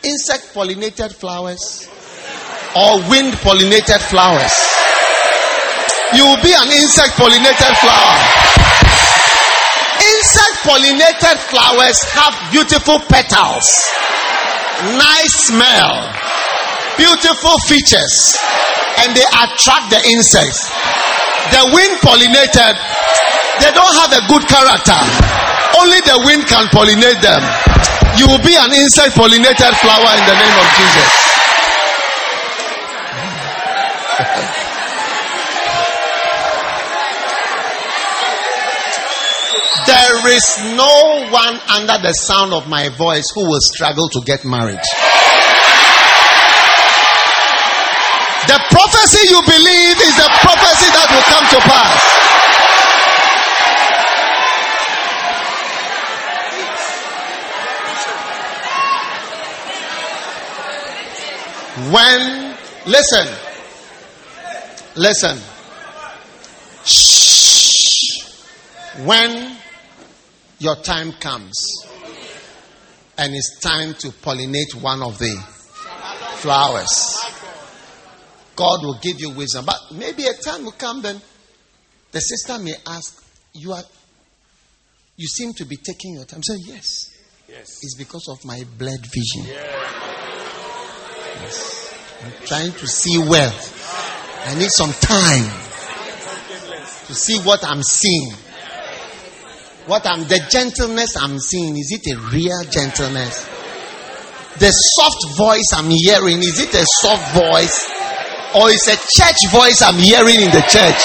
insect 0.04 0.54
pollinated 0.54 1.12
flowers 1.14 1.88
or 2.76 3.00
wind 3.10 3.34
pollinated 3.44 4.00
flowers. 4.10 4.56
You 6.14 6.26
will 6.26 6.42
be 6.42 6.54
an 6.54 6.72
insect 6.72 7.14
pollinated 7.14 7.76
flower. 7.78 8.49
Pollinated 10.64 11.40
flowers 11.48 11.98
have 12.12 12.36
beautiful 12.52 13.00
petals, 13.08 13.64
nice 15.00 15.48
smell, 15.48 15.96
beautiful 17.00 17.56
features, 17.64 18.36
and 19.00 19.16
they 19.16 19.24
attract 19.40 19.88
the 19.88 20.02
insects. 20.12 20.68
The 21.56 21.64
wind 21.72 21.96
pollinated, 22.04 22.76
they 23.64 23.72
don't 23.72 23.96
have 24.04 24.12
a 24.20 24.24
good 24.28 24.44
character. 24.52 25.00
Only 25.80 26.04
the 26.04 26.28
wind 26.28 26.44
can 26.44 26.68
pollinate 26.76 27.24
them. 27.24 27.40
You 28.20 28.28
will 28.28 28.44
be 28.44 28.54
an 28.60 28.76
insect 28.76 29.16
pollinated 29.16 29.74
flower 29.80 30.12
in 30.12 30.24
the 30.28 30.36
name 30.36 30.56
of 30.60 30.68
Jesus. 30.76 31.12
There 39.88 40.28
is 40.36 40.76
no 40.76 41.28
one 41.32 41.60
under 41.70 41.98
the 42.02 42.14
sound 42.14 42.54
of 42.54 42.68
my 42.68 42.90
voice 42.90 43.26
who 43.34 43.42
will 43.48 43.62
struggle 43.62 44.10
to 44.10 44.22
get 44.22 44.44
married. 44.44 44.80
The 48.48 48.60
prophecy 48.72 49.30
you 49.30 49.42
believe 49.46 49.98
is 50.02 50.16
the 50.18 50.30
prophecy 50.42 50.90
that 50.92 51.08
will 51.12 51.22
come 51.30 51.46
to 51.54 51.60
pass. 51.70 52.30
When, 61.94 62.56
listen, 62.88 63.28
listen. 64.96 65.38
Shh. 66.86 68.20
When 69.06 69.59
your 70.60 70.76
time 70.76 71.12
comes 71.14 71.56
and 73.18 73.34
it's 73.34 73.60
time 73.60 73.94
to 73.96 74.10
pollinate 74.10 74.76
one 74.82 75.02
of 75.02 75.18
the 75.18 75.36
flowers, 76.38 77.18
God 78.56 78.80
will 78.84 79.00
give 79.02 79.20
you 79.20 79.32
wisdom. 79.32 79.66
But 79.66 79.80
maybe 79.94 80.26
a 80.26 80.34
time 80.34 80.64
will 80.64 80.72
come 80.74 81.02
then 81.02 81.22
the 82.12 82.20
sister 82.20 82.58
may 82.60 82.74
ask, 82.88 83.24
You 83.54 83.74
are 83.74 83.84
you 85.20 85.28
seem 85.28 85.54
to 85.54 85.66
be 85.66 85.76
taking 85.76 86.16
your 86.16 86.24
time. 86.26 86.42
Say, 86.42 86.56
yes. 86.66 87.10
Yes. 87.50 87.80
It's 87.82 87.96
because 87.98 88.28
of 88.30 88.46
my 88.46 88.64
blurred 88.78 89.06
vision. 89.06 89.44
Yes. 91.42 91.94
I'm 92.24 92.32
trying 92.46 92.72
to 92.72 92.88
see 92.88 93.18
well. 93.18 93.54
I 94.46 94.56
need 94.56 94.72
some 94.72 94.94
time 94.94 95.44
to 97.08 97.14
see 97.14 97.40
what 97.40 97.66
I'm 97.66 97.84
seeing. 97.84 98.34
What 99.90 100.06
I'm 100.06 100.22
the 100.22 100.38
gentleness 100.52 101.18
I'm 101.18 101.40
seeing, 101.40 101.76
is 101.76 101.92
it 101.92 102.06
a 102.14 102.18
real 102.30 102.62
gentleness? 102.70 103.42
The 104.60 104.70
soft 104.70 105.36
voice 105.36 105.74
I'm 105.74 105.90
hearing, 105.90 106.38
is 106.46 106.62
it 106.62 106.76
a 106.76 106.86
soft 107.02 107.34
voice? 107.34 107.90
Or 108.54 108.70
is 108.70 108.86
a 108.86 108.94
church 108.94 109.50
voice 109.50 109.82
I'm 109.82 109.98
hearing 109.98 110.46
in 110.46 110.52
the 110.54 110.62
church? 110.70 111.02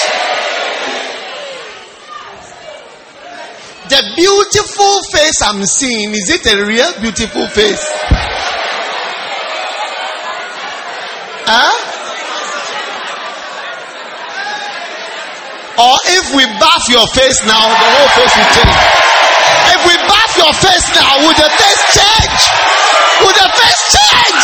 The 3.89 4.05
beautiful 4.15 5.01
face 5.09 5.41
I'm 5.41 5.65
seeing, 5.65 6.11
is 6.11 6.29
it 6.29 6.45
a 6.53 6.63
real 6.63 6.93
beautiful 7.01 7.47
face? 7.47 7.81
Huh? 11.49 11.84
Or 15.77 15.95
if 16.07 16.33
we 16.33 16.45
buff 16.55 16.87
your 16.87 17.05
face 17.07 17.43
now, 17.43 17.67
the 17.67 17.89
whole 17.99 18.07
face 18.15 18.31
will 18.31 18.51
change. 18.55 18.79
If 19.75 19.81
we 19.83 19.95
buff 20.07 20.31
your 20.37 20.53
face 20.55 20.87
now, 20.95 21.19
will 21.19 21.35
the 21.35 21.49
face 21.51 21.83
change? 21.91 22.39
Would 23.19 23.35
the 23.35 23.49
face 23.59 23.83
change? 23.91 24.43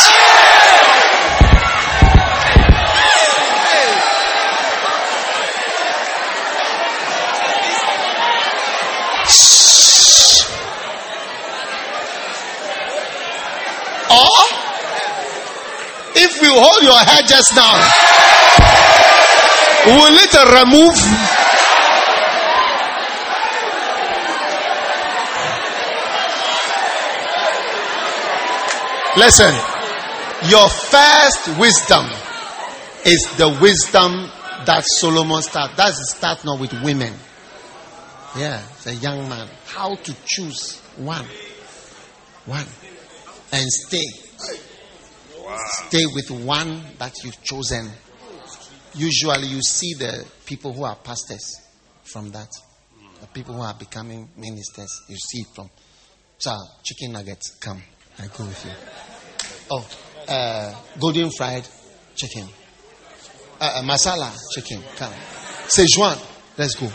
Or 14.12 14.36
if 16.14 16.42
you 16.42 16.52
hold 16.52 16.82
your 16.82 16.98
head 16.98 17.24
just 17.26 17.56
now, 17.56 17.72
will 19.86 20.16
it 20.16 20.34
remove? 20.60 21.32
Listen, 29.14 29.52
your 30.48 30.68
first 30.70 31.58
wisdom 31.58 32.06
is 33.04 33.36
the 33.36 33.58
wisdom 33.60 34.12
that 34.64 34.84
Solomon 34.86 35.42
started. 35.42 35.76
That's 35.76 36.16
start 36.16 36.44
not 36.44 36.58
with 36.58 36.72
women. 36.82 37.12
Yeah, 38.36 38.62
it's 38.70 38.86
a 38.86 38.94
young 38.94 39.28
man. 39.28 39.48
How 39.66 39.94
to 39.94 40.16
choose 40.24 40.80
one. 40.96 41.26
One. 42.46 42.64
And 43.52 43.66
stay. 43.70 44.06
Stay 45.86 46.06
with 46.14 46.30
one 46.30 46.82
that 46.98 47.12
you've 47.22 47.42
chosen. 47.42 47.90
Usually 48.94 49.48
you 49.48 49.60
see 49.62 49.94
the 49.94 50.26
people 50.44 50.72
who 50.72 50.84
are 50.84 50.96
pastors 50.96 51.60
from 52.04 52.30
that. 52.32 52.48
The 53.20 53.26
people 53.28 53.54
who 53.54 53.62
are 53.62 53.74
becoming 53.74 54.28
ministers, 54.36 54.90
you 55.08 55.16
see 55.16 55.42
it 55.42 55.46
from. 55.54 55.70
So, 56.38 56.56
chicken 56.82 57.12
nuggets, 57.12 57.56
come. 57.60 57.80
I 58.18 58.26
go 58.36 58.44
with 58.44 58.64
you. 58.64 58.72
Oh, 59.70 59.88
uh, 60.28 60.74
golden 61.00 61.30
fried 61.30 61.66
chicken. 62.16 62.48
Uh, 63.60 63.74
uh, 63.76 63.82
masala 63.82 64.36
chicken, 64.54 64.82
come. 64.96 65.12
Szechuan, 65.68 66.20
let's 66.58 66.74
go. 66.74 66.86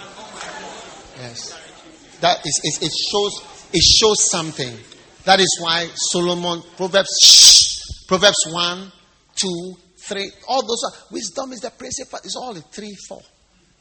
Yes. 1.20 1.58
That 2.20 2.40
is, 2.46 2.62
is, 2.64 2.80
it 2.84 2.92
shows 3.12 3.58
it 3.74 3.84
shows 3.84 4.30
something. 4.30 4.78
That 5.26 5.40
is 5.40 5.60
why 5.62 5.90
Solomon, 5.94 6.62
Proverbs, 6.78 8.06
Proverbs 8.08 8.48
1, 8.50 8.92
2, 9.36 9.74
3, 10.08 10.32
all 10.48 10.62
those 10.66 10.84
are, 10.86 10.94
wisdom 11.12 11.52
is 11.52 11.60
the 11.60 11.72
principal, 11.72 12.20
it's 12.24 12.36
all 12.36 12.54
the 12.54 12.62
3, 12.62 12.96
4. 13.08 13.22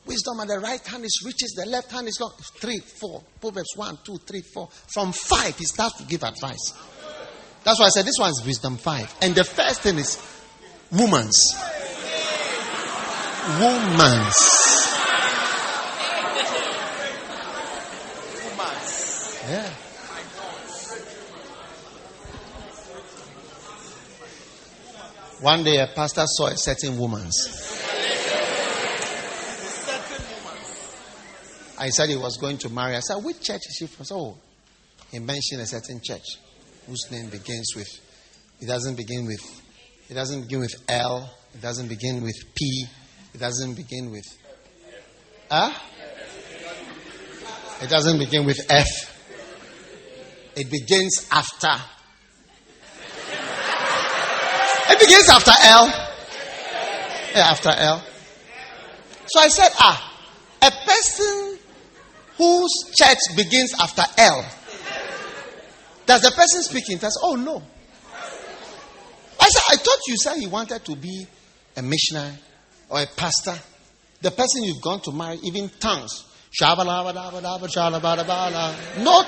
Wisdom 0.06 0.40
at 0.40 0.48
the 0.48 0.60
right 0.60 0.86
hand 0.86 1.04
is 1.04 1.22
riches, 1.24 1.52
the 1.56 1.68
left 1.68 1.90
hand 1.90 2.06
is 2.06 2.16
gone. 2.16 2.30
3, 2.60 2.78
4. 2.78 3.22
Proverbs 3.40 3.72
1, 3.74 3.98
2, 4.04 4.18
3, 4.18 4.42
4. 4.54 4.68
From 4.94 5.12
5, 5.12 5.58
he 5.58 5.64
starts 5.64 5.96
to 5.98 6.04
give 6.04 6.22
advice. 6.22 6.72
That's 7.64 7.80
why 7.80 7.86
I 7.86 7.88
said 7.88 8.04
this 8.04 8.18
one 8.18 8.30
is 8.30 8.42
wisdom 8.46 8.76
5. 8.76 9.16
And 9.22 9.34
the 9.34 9.42
first 9.42 9.82
thing 9.82 9.98
is 9.98 10.22
woman's. 10.92 11.56
Woman's. 13.58 14.95
One 25.40 25.64
day 25.64 25.76
a 25.76 25.86
pastor 25.86 26.24
saw 26.26 26.46
a 26.46 26.56
certain 26.56 26.98
woman's. 26.98 27.36
I 31.78 31.90
said 31.90 32.08
he 32.08 32.16
was 32.16 32.38
going 32.38 32.56
to 32.58 32.70
marry. 32.70 32.96
I 32.96 33.00
said, 33.00 33.16
which 33.16 33.42
church 33.42 33.60
is 33.68 33.76
she 33.78 33.86
from? 33.86 34.06
So 34.06 34.16
oh, 34.16 34.38
he 35.10 35.18
mentioned 35.18 35.60
a 35.60 35.66
certain 35.66 36.00
church 36.02 36.24
whose 36.86 37.10
name 37.10 37.28
begins 37.28 37.74
with, 37.76 37.88
it 38.60 38.66
doesn't 38.66 38.96
begin 38.96 39.26
with, 39.26 39.40
it 40.08 40.14
doesn't 40.14 40.42
begin 40.42 40.60
with 40.60 40.74
L, 40.88 41.30
it 41.52 41.60
doesn't 41.60 41.88
begin 41.88 42.22
with 42.22 42.36
P, 42.54 42.86
it 43.34 43.38
doesn't 43.38 43.74
begin 43.74 44.10
with, 44.10 44.24
huh? 45.50 45.72
It 47.82 47.90
doesn't 47.90 48.18
begin 48.18 48.46
with 48.46 48.58
F. 48.70 48.86
It 50.56 50.70
begins 50.70 51.28
after. 51.30 51.95
Begins 54.98 55.28
after 55.28 55.52
L. 55.62 55.86
Yeah, 57.34 57.50
after 57.50 57.70
L. 57.70 58.02
So 59.26 59.40
I 59.40 59.48
said, 59.48 59.70
ah, 59.78 60.12
a 60.62 60.70
person 60.70 61.58
whose 62.38 62.94
church 62.94 63.18
begins 63.36 63.74
after 63.78 64.02
L. 64.18 64.44
Does 66.06 66.22
the 66.22 66.30
person 66.30 66.62
speak 66.62 66.88
in 66.90 66.98
tongues? 66.98 67.16
Oh 67.22 67.34
no. 67.34 67.62
I 69.38 69.48
said, 69.48 69.62
I 69.72 69.76
thought 69.76 69.98
you 70.06 70.16
said 70.16 70.36
he 70.36 70.46
wanted 70.46 70.84
to 70.84 70.96
be 70.96 71.26
a 71.76 71.82
missionary 71.82 72.32
or 72.88 73.02
a 73.02 73.06
pastor. 73.06 73.54
The 74.22 74.30
person 74.30 74.62
you've 74.64 74.80
gone 74.80 75.00
to 75.02 75.12
marry, 75.12 75.38
even 75.42 75.68
tongues. 75.80 76.24
No 76.60 76.74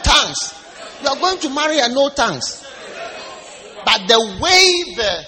tongues. 0.02 0.54
You 1.02 1.08
are 1.08 1.16
going 1.16 1.38
to 1.40 1.50
marry 1.50 1.78
a 1.78 1.88
no 1.88 2.08
tongues. 2.08 2.64
But 3.84 4.08
the 4.08 4.18
way 4.40 4.94
the 4.96 5.26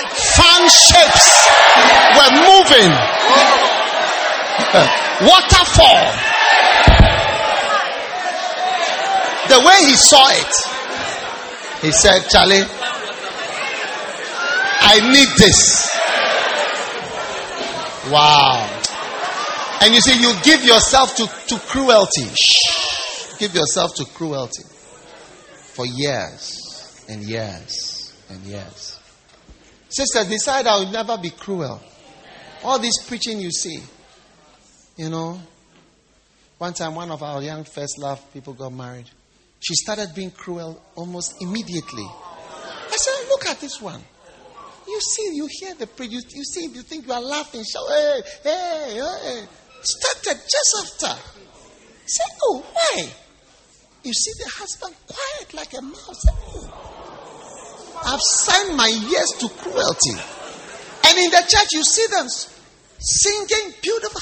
fan 0.00 0.68
shapes 0.68 1.46
were 2.16 2.32
moving, 2.46 2.90
waterfall, 5.26 6.04
the 9.48 9.58
way 9.64 9.78
he 9.86 9.94
saw 9.94 10.28
it, 10.30 10.54
he 11.82 11.90
said, 11.92 12.28
Charlie, 12.28 12.64
I 14.80 15.00
need 15.12 15.28
this. 15.38 15.96
Wow. 18.10 18.68
And 19.82 19.94
you 19.94 20.00
see, 20.00 20.20
you 20.20 20.34
give 20.42 20.64
yourself 20.64 21.14
to, 21.16 21.26
to 21.48 21.58
cruelty. 21.66 22.28
Shh. 22.34 23.36
Give 23.38 23.54
yourself 23.54 23.94
to 23.96 24.04
cruelty 24.04 24.62
for 25.74 25.86
years 25.86 27.04
and 27.08 27.22
years 27.22 28.12
and 28.30 28.42
years. 28.44 28.95
Sister, 29.88 30.24
decide 30.28 30.66
I 30.66 30.78
will 30.80 30.90
never 30.90 31.16
be 31.16 31.30
cruel. 31.30 31.80
All 32.64 32.78
this 32.78 33.06
preaching 33.06 33.40
you 33.40 33.50
see, 33.50 33.78
you 34.96 35.10
know. 35.10 35.40
One 36.58 36.72
time, 36.72 36.94
one 36.94 37.10
of 37.10 37.22
our 37.22 37.42
young 37.42 37.64
first 37.64 37.98
love 37.98 38.20
people 38.32 38.54
got 38.54 38.72
married. 38.72 39.10
She 39.60 39.74
started 39.74 40.14
being 40.14 40.30
cruel 40.30 40.82
almost 40.94 41.34
immediately. 41.40 42.06
I 42.06 42.96
said, 42.96 43.28
Look 43.28 43.46
at 43.46 43.60
this 43.60 43.80
one. 43.80 44.00
You 44.88 45.00
see, 45.00 45.30
you 45.34 45.48
hear 45.50 45.74
the 45.74 45.86
preach, 45.86 46.12
you, 46.12 46.20
see, 46.20 46.66
you 46.66 46.82
think 46.82 47.06
you 47.06 47.12
are 47.12 47.20
laughing, 47.20 47.62
shout, 47.64 47.82
hey, 47.88 48.20
hey, 48.44 49.00
hey. 49.00 49.44
Started 49.82 50.40
just 50.42 51.02
after. 51.02 51.20
Say, 52.06 52.24
Oh, 52.42 52.64
why? 52.72 53.08
You 54.02 54.12
see 54.12 54.32
the 54.44 54.50
husband 54.50 54.94
quiet 55.06 55.54
like 55.54 55.74
a 55.76 55.82
mouse. 55.82 56.85
I've 58.04 58.20
signed 58.20 58.76
my 58.76 58.88
years 58.88 59.32
to 59.40 59.48
cruelty. 59.48 60.16
And 61.04 61.18
in 61.18 61.30
the 61.30 61.44
church, 61.48 61.72
you 61.72 61.82
see 61.82 62.06
them 62.10 62.26
singing 62.98 63.74
beautiful. 63.82 64.20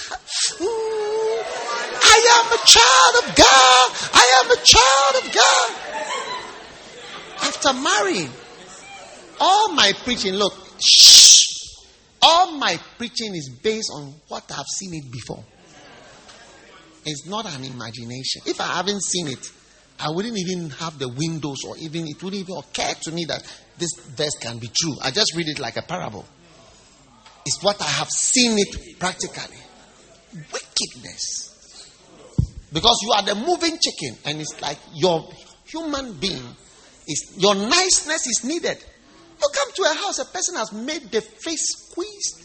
I 2.02 2.18
am 2.36 2.52
a 2.52 2.60
child 2.66 3.14
of 3.24 3.36
God. 3.36 3.90
I 4.14 4.26
am 4.42 4.50
a 4.50 4.56
child 4.62 5.14
of 5.24 5.32
God. 5.32 5.70
After 7.42 7.72
marrying, 7.72 8.30
all 9.40 9.72
my 9.72 9.92
preaching, 10.04 10.34
look, 10.34 10.54
shh, 10.80 11.46
all 12.22 12.52
my 12.52 12.78
preaching 12.98 13.34
is 13.34 13.50
based 13.62 13.90
on 13.94 14.14
what 14.28 14.44
I've 14.50 14.66
seen 14.66 14.94
it 14.94 15.10
before. 15.10 15.44
It's 17.06 17.26
not 17.26 17.46
an 17.46 17.64
imagination. 17.64 18.42
If 18.46 18.60
I 18.60 18.66
haven't 18.66 19.02
seen 19.02 19.28
it, 19.28 19.50
I 19.98 20.10
wouldn't 20.10 20.36
even 20.36 20.70
have 20.70 20.98
the 20.98 21.08
windows 21.08 21.58
or 21.66 21.76
even, 21.78 22.06
it 22.06 22.22
wouldn't 22.22 22.42
even 22.42 22.56
occur 22.56 22.94
to 23.02 23.12
me 23.12 23.24
that 23.26 23.42
this 23.78 23.90
verse 24.08 24.36
can 24.40 24.58
be 24.58 24.68
true. 24.68 24.94
I 25.02 25.10
just 25.10 25.34
read 25.36 25.48
it 25.48 25.58
like 25.58 25.76
a 25.76 25.82
parable. 25.82 26.24
It's 27.46 27.62
what 27.62 27.80
I 27.80 27.86
have 27.86 28.08
seen 28.08 28.58
it 28.58 28.98
practically. 28.98 29.58
Wickedness. 30.34 31.44
Because 32.72 32.98
you 33.02 33.12
are 33.12 33.22
the 33.22 33.34
moving 33.36 33.78
chicken, 33.78 34.18
and 34.24 34.40
it's 34.40 34.60
like 34.60 34.78
your 34.94 35.30
human 35.66 36.14
being 36.14 36.44
is 37.06 37.34
your 37.36 37.54
niceness 37.54 38.26
is 38.26 38.42
needed. 38.44 38.78
You 39.40 39.48
come 39.52 39.72
to 39.74 39.82
a 39.82 39.94
house, 39.94 40.18
a 40.18 40.24
person 40.24 40.56
has 40.56 40.72
made 40.72 41.02
the 41.10 41.20
face 41.20 41.90
squeezed. 41.90 42.40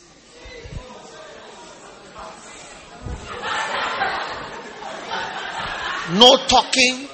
No 6.11 6.37
talking, 6.47 7.07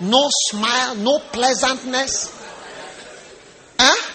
no 0.00 0.28
smile, 0.48 0.94
no 0.96 1.18
pleasantness. 1.18 2.36
Huh? 3.78 4.14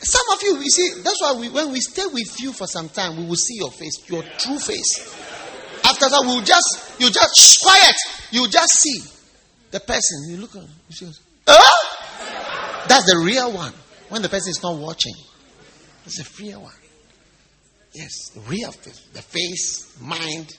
Some 0.00 0.36
of 0.36 0.42
you, 0.42 0.56
you 0.58 0.70
see, 0.70 1.02
that's 1.02 1.20
why 1.20 1.34
we, 1.38 1.48
when 1.48 1.70
we 1.70 1.80
stay 1.80 2.06
with 2.12 2.40
you 2.40 2.52
for 2.52 2.66
some 2.66 2.88
time, 2.88 3.16
we 3.16 3.24
will 3.24 3.36
see 3.36 3.56
your 3.56 3.70
face, 3.70 4.08
your 4.08 4.22
true 4.38 4.58
face. 4.58 4.98
After 5.84 6.08
that, 6.08 6.22
we'll 6.22 6.42
just, 6.42 7.00
you 7.00 7.10
just, 7.10 7.36
shh, 7.36 7.62
quiet. 7.62 7.96
You 8.30 8.48
just 8.48 8.72
see 8.80 9.00
the 9.70 9.80
person. 9.80 10.24
You 10.28 10.38
look 10.38 10.56
at 10.56 10.62
you 10.62 10.94
see, 10.94 11.12
huh? 11.46 12.86
That's 12.88 13.10
the 13.10 13.22
real 13.24 13.52
one. 13.52 13.72
When 14.08 14.22
the 14.22 14.28
person 14.28 14.50
is 14.50 14.62
not 14.62 14.76
watching, 14.76 15.14
that's 16.04 16.18
the 16.18 16.42
real 16.42 16.62
one. 16.62 16.74
Yes, 17.94 18.36
real 18.48 18.72
face, 18.72 19.06
the 19.12 19.22
face, 19.22 20.00
mind. 20.00 20.56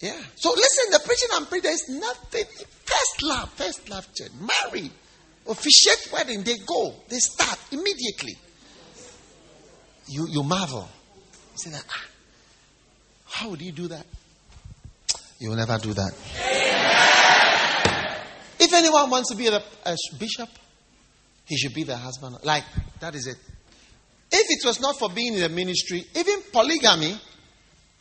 Yeah. 0.00 0.20
So 0.36 0.50
listen, 0.50 0.92
the 0.92 1.00
preaching 1.04 1.28
and 1.34 1.48
prayer 1.48 1.72
is 1.72 1.88
nothing. 1.88 2.44
First 2.84 3.22
love, 3.22 3.50
first 3.50 3.88
love, 3.90 4.06
church. 4.14 4.30
Marry, 4.40 4.90
officiate 5.46 6.08
wedding, 6.12 6.42
they 6.42 6.58
go, 6.58 6.94
they 7.08 7.18
start 7.18 7.58
immediately. 7.72 8.36
you, 10.08 10.26
you 10.28 10.42
marvel. 10.42 10.88
You 11.52 11.58
say 11.58 11.70
that, 11.70 11.84
ah, 11.90 12.04
how 13.26 13.50
would 13.50 13.60
you 13.60 13.72
do 13.72 13.88
that? 13.88 14.06
You 15.40 15.50
will 15.50 15.56
never 15.56 15.78
do 15.78 15.94
that. 15.94 16.12
If 18.58 18.72
anyone 18.72 19.08
wants 19.08 19.30
to 19.30 19.36
be 19.36 19.46
a, 19.46 19.56
a 19.56 19.96
bishop, 20.18 20.48
he 21.46 21.56
should 21.56 21.72
be 21.74 21.84
the 21.84 21.96
husband. 21.96 22.38
Like, 22.42 22.64
that 22.98 23.14
is 23.14 23.28
it. 23.28 23.36
If 24.32 24.46
it 24.50 24.66
was 24.66 24.80
not 24.80 24.98
for 24.98 25.08
being 25.08 25.34
in 25.34 25.40
the 25.40 25.48
ministry, 25.48 26.04
even 26.16 26.42
polygamy, 26.52 27.16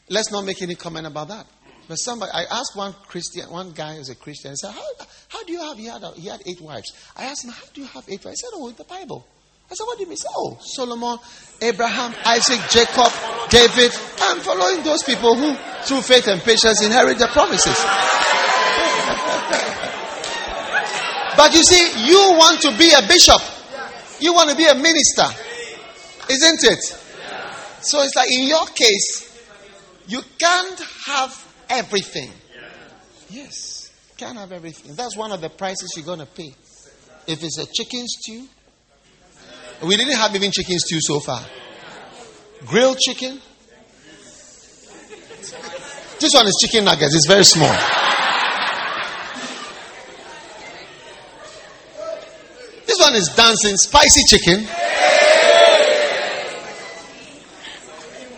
let's 0.10 0.32
not 0.32 0.46
make 0.46 0.62
any 0.64 0.74
comment 0.76 1.06
about 1.06 1.28
that. 1.28 1.46
But 1.88 1.96
somebody, 1.96 2.32
I 2.34 2.44
asked 2.44 2.76
one 2.76 2.94
Christian, 3.08 3.50
one 3.50 3.72
guy 3.72 3.96
who's 3.96 4.10
a 4.10 4.16
Christian, 4.16 4.52
I 4.52 4.56
said, 4.56 4.72
how, 4.72 5.06
how 5.30 5.44
do 5.44 5.54
you 5.54 5.62
have, 5.62 5.78
he 5.78 5.86
had, 5.86 6.04
he 6.16 6.28
had 6.28 6.42
eight 6.46 6.60
wives. 6.60 6.92
I 7.16 7.26
asked 7.26 7.46
him, 7.46 7.52
how 7.52 7.64
do 7.74 7.82
you 7.82 7.88
have 7.88 8.04
eight 8.10 8.26
wives? 8.26 8.42
He 8.42 8.48
said, 8.48 8.52
oh, 8.54 8.68
in 8.68 8.76
the 8.76 8.84
Bible. 8.84 9.26
I 9.72 9.76
said, 9.76 9.86
what 9.86 9.98
do 9.98 10.04
you 10.04 10.08
mean? 10.08 10.14
He 10.14 10.18
said, 10.18 10.32
oh, 10.36 10.58
Solomon, 10.62 11.18
Abraham, 11.62 12.14
Isaac, 12.26 12.60
Jacob, 12.70 13.12
David. 13.50 13.92
I'm 14.22 14.40
following 14.40 14.84
those 14.84 15.04
people 15.04 15.36
who, 15.36 15.56
through 15.84 16.02
faith 16.02 16.28
and 16.28 16.42
patience, 16.42 16.84
inherit 16.84 17.20
the 17.20 17.28
promises. 17.28 17.76
but 21.38 21.54
you 21.54 21.64
see, 21.64 22.08
you 22.08 22.18
want 22.36 22.60
to 22.62 22.78
be 22.78 22.92
a 22.92 23.02
bishop. 23.08 23.42
You 24.20 24.34
want 24.34 24.50
to 24.50 24.56
be 24.56 24.66
a 24.66 24.76
minister. 24.76 25.28
Isn't 26.30 26.64
it? 26.64 26.84
So 27.82 28.02
it's 28.02 28.16
like 28.16 28.32
in 28.32 28.48
your 28.48 28.66
case, 28.68 29.28
you 30.08 30.22
can't 30.40 30.80
have 31.08 31.47
everything. 31.70 32.32
Yes, 33.30 33.92
can't 34.18 34.38
have 34.38 34.52
everything. 34.52 34.96
That's 34.96 35.16
one 35.18 35.32
of 35.32 35.42
the 35.42 35.50
prices 35.50 35.94
you're 35.96 36.06
going 36.06 36.20
to 36.20 36.26
pay. 36.26 36.54
If 37.28 37.44
it's 37.44 37.58
a 37.58 37.66
chicken 37.66 38.08
stew, 38.08 38.48
we 39.86 39.98
didn't 39.98 40.16
have 40.16 40.34
even 40.36 40.52
chicken 40.52 40.80
stew 40.80 41.00
so 41.02 41.20
far. 41.20 41.42
Grilled 42.66 42.98
chicken. 42.98 43.40
This 46.20 46.34
one 46.34 46.48
is 46.48 46.58
chicken 46.66 46.86
nuggets. 46.86 47.16
It's 47.16 47.28
very 47.28 47.44
small. 47.44 47.76
This 52.88 53.00
one 53.00 53.16
is 53.16 53.28
dancing 53.36 53.76
spicy 53.76 54.24
chicken. 54.26 54.68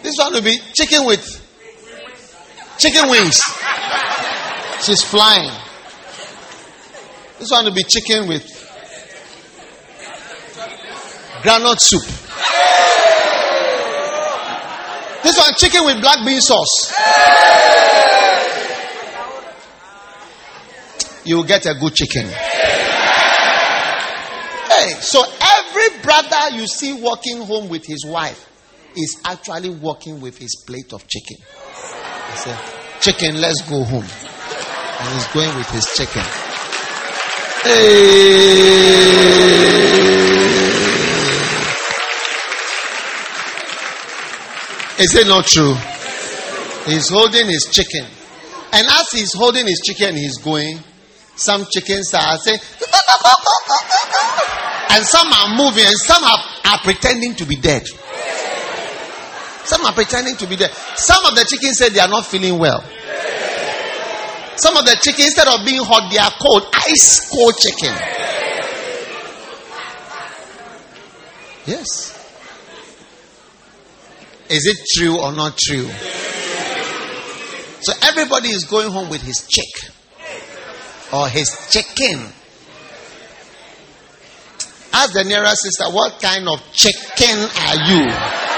This 0.01 0.15
one 0.17 0.33
will 0.33 0.41
be 0.41 0.57
chicken 0.73 1.05
with 1.05 1.38
chicken 2.79 3.09
wings. 3.09 3.39
She's 4.81 5.03
flying. 5.03 5.51
This 7.37 7.51
one 7.51 7.65
will 7.65 7.73
be 7.73 7.83
chicken 7.83 8.27
with 8.27 8.43
groundnut 11.43 11.79
soup. 11.79 12.03
This 15.23 15.37
one 15.37 15.53
chicken 15.57 15.85
with 15.85 16.01
black 16.01 16.25
bean 16.25 16.39
sauce. 16.39 16.93
You 21.25 21.35
will 21.37 21.43
get 21.43 21.65
a 21.65 21.75
good 21.75 21.93
chicken. 21.93 22.25
Hey, 24.69 24.93
so 25.01 25.21
every 25.21 26.01
brother 26.01 26.55
you 26.55 26.65
see 26.65 26.93
walking 26.93 27.41
home 27.41 27.67
with 27.69 27.85
his 27.85 28.05
wife 28.05 28.49
is 28.95 29.21
actually 29.25 29.69
walking 29.69 30.21
with 30.21 30.37
his 30.37 30.63
plate 30.65 30.93
of 30.93 31.05
chicken. 31.07 31.37
He 32.31 32.37
said, 32.37 32.59
Chicken, 33.01 33.39
let's 33.39 33.61
go 33.61 33.83
home. 33.83 34.03
And 34.03 35.13
he's 35.13 35.27
going 35.27 35.55
with 35.55 35.69
his 35.71 35.85
chicken. 35.95 36.23
Hey. 37.63 39.19
Is 44.99 45.15
it 45.15 45.27
not 45.27 45.45
true? 45.45 45.75
He's 46.85 47.09
holding 47.09 47.47
his 47.47 47.65
chicken. 47.71 48.05
And 48.73 48.85
as 48.87 49.09
he's 49.11 49.33
holding 49.33 49.65
his 49.65 49.79
chicken, 49.79 50.15
he's 50.15 50.37
going, 50.37 50.79
some 51.35 51.65
chickens 51.71 52.13
are 52.13 52.37
saying, 52.37 52.59
and 54.89 55.05
some 55.05 55.31
are 55.31 55.55
moving, 55.55 55.85
and 55.85 55.97
some 55.97 56.23
are, 56.23 56.39
are 56.65 56.79
pretending 56.83 57.33
to 57.35 57.45
be 57.45 57.55
dead. 57.55 57.83
Some 59.69 59.85
are 59.85 59.93
pretending 59.93 60.35
to 60.37 60.47
be 60.47 60.55
there. 60.55 60.71
Some 60.95 61.23
of 61.25 61.35
the 61.35 61.45
chickens 61.47 61.77
said 61.77 61.93
they 61.93 61.99
are 61.99 62.07
not 62.07 62.25
feeling 62.25 62.57
well. 62.57 62.81
Some 64.55 64.75
of 64.75 64.83
the 64.83 64.97
chickens, 64.99 65.27
instead 65.27 65.47
of 65.47 65.63
being 65.63 65.83
hot, 65.83 66.11
they 66.11 66.17
are 66.17 66.31
cold. 66.41 66.63
Ice 66.73 67.29
cold 67.29 67.53
chicken. 67.55 67.93
Yes. 71.67 72.17
Is 74.49 74.65
it 74.65 74.77
true 74.97 75.19
or 75.21 75.31
not 75.33 75.55
true? 75.55 75.87
So 77.81 77.93
everybody 78.01 78.49
is 78.49 78.63
going 78.63 78.91
home 78.91 79.09
with 79.11 79.21
his 79.21 79.47
chick 79.47 79.91
or 81.13 81.29
his 81.29 81.69
chicken. 81.69 82.25
Ask 84.91 85.13
the 85.13 85.23
nearest 85.25 85.61
sister, 85.61 85.85
what 85.93 86.19
kind 86.19 86.49
of 86.49 86.59
chicken 86.73 87.37
are 87.37 87.75
you? 87.85 88.48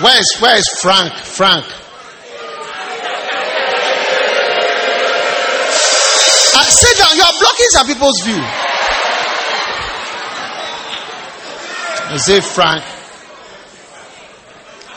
Where 0.00 0.18
is, 0.18 0.36
where 0.40 0.56
is 0.56 0.64
Frank? 0.80 1.12
Frank. 1.12 1.64
Uh, 6.54 6.64
sit 6.70 6.96
down. 6.96 7.16
You 7.16 7.22
are 7.22 7.32
blocking 7.38 7.66
some 7.70 7.86
people's 7.86 8.20
view. 8.24 8.42
You 12.12 12.18
say 12.18 12.40
Frank. 12.40 12.97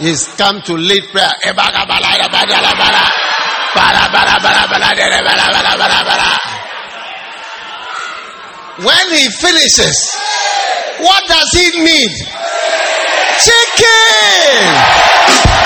He's 0.01 0.27
come 0.33 0.61
to 0.63 0.73
lead 0.73 1.03
prayer. 1.11 1.29
When 8.81 9.07
he 9.13 9.29
finishes, 9.29 10.09
what 11.01 11.27
does 11.27 11.49
he 11.53 11.83
need? 11.83 12.11
Chicken! 13.45 14.57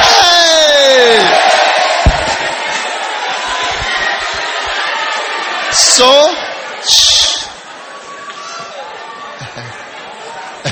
Hey! 0.03 1.15
So, 5.71 6.35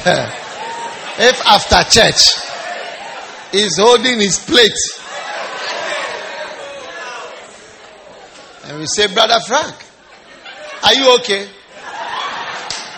if 1.24 1.40
after 1.48 1.84
church 1.90 2.53
he's 3.54 3.78
holding 3.78 4.20
his 4.20 4.40
plate, 4.40 4.74
and 8.66 8.80
we 8.80 8.86
say, 8.88 9.08
Brother 9.14 9.40
Frank, 9.48 9.76
are 10.84 10.94
you 10.94 11.16
okay? 11.20 11.46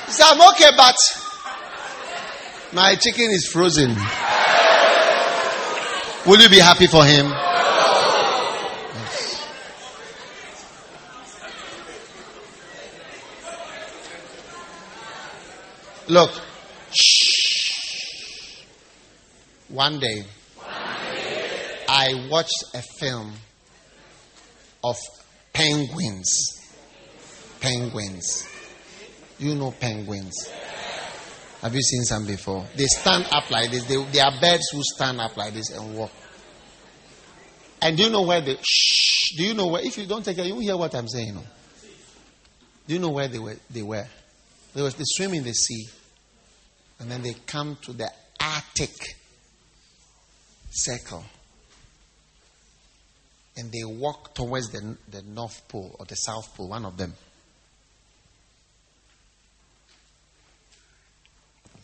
He 0.06 0.12
said, 0.12 0.26
I'm 0.32 0.42
okay, 0.54 0.72
but 0.76 0.96
my 2.74 2.96
chicken 2.96 3.30
is 3.32 3.48
frozen. 3.48 3.96
Will 6.26 6.42
you 6.42 6.50
be 6.50 6.60
happy 6.60 6.88
for 6.88 7.04
him? 7.06 7.28
Yes. 8.96 9.48
Look. 16.08 16.32
Shh. 16.92 18.64
One 19.70 20.00
day, 20.00 20.24
I 21.88 22.28
watched 22.30 22.64
a 22.74 22.82
film 23.00 23.34
of 24.84 24.96
penguins. 25.54 26.62
Penguins. 27.60 28.48
You 29.40 29.56
know 29.56 29.72
penguins. 29.72 30.50
Have 31.62 31.74
you 31.74 31.82
seen 31.82 32.04
some 32.04 32.26
before? 32.26 32.66
They 32.76 32.86
stand 32.86 33.26
up 33.32 33.50
like 33.50 33.72
this. 33.72 33.86
They, 33.86 34.04
they 34.12 34.20
are 34.20 34.32
birds 34.40 34.70
who 34.72 34.82
stand 34.84 35.20
up 35.20 35.36
like 35.36 35.54
this 35.54 35.72
and 35.72 35.98
walk. 35.98 36.12
And 37.82 37.98
do 37.98 38.04
you 38.04 38.10
know 38.10 38.22
where 38.22 38.42
they? 38.42 38.58
Shh. 38.62 39.36
Do 39.38 39.44
you 39.44 39.54
know 39.54 39.68
where? 39.68 39.84
If 39.84 39.98
you 39.98 40.06
don't 40.06 40.24
take 40.24 40.38
care, 40.38 40.46
you 40.46 40.60
hear 40.60 40.78
what 40.78 40.94
I'm 40.96 41.08
saying. 41.08 41.36
No? 41.36 41.44
Do 42.88 42.94
you 42.94 43.00
know 43.00 43.10
where 43.10 43.28
they 43.28 43.40
were? 43.40 43.56
They 43.70 43.82
were. 43.82 44.06
They, 44.74 44.82
they 44.82 45.04
swim 45.04 45.34
in 45.34 45.44
the 45.44 45.54
sea, 45.54 45.88
and 47.00 47.10
then 47.10 47.24
they 47.24 47.34
come 47.46 47.78
to 47.84 47.94
the 47.94 48.10
Arctic 48.40 48.92
circle. 50.70 51.24
And 53.58 53.72
they 53.72 53.84
walk 53.86 54.34
towards 54.34 54.70
the, 54.72 54.98
the 55.10 55.22
North 55.22 55.68
Pole 55.68 55.96
or 55.98 56.06
the 56.06 56.16
South 56.16 56.54
Pole, 56.56 56.70
one 56.70 56.86
of 56.86 56.98
them. 56.98 57.14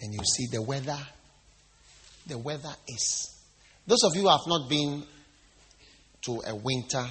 And 0.02 0.14
you 0.14 0.20
see 0.24 0.48
the 0.52 0.62
weather. 0.62 0.98
The 2.28 2.38
weather 2.38 2.74
is. 2.88 3.44
Those 3.88 4.04
of 4.04 4.16
you 4.16 4.24
who 4.24 4.30
have 4.30 4.48
not 4.48 4.70
been 4.70 5.04
to 6.24 6.42
a 6.48 6.56
winter 6.56 7.06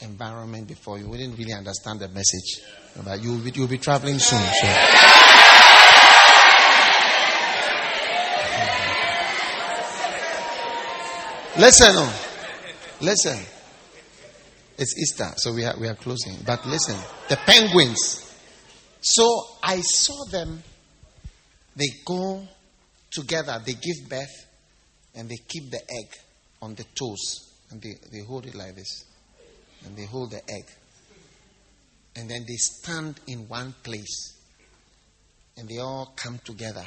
environment 0.00 0.68
before, 0.68 0.98
you 0.98 1.08
wouldn't 1.08 1.38
really 1.38 1.52
understand 1.52 2.00
the 2.00 2.08
message. 2.08 2.60
But 3.04 3.22
you'll 3.22 3.38
be, 3.38 3.52
you'll 3.54 3.68
be 3.68 3.78
traveling 3.78 4.18
soon. 4.18 4.38
So. 4.38 4.66
Listen, 11.58 11.92
oh. 11.94 12.28
listen. 13.02 13.51
It's 14.82 14.98
Easter, 14.98 15.32
so 15.36 15.54
we 15.54 15.64
are, 15.64 15.78
we 15.78 15.86
are 15.86 15.94
closing. 15.94 16.34
But 16.44 16.66
listen, 16.66 16.98
the 17.28 17.36
penguins. 17.36 18.34
So 19.00 19.44
I 19.62 19.80
saw 19.80 20.24
them. 20.24 20.60
They 21.76 21.86
go 22.04 22.42
together, 23.12 23.62
they 23.64 23.74
give 23.74 24.08
birth, 24.10 24.46
and 25.14 25.28
they 25.28 25.36
keep 25.36 25.70
the 25.70 25.78
egg 25.78 26.08
on 26.60 26.74
the 26.74 26.82
toes. 26.98 27.54
And 27.70 27.80
they, 27.80 27.94
they 28.10 28.24
hold 28.26 28.46
it 28.46 28.56
like 28.56 28.74
this. 28.74 29.04
And 29.86 29.96
they 29.96 30.04
hold 30.04 30.32
the 30.32 30.42
egg. 30.52 30.64
And 32.16 32.28
then 32.28 32.40
they 32.40 32.56
stand 32.56 33.20
in 33.28 33.46
one 33.46 33.76
place. 33.84 34.36
And 35.58 35.68
they 35.68 35.78
all 35.78 36.12
come 36.16 36.40
together. 36.44 36.86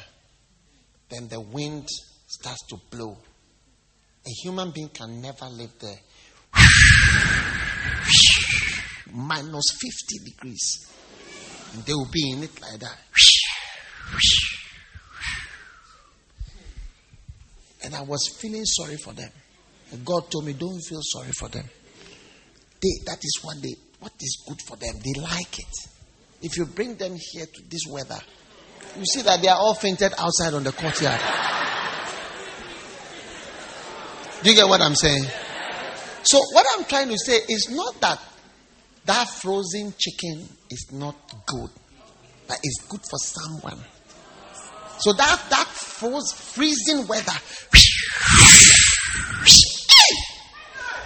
Then 1.07 1.29
the 1.29 1.39
wind 1.39 1.87
starts 2.27 2.67
to 2.67 2.75
blow. 2.91 3.17
A 4.27 4.29
human 4.43 4.71
being 4.71 4.89
can 4.89 5.21
never 5.21 5.45
live 5.45 5.71
there. 5.79 5.99
Minus 9.13 9.71
50 9.71 10.31
degrees. 10.31 10.87
And 11.73 11.83
they 11.83 11.93
will 11.93 12.09
be 12.11 12.31
in 12.31 12.43
it 12.43 12.61
like 12.61 12.79
that. 12.79 12.97
And 17.83 17.95
I 17.95 18.01
was 18.01 18.37
feeling 18.39 18.65
sorry 18.65 18.97
for 18.97 19.13
them. 19.13 19.29
And 19.91 20.03
God 20.03 20.29
told 20.31 20.45
me, 20.45 20.53
don't 20.53 20.81
feel 20.81 21.01
sorry 21.01 21.31
for 21.37 21.49
them. 21.49 21.65
They, 22.81 23.03
that 23.05 23.19
is 23.21 23.39
what 23.41 23.61
they 23.61 23.73
what 23.99 24.13
is 24.19 24.43
good 24.47 24.61
for 24.61 24.77
them. 24.77 24.95
They 25.03 25.19
like 25.19 25.57
it. 25.57 25.89
If 26.41 26.57
you 26.57 26.65
bring 26.65 26.95
them 26.95 27.15
here 27.17 27.45
to 27.45 27.61
this 27.69 27.81
weather, 27.89 28.19
you 28.97 29.05
see 29.05 29.21
that 29.23 29.41
they 29.41 29.47
are 29.47 29.57
all 29.57 29.73
fainted 29.73 30.13
outside 30.17 30.53
on 30.53 30.63
the 30.63 30.71
courtyard. 30.71 31.19
Do 34.43 34.49
you 34.49 34.55
get 34.55 34.67
what 34.67 34.81
I'm 34.81 34.93
saying? 34.93 35.25
So, 36.25 36.39
what 36.51 36.65
I'm 36.75 36.85
trying 36.85 37.09
to 37.09 37.17
say 37.17 37.37
is 37.49 37.69
not 37.69 38.01
that 38.01 38.19
that 39.05 39.29
frozen 39.29 39.93
chicken 39.97 40.47
is 40.71 40.91
not 40.91 41.15
good, 41.45 41.69
but 42.47 42.59
it's 42.63 42.87
good 42.87 43.01
for 43.01 43.17
someone. 43.17 43.79
So 44.99 45.13
that 45.13 45.41
that 45.49 45.67
froze, 45.67 46.31
freezing 46.31 47.05
weather, 47.07 47.31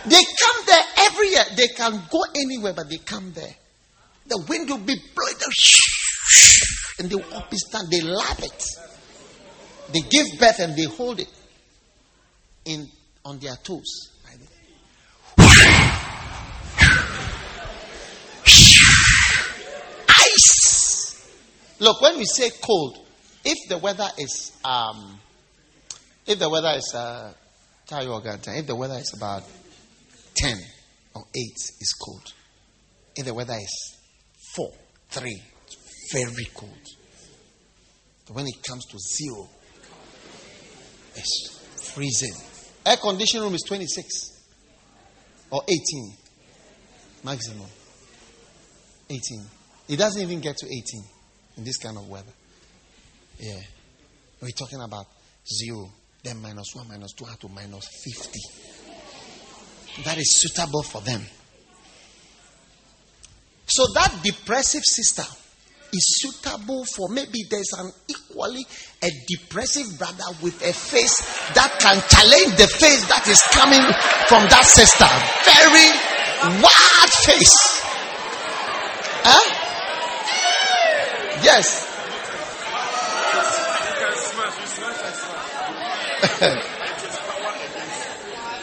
they 0.05 0.21
come 0.39 0.65
there 0.67 0.83
every 0.99 1.29
year. 1.29 1.43
They 1.57 1.67
can 1.69 2.01
go 2.09 2.23
anywhere, 2.35 2.73
but 2.73 2.89
they 2.89 2.97
come 2.97 3.33
there. 3.33 3.55
The 4.27 4.45
wind 4.47 4.69
will 4.69 4.77
be 4.77 4.95
blowing, 5.15 5.35
and 6.99 7.09
they 7.09 7.15
will 7.15 7.23
and 7.33 7.59
stand. 7.59 7.89
They 7.91 8.01
love 8.01 8.39
it. 8.43 8.63
They 9.91 10.01
give 10.01 10.39
birth 10.39 10.59
and 10.59 10.75
they 10.77 10.85
hold 10.85 11.19
it 11.19 11.27
in 12.65 12.87
on 13.25 13.39
their 13.39 13.55
toes. 13.55 14.11
Ice. 20.07 21.29
Look, 21.79 22.01
when 22.01 22.17
we 22.17 22.25
say 22.25 22.49
cold, 22.61 23.05
if 23.45 23.69
the 23.69 23.77
weather 23.77 24.07
is 24.17 24.51
um, 24.65 25.19
if 26.27 26.37
the 26.37 26.49
weather 26.49 26.73
is 26.75 26.93
uh, 26.93 27.33
if 27.91 28.67
the 28.67 28.75
weather 28.75 28.95
is 28.95 29.13
about 29.17 29.43
10 30.35 30.57
or 31.15 31.23
8 31.35 31.41
is 31.55 31.95
cold. 31.99 32.33
If 33.15 33.25
the 33.25 33.33
weather 33.33 33.55
is 33.55 33.97
4, 34.55 34.71
3, 35.09 35.41
it's 35.65 36.13
very 36.13 36.45
cold. 36.53 36.71
But 38.27 38.35
when 38.35 38.45
it 38.45 38.61
comes 38.67 38.85
to 38.85 38.97
0, 38.99 39.49
it's 41.15 41.91
freezing. 41.93 42.35
Air 42.85 42.97
conditioning 42.97 43.43
room 43.43 43.55
is 43.55 43.63
26 43.67 44.07
or 45.49 45.63
18 45.67 46.13
maximum. 47.23 47.67
18. 49.09 49.19
It 49.89 49.97
doesn't 49.97 50.21
even 50.21 50.39
get 50.39 50.57
to 50.57 50.67
18 50.67 51.03
in 51.59 51.65
this 51.65 51.77
kind 51.77 51.97
of 51.97 52.07
weather. 52.09 52.31
Yeah. 53.37 53.59
We're 54.41 54.49
talking 54.51 54.81
about 54.81 55.05
0, 55.45 55.91
then 56.23 56.41
minus 56.41 56.73
1, 56.73 56.87
minus 56.87 57.11
2, 57.13 57.25
to 57.41 57.49
minus 57.49 57.85
50 58.25 58.39
that 60.05 60.17
is 60.17 60.35
suitable 60.35 60.83
for 60.83 61.01
them. 61.01 61.21
So 63.67 63.85
that 63.93 64.21
depressive 64.23 64.83
sister 64.83 65.23
is 65.91 66.21
suitable 66.21 66.85
for 66.85 67.09
maybe 67.09 67.43
there's 67.49 67.73
an 67.77 67.91
equally 68.07 68.65
a 69.03 69.09
depressive 69.27 69.97
brother 69.97 70.23
with 70.41 70.55
a 70.61 70.71
face 70.71 71.17
that 71.53 71.75
can 71.79 71.99
challenge 72.07 72.57
the 72.57 72.67
face 72.67 73.05
that 73.09 73.27
is 73.27 73.41
coming 73.51 73.81
from 74.27 74.47
that 74.49 74.65
sister. 74.65 75.09
Very 75.43 75.89
wild 76.61 77.11
face. 77.25 77.57
Huh? 79.25 79.59
Yes. 81.43 81.85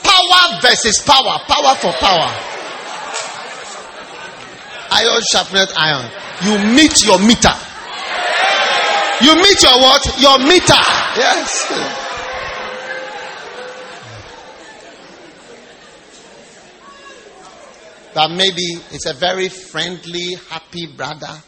Power 0.02 0.60
versus 0.60 1.02
power. 1.02 1.38
Power 1.46 1.74
for 1.76 1.92
power. 1.92 2.30
Iron 4.90 5.22
sharpened 5.30 5.72
iron. 5.76 6.10
You 6.42 6.58
meet 6.74 7.04
your 7.04 7.18
meter. 7.18 7.54
You 9.22 9.34
meet 9.36 9.62
your 9.62 9.78
what? 9.80 10.20
Your 10.20 10.38
meter. 10.38 10.82
Yes. 11.16 11.68
That 18.14 18.30
maybe 18.30 18.80
it's 18.92 19.06
a 19.06 19.14
very 19.14 19.48
friendly, 19.48 20.34
happy 20.48 20.86
brother 20.86 21.42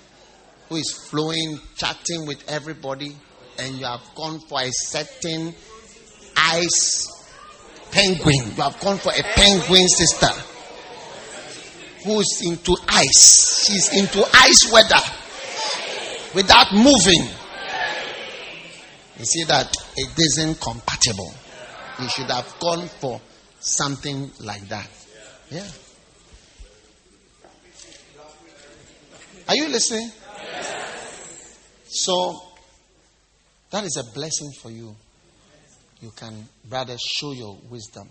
who 0.68 0.76
is 0.76 0.90
flowing, 1.10 1.58
chatting 1.76 2.26
with 2.26 2.42
everybody, 2.48 3.16
and 3.58 3.74
you 3.76 3.84
have 3.84 4.02
gone 4.14 4.40
for 4.40 4.60
a 4.60 4.70
certain 4.70 5.54
ice 6.36 7.06
penguin. 7.90 8.52
You 8.56 8.62
have 8.62 8.78
gone 8.80 8.98
for 8.98 9.12
a 9.12 9.22
penguin 9.22 9.88
sister 9.88 10.28
who's 12.04 12.42
into 12.44 12.76
ice. 12.88 13.64
She's 13.66 13.96
into 13.98 14.24
ice 14.34 14.72
weather 14.72 15.02
without 16.34 16.72
moving. 16.72 17.28
You 19.18 19.24
see 19.24 19.44
that 19.44 19.74
it 19.96 20.10
isn't 20.16 20.60
compatible. 20.60 21.34
You 22.00 22.08
should 22.08 22.30
have 22.30 22.54
gone 22.60 22.86
for 22.86 23.20
something 23.58 24.30
like 24.40 24.68
that. 24.68 24.88
Yeah. 25.50 25.66
Are 29.48 29.56
you 29.56 29.68
listening? 29.68 30.12
So, 31.90 32.42
that 33.70 33.84
is 33.84 33.96
a 33.96 34.14
blessing 34.14 34.50
for 34.62 34.70
you 34.70 34.96
you 36.00 36.10
can 36.16 36.48
rather 36.68 36.96
show 36.98 37.32
your 37.32 37.58
wisdom. 37.68 38.08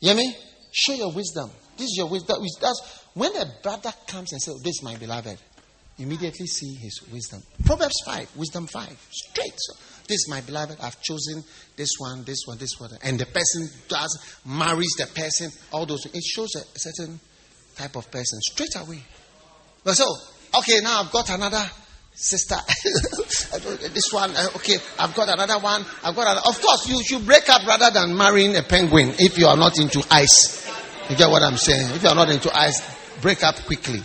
You 0.00 0.10
hear 0.10 0.16
me? 0.16 0.36
Show 0.72 0.94
your 0.94 1.12
wisdom. 1.12 1.50
This 1.76 1.86
is 1.86 1.94
your 1.96 2.08
wisdom. 2.08 2.36
That's 2.60 3.04
when 3.14 3.34
a 3.36 3.46
brother 3.62 3.92
comes 4.06 4.32
and 4.32 4.40
says, 4.40 4.54
This 4.62 4.76
is 4.76 4.82
my 4.82 4.96
beloved, 4.96 5.38
immediately 5.98 6.46
see 6.46 6.74
his 6.74 7.00
wisdom. 7.12 7.42
Proverbs 7.64 7.94
5, 8.04 8.36
wisdom 8.36 8.66
5. 8.66 9.08
Straight. 9.10 9.54
So, 9.56 9.74
this 10.06 10.16
is 10.16 10.28
my 10.28 10.40
beloved. 10.40 10.78
I've 10.80 11.00
chosen 11.00 11.42
this 11.76 11.90
one, 11.98 12.24
this 12.24 12.42
one, 12.46 12.58
this 12.58 12.78
one. 12.78 12.90
And 13.02 13.18
the 13.18 13.26
person 13.26 13.68
does, 13.88 14.38
marries 14.44 14.94
the 14.98 15.06
person, 15.06 15.50
all 15.72 15.86
those. 15.86 16.06
It 16.06 16.22
shows 16.22 16.54
a 16.56 16.78
certain 16.78 17.18
type 17.76 17.96
of 17.96 18.10
person 18.10 18.40
straight 18.42 18.76
away. 18.76 19.02
But 19.82 19.94
so, 19.94 20.04
okay, 20.58 20.80
now 20.80 21.02
I've 21.02 21.12
got 21.12 21.30
another 21.30 21.64
sister, 22.14 22.56
this 23.92 24.12
one, 24.12 24.30
uh, 24.36 24.48
okay, 24.56 24.78
I've 24.98 25.14
got 25.14 25.28
another 25.28 25.58
one. 25.58 25.84
I've 26.02 26.14
got 26.14 26.22
another. 26.22 26.42
Of 26.46 26.60
course, 26.60 26.88
you 26.88 27.02
should 27.02 27.26
break 27.26 27.48
up 27.48 27.66
rather 27.66 27.90
than 27.90 28.16
marrying 28.16 28.56
a 28.56 28.62
penguin 28.62 29.14
if 29.18 29.38
you 29.38 29.46
are 29.46 29.56
not 29.56 29.78
into 29.78 30.02
ice. 30.10 30.64
You 31.10 31.16
get 31.16 31.28
what 31.30 31.42
I'm 31.42 31.56
saying? 31.56 31.90
If 31.90 32.02
you 32.02 32.08
are 32.08 32.14
not 32.14 32.30
into 32.30 32.56
ice, 32.56 32.80
break 33.20 33.42
up 33.42 33.56
quickly. 33.66 34.02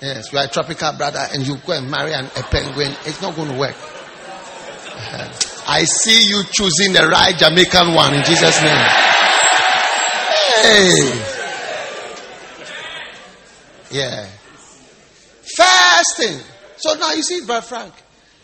Yes, 0.00 0.32
you 0.32 0.38
are 0.38 0.46
a 0.46 0.48
tropical 0.48 0.92
brother 0.94 1.24
and 1.32 1.46
you 1.46 1.56
go 1.66 1.74
and 1.74 1.90
marry 1.90 2.12
an, 2.12 2.26
a 2.36 2.42
penguin, 2.42 2.92
it's 3.04 3.22
not 3.22 3.36
going 3.36 3.52
to 3.52 3.58
work. 3.58 3.76
Uh-huh. 3.76 5.48
I 5.68 5.84
see 5.84 6.28
you 6.28 6.42
choosing 6.50 6.92
the 6.92 7.06
right 7.06 7.36
Jamaican 7.36 7.94
one 7.94 8.14
in 8.14 8.24
Jesus' 8.24 8.60
name. 8.62 8.86
Hey. 10.62 11.22
Yeah. 13.90 14.26
Fasting. 15.56 16.40
So 16.82 16.94
now 16.94 17.12
you 17.12 17.22
see, 17.22 17.46
Brother 17.46 17.64
Frank, 17.64 17.92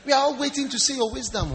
we 0.07 0.13
are 0.13 0.23
all 0.23 0.39
waiting 0.39 0.69
to 0.69 0.79
see 0.79 0.97
your 0.97 1.13
wisdom. 1.13 1.49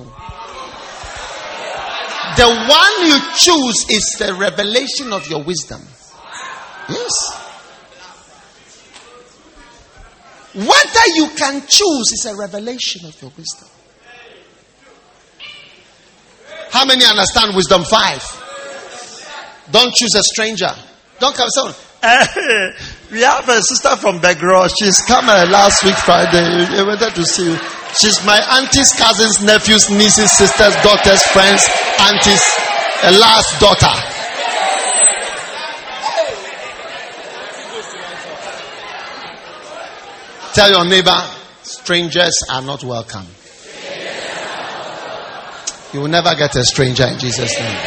The 2.35 2.45
one 2.45 3.07
you 3.07 3.17
choose 3.37 3.89
is 3.89 4.15
the 4.19 4.33
revelation 4.33 5.13
of 5.13 5.25
your 5.29 5.43
wisdom. 5.43 5.81
Yes. 6.89 7.39
Whether 10.55 11.07
you 11.15 11.29
can 11.37 11.61
choose 11.61 12.11
is 12.11 12.25
a 12.29 12.35
revelation 12.35 13.05
of 13.07 13.21
your 13.21 13.31
wisdom. 13.37 13.69
How 16.69 16.83
many 16.83 17.05
understand 17.05 17.55
wisdom 17.55 17.83
five? 17.85 18.21
Don't 19.71 19.93
choose 19.93 20.15
a 20.15 20.23
stranger. 20.23 20.75
Don't 21.19 21.33
come 21.33 21.47
someone. 21.49 21.75
Eh, 22.05 22.73
we 23.13 23.21
have 23.21 23.47
a 23.47 23.61
sister 23.61 23.95
from 23.97 24.19
Begro. 24.19 24.67
She's 24.79 24.99
come 25.03 25.29
uh, 25.29 25.45
last 25.45 25.83
week 25.83 25.95
Friday. 25.95 26.65
We 26.73 26.83
wanted 26.83 27.13
to 27.13 27.23
see 27.23 27.51
you. 27.51 27.57
She's 28.01 28.25
my 28.25 28.41
auntie's 28.57 28.91
cousins, 28.93 29.39
nephews, 29.43 29.89
nieces, 29.91 30.35
sisters, 30.35 30.73
daughters, 30.81 31.21
friends, 31.29 31.61
aunties, 32.01 32.41
a 33.03 33.11
last 33.13 33.59
daughter. 33.61 33.93
Tell 40.55 40.71
your 40.71 40.85
neighbor, 40.85 41.21
strangers 41.61 42.33
are 42.49 42.63
not 42.63 42.83
welcome. 42.83 43.27
You 45.93 46.01
will 46.01 46.07
never 46.07 46.33
get 46.35 46.55
a 46.55 46.63
stranger 46.63 47.05
in 47.05 47.19
Jesus' 47.19 47.59
name. 47.59 47.77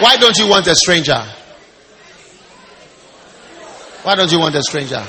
Why 0.00 0.16
don't 0.18 0.36
you 0.38 0.48
want 0.48 0.66
a 0.66 0.74
stranger? 0.74 1.22
Why 4.06 4.14
don't 4.14 4.30
you 4.30 4.38
want 4.38 4.54
a 4.54 4.62
stranger? 4.62 5.04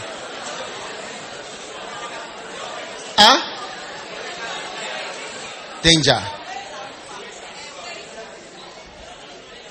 Huh? 3.16 3.38
Danger. 5.84 6.20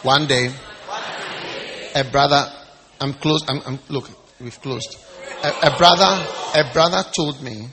One 0.04 0.28
day, 0.28 0.48
a 1.96 2.04
brother, 2.04 2.52
I'm 3.00 3.14
close, 3.14 3.40
I'm, 3.48 3.62
I'm 3.66 3.80
look, 3.88 4.08
we've 4.40 4.60
closed. 4.62 4.96
A, 5.42 5.72
a 5.72 5.76
brother, 5.76 6.24
a 6.54 6.72
brother 6.72 7.02
told 7.12 7.42
me, 7.42 7.66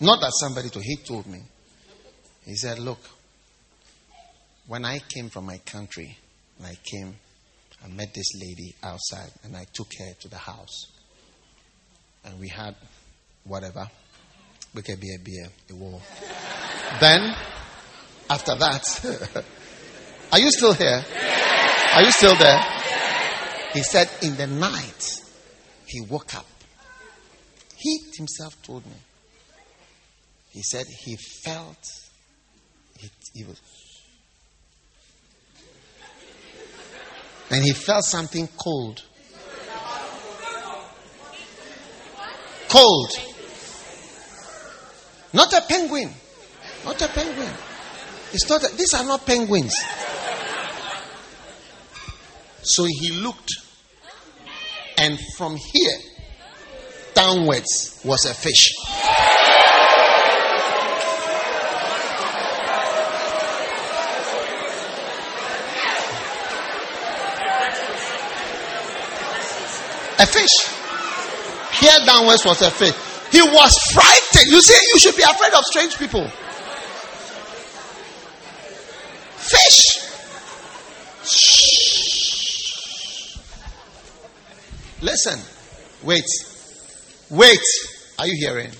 not 0.00 0.20
that 0.20 0.32
somebody 0.40 0.68
told, 0.68 0.84
he 0.84 0.96
told 0.96 1.28
me. 1.28 1.38
He 2.44 2.56
said, 2.56 2.80
look, 2.80 2.98
when 4.66 4.84
I 4.84 4.98
came 4.98 5.28
from 5.28 5.46
my 5.46 5.58
country, 5.58 6.18
I 6.64 6.76
came, 6.82 7.14
I 7.84 7.88
met 7.88 8.12
this 8.14 8.34
lady 8.40 8.74
outside 8.82 9.30
and 9.44 9.56
I 9.56 9.64
took 9.72 9.88
her 9.98 10.12
to 10.20 10.28
the 10.28 10.38
house. 10.38 10.86
And 12.24 12.38
we 12.40 12.48
had 12.48 12.74
whatever. 13.44 13.88
We 14.74 14.82
could 14.82 15.00
be 15.00 15.14
a 15.14 15.18
beer, 15.18 15.48
a 15.70 15.74
war. 15.74 16.00
Then, 17.00 17.34
after 18.28 18.54
that, 18.56 19.44
are 20.32 20.38
you 20.38 20.50
still 20.50 20.74
here? 20.74 21.04
Are 21.94 22.02
you 22.02 22.12
still 22.12 22.36
there? 22.36 22.60
He 23.72 23.82
said, 23.82 24.10
in 24.22 24.36
the 24.36 24.46
night, 24.46 25.20
he 25.86 26.00
woke 26.02 26.34
up. 26.34 26.46
He 27.76 28.00
himself 28.16 28.60
told 28.62 28.84
me. 28.84 28.96
He 30.50 30.62
said 30.62 30.86
he 31.04 31.16
felt, 31.44 31.84
he, 32.98 33.08
he 33.32 33.44
was, 33.44 33.60
and 37.50 37.64
he 37.64 37.72
felt 37.72 38.04
something 38.04 38.48
cold. 38.56 39.02
Cold. 42.68 43.10
Not 45.32 45.52
a 45.52 45.62
penguin. 45.62 46.10
Not 46.84 47.00
a 47.02 47.08
penguin. 47.08 47.50
It's 48.32 48.48
not. 48.48 48.62
A, 48.62 48.76
these 48.76 48.94
are 48.94 49.04
not 49.04 49.24
penguins. 49.24 49.74
So 52.62 52.84
he 52.84 53.12
looked, 53.12 53.50
and 54.98 55.18
from 55.36 55.56
here 55.56 55.96
downwards 57.14 58.00
was 58.04 58.26
a 58.26 58.34
fish. 58.34 58.74
A 70.18 70.26
fish. 70.26 70.50
Here 71.80 71.98
downwards 72.04 72.44
was 72.44 72.60
a 72.62 72.70
fish. 72.70 72.94
He 73.30 73.42
was 73.42 73.78
frightened. 73.92 74.50
You 74.50 74.60
see, 74.60 74.78
you 74.94 74.98
should 74.98 75.16
be 75.16 75.22
afraid 75.22 75.52
of 75.52 75.64
strange 75.64 75.96
people. 75.98 76.28
Fish. 79.36 79.98
Shh. 81.24 81.98
Listen. 85.02 85.38
Wait. 86.02 86.24
Wait. 87.30 87.60
Are 88.18 88.26
you 88.26 88.34
hearing? 88.38 88.72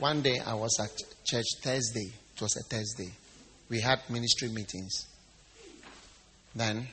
One 0.00 0.22
day 0.22 0.40
I 0.44 0.54
was 0.54 0.80
at 0.80 0.90
church 1.24 1.46
Thursday. 1.62 2.12
It 2.34 2.40
was 2.40 2.56
a 2.56 2.62
Thursday. 2.62 3.12
We 3.68 3.80
had 3.80 4.00
ministry 4.10 4.48
meetings. 4.48 5.06
Then 6.54 6.88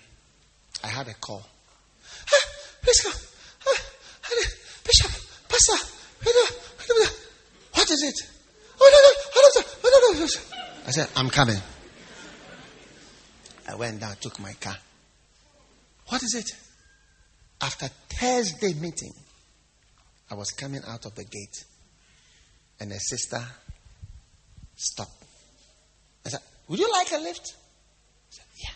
I 0.84 0.88
had 0.88 1.08
a 1.08 1.14
call. 1.16 1.44
Ah, 2.32 2.46
please 2.82 3.02
come. 3.02 3.29
Pastor, 5.60 5.86
what 7.74 7.90
is 7.90 8.04
it? 8.04 8.16
Oh, 8.80 10.28
I 10.88 10.92
said, 10.92 11.10
I'm 11.16 11.30
coming. 11.30 11.58
I 13.68 13.76
went 13.76 14.00
down, 14.00 14.16
took 14.22 14.40
my 14.40 14.54
car. 14.54 14.76
What 16.08 16.24
is 16.24 16.34
it? 16.36 16.50
After 17.62 17.90
Thursday 18.10 18.74
meeting, 18.74 19.12
I 20.32 20.36
was 20.36 20.52
coming 20.52 20.82
out 20.88 21.06
of 21.06 21.16
the 21.16 21.26
gate, 21.26 21.66
and 22.80 22.92
a 22.92 23.00
sister 23.00 23.44
stopped. 24.76 25.24
I 26.26 26.30
said, 26.30 26.40
Would 26.70 26.80
you 26.80 26.90
like 26.92 27.12
a 27.12 27.18
lift? 27.18 27.56
I 27.56 28.30
said, 28.30 28.46
Yeah. 28.64 28.76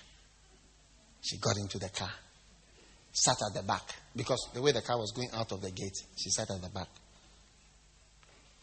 She 1.21 1.37
got 1.37 1.55
into 1.57 1.79
the 1.79 1.89
car, 1.89 2.11
sat 3.13 3.37
at 3.47 3.53
the 3.53 3.61
back, 3.63 3.83
because 4.15 4.49
the 4.53 4.61
way 4.61 4.71
the 4.71 4.81
car 4.81 4.97
was 4.97 5.11
going 5.11 5.29
out 5.33 5.51
of 5.51 5.61
the 5.61 5.71
gate, 5.71 5.95
she 6.17 6.29
sat 6.29 6.49
at 6.49 6.61
the 6.61 6.69
back. 6.69 6.87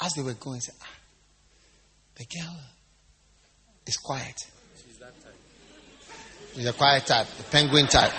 As 0.01 0.13
they 0.15 0.23
were 0.23 0.35
going, 0.35 0.61
said, 0.61 0.75
ah, 0.83 0.87
the 2.17 2.25
girl 2.25 2.57
is 3.87 3.97
quiet. 3.97 4.35
She's 4.77 4.99
that 4.99 5.15
type. 5.23 5.35
She's 6.55 6.67
a 6.67 6.73
quiet 6.73 7.07
type, 7.07 7.27
the 7.37 7.45
penguin 7.45 7.87
type. 7.87 8.13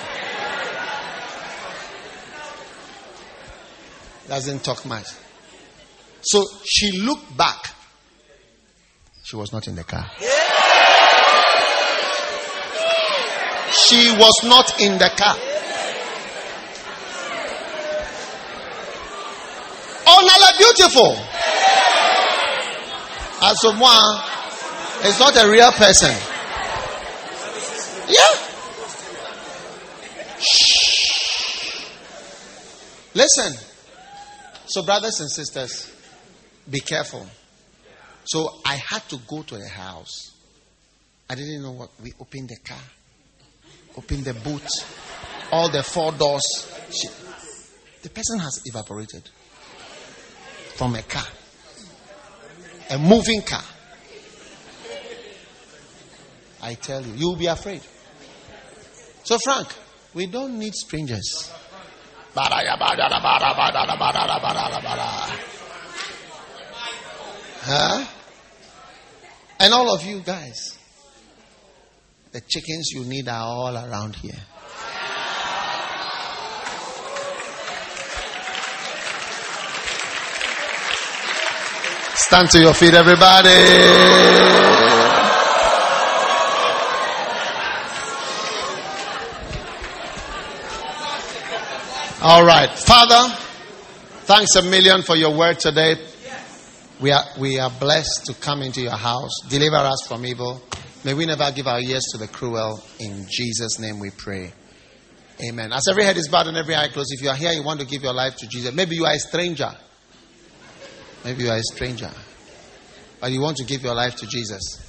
Doesn't 4.28 4.64
talk 4.64 4.86
much. 4.86 5.08
So 6.22 6.46
she 6.64 6.92
looked 7.02 7.36
back. 7.36 7.76
She 9.24 9.36
was 9.36 9.52
not 9.52 9.68
in 9.68 9.76
the 9.76 9.84
car. 9.84 10.10
She 13.74 14.12
was 14.18 14.42
not 14.44 14.80
in 14.80 14.98
the 14.98 15.10
car. 15.18 15.36
Oh, 20.08 20.22
Nala, 20.26 20.52
beautiful. 20.92 21.16
Asomwa 23.40 25.06
is 25.06 25.20
not 25.20 25.36
a 25.44 25.50
real 25.50 25.72
person. 25.72 26.16
Yeah. 28.08 28.34
Shh. 30.40 31.88
Listen. 33.14 33.54
So, 34.68 34.84
brothers 34.84 35.20
and 35.20 35.30
sisters, 35.30 35.92
be 36.70 36.80
careful. 36.80 37.26
So, 38.24 38.60
I 38.66 38.76
had 38.76 39.02
to 39.10 39.18
go 39.28 39.42
to 39.44 39.58
the 39.58 39.68
house. 39.68 40.32
I 41.30 41.36
didn't 41.36 41.64
know 41.64 41.72
what. 41.72 41.90
We 42.02 42.14
opened 42.20 42.50
the 42.50 42.58
car, 42.64 42.84
opened 43.98 44.26
the 44.26 44.34
boot, 44.34 44.68
all 45.52 45.70
the 45.70 45.84
four 45.84 46.12
doors. 46.12 46.44
She, 46.92 47.08
the 48.04 48.10
person 48.10 48.40
has 48.40 48.62
evaporated 48.66 49.30
from 50.76 50.96
a 50.96 51.02
car, 51.04 51.28
a 52.90 52.98
moving 52.98 53.42
car. 53.42 53.64
I 56.62 56.76
tell 56.76 57.02
you, 57.02 57.14
you'll 57.16 57.38
be 57.38 57.48
afraid. 57.48 57.82
So, 59.24 59.38
Frank, 59.44 59.68
we 60.14 60.28
don't 60.28 60.60
need 60.60 60.74
strangers. 60.74 61.52
Huh? 67.64 68.06
And 69.60 69.74
all 69.74 69.94
of 69.94 70.06
you 70.06 70.22
guys, 70.22 70.78
The 72.32 72.40
chickens 72.40 72.92
you 72.94 73.04
need 73.04 73.28
are 73.28 73.44
all 73.44 73.76
around 73.76 74.16
here. 74.16 74.40
Stand 82.32 82.50
to 82.52 82.62
your 82.62 82.74
feet, 82.74 82.94
everybody. 82.94 83.50
All 92.22 92.46
right. 92.46 92.70
Father, 92.70 93.36
thanks 94.24 94.56
a 94.56 94.62
million 94.62 95.02
for 95.02 95.18
your 95.18 95.38
word 95.38 95.60
today. 95.60 95.96
We 97.02 97.12
are, 97.12 97.26
we 97.38 97.60
are 97.60 97.70
blessed 97.70 98.28
to 98.28 98.34
come 98.36 98.62
into 98.62 98.80
your 98.80 98.96
house. 98.96 99.32
Deliver 99.50 99.76
us 99.76 100.08
from 100.08 100.26
evil. 100.26 100.62
May 101.04 101.14
we 101.14 101.26
never 101.26 101.52
give 101.52 101.68
our 101.68 101.82
ears 101.82 102.06
to 102.14 102.18
the 102.18 102.30
cruel. 102.30 102.82
In 103.00 103.26
Jesus' 103.30 103.78
name 103.78 104.00
we 104.00 104.10
pray. 104.10 104.54
Amen. 105.44 105.74
As 105.74 105.86
every 105.90 106.06
head 106.06 106.16
is 106.16 106.30
bowed 106.30 106.48
and 106.48 106.56
every 106.56 106.76
eye 106.76 106.88
closed, 106.94 107.12
if 107.12 107.22
you 107.22 107.28
are 107.28 107.36
here, 107.36 107.52
you 107.52 107.64
want 107.64 107.82
to 107.82 107.86
give 107.86 108.04
your 108.04 108.14
life 108.14 108.38
to 108.38 108.48
Jesus. 108.48 108.74
Maybe 108.74 108.96
you 108.96 109.04
are 109.04 109.16
a 109.16 109.20
stranger. 109.20 109.76
Maybe 111.24 111.44
you 111.44 111.50
are 111.50 111.58
a 111.58 111.64
stranger. 111.64 112.12
But 113.20 113.32
you 113.32 113.42
want 113.42 113.58
to 113.58 113.66
give 113.66 113.84
your 113.84 113.94
life 113.94 114.16
to 114.18 114.28
Jesus. 114.28 114.88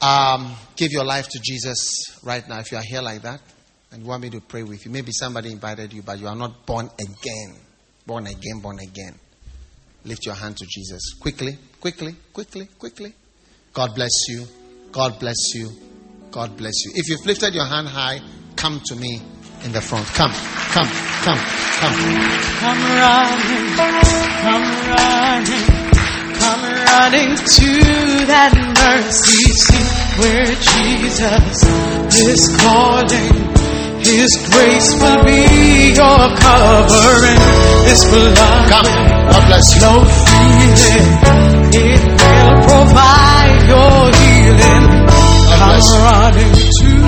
Um, 0.00 0.54
give 0.76 0.90
your 0.90 1.04
life 1.04 1.28
to 1.28 1.38
Jesus 1.42 2.20
right 2.24 2.46
now 2.48 2.58
if 2.58 2.72
you 2.72 2.78
are 2.78 2.82
here 2.84 3.00
like 3.00 3.22
that 3.22 3.40
and 3.92 4.02
you 4.02 4.08
want 4.08 4.22
me 4.22 4.30
to 4.30 4.40
pray 4.40 4.62
with 4.62 4.84
you. 4.84 4.90
Maybe 4.90 5.12
somebody 5.12 5.52
invited 5.52 5.92
you, 5.92 6.02
but 6.02 6.18
you 6.18 6.26
are 6.26 6.34
not 6.34 6.66
born 6.66 6.90
again. 6.98 7.56
Born 8.06 8.26
again, 8.26 8.60
born 8.60 8.78
again. 8.80 9.18
Lift 10.04 10.26
your 10.26 10.34
hand 10.34 10.56
to 10.56 10.66
Jesus. 10.66 11.14
Quickly, 11.20 11.56
quickly, 11.80 12.16
quickly, 12.32 12.66
quickly. 12.78 13.14
God 13.72 13.94
bless 13.94 14.28
you. 14.28 14.44
God 14.90 15.20
bless 15.20 15.54
you. 15.54 15.70
God 16.30 16.56
bless 16.56 16.72
you. 16.84 16.92
If 16.96 17.08
you've 17.08 17.24
lifted 17.24 17.54
your 17.54 17.66
hand 17.66 17.86
high, 17.86 18.20
come 18.56 18.80
to 18.86 18.96
me 18.96 19.22
in 19.64 19.72
the 19.72 19.80
front. 19.80 20.06
Come, 20.14 20.32
come, 20.74 20.88
come, 21.22 21.38
come. 21.78 21.94
Come 22.62 22.82
running, 23.02 23.66
come 24.42 24.68
running, 24.90 25.66
come 26.38 26.64
running 26.90 27.32
to 27.36 27.70
that 28.26 28.52
mercy 28.82 29.46
seat 29.62 29.90
where 30.18 30.46
Jesus 30.46 31.56
is 32.18 32.42
calling. 32.62 33.52
His 34.02 34.30
grace 34.50 34.90
will 34.98 35.22
be 35.24 35.94
your 35.94 36.24
covering. 36.42 37.42
His 37.86 38.02
blood 38.10 38.68
Come. 38.68 38.90
God 39.30 39.46
bless 39.46 39.74
you. 39.74 39.80
flow 39.80 40.02
freely. 40.02 41.06
It 41.74 42.02
will 42.02 42.54
provide 42.66 43.60
your 43.70 44.10
healing. 44.18 45.02
You. 45.62 46.02
running 46.02 46.52
to 46.52 47.01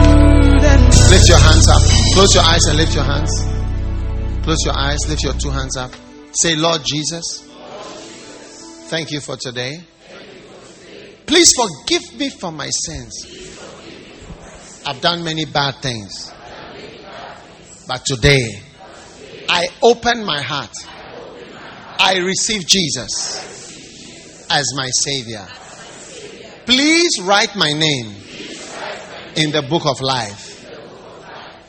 Lift 1.11 1.29
your 1.29 1.39
hands 1.39 1.69
up. 1.69 1.83
Close 2.15 2.35
your 2.35 2.45
eyes 2.45 2.65
and 2.67 2.77
lift 2.77 2.95
your 2.95 3.05
hands. 3.05 3.31
Close 4.45 4.59
your 4.65 4.77
eyes. 4.77 4.99
Lift 5.09 5.23
your 5.23 5.35
two 5.35 5.51
hands 5.51 5.77
up. 5.77 5.91
Say, 6.33 6.57
Lord 6.57 6.83
Jesus, 6.85 7.43
thank 8.91 9.11
you 9.11 9.21
for 9.21 9.37
today. 9.37 9.81
Please 11.27 11.53
forgive 11.57 12.19
me 12.19 12.31
for 12.31 12.53
my 12.53 12.69
sins. 12.71 14.83
I've 14.87 15.01
done 15.01 15.25
many 15.25 15.45
bad 15.45 15.77
things. 15.77 16.33
But 17.89 18.05
today, 18.05 18.47
I 19.49 19.67
open 19.83 20.25
my 20.25 20.43
heart. 20.43 20.75
I 21.99 22.19
receive 22.19 22.67
Jesus 22.67 24.47
as 24.51 24.67
my 24.77 24.91
Savior. 24.91 25.47
Please 26.67 27.21
write 27.23 27.55
my 27.57 27.73
name 27.73 28.15
in 29.37 29.53
the 29.53 29.63
book 29.69 29.87
of 29.87 30.01
life. 30.01 30.54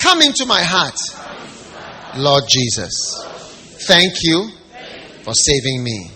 Come 0.06 0.22
into 0.22 0.46
my 0.46 0.62
heart, 0.62 1.00
Lord 2.16 2.44
Jesus. 2.48 2.94
Thank 3.88 4.14
you 4.22 4.52
for 5.24 5.34
saving 5.34 5.84
me. 5.84 6.12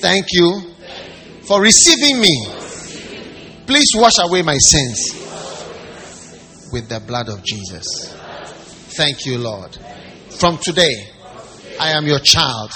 Thank 0.00 0.26
you 0.32 0.74
for 1.46 1.62
receiving 1.62 2.20
me. 2.20 2.34
Please 3.64 3.86
wash 3.94 4.18
away 4.18 4.42
my 4.42 4.58
sins 4.58 5.12
with 6.72 6.88
the 6.88 6.98
blood 7.06 7.28
of 7.28 7.44
Jesus. 7.44 8.12
Thank 8.96 9.24
you, 9.24 9.38
Lord. 9.38 9.78
From 10.40 10.58
today, 10.60 11.06
I 11.78 11.90
am 11.92 12.06
your 12.06 12.18
child. 12.18 12.72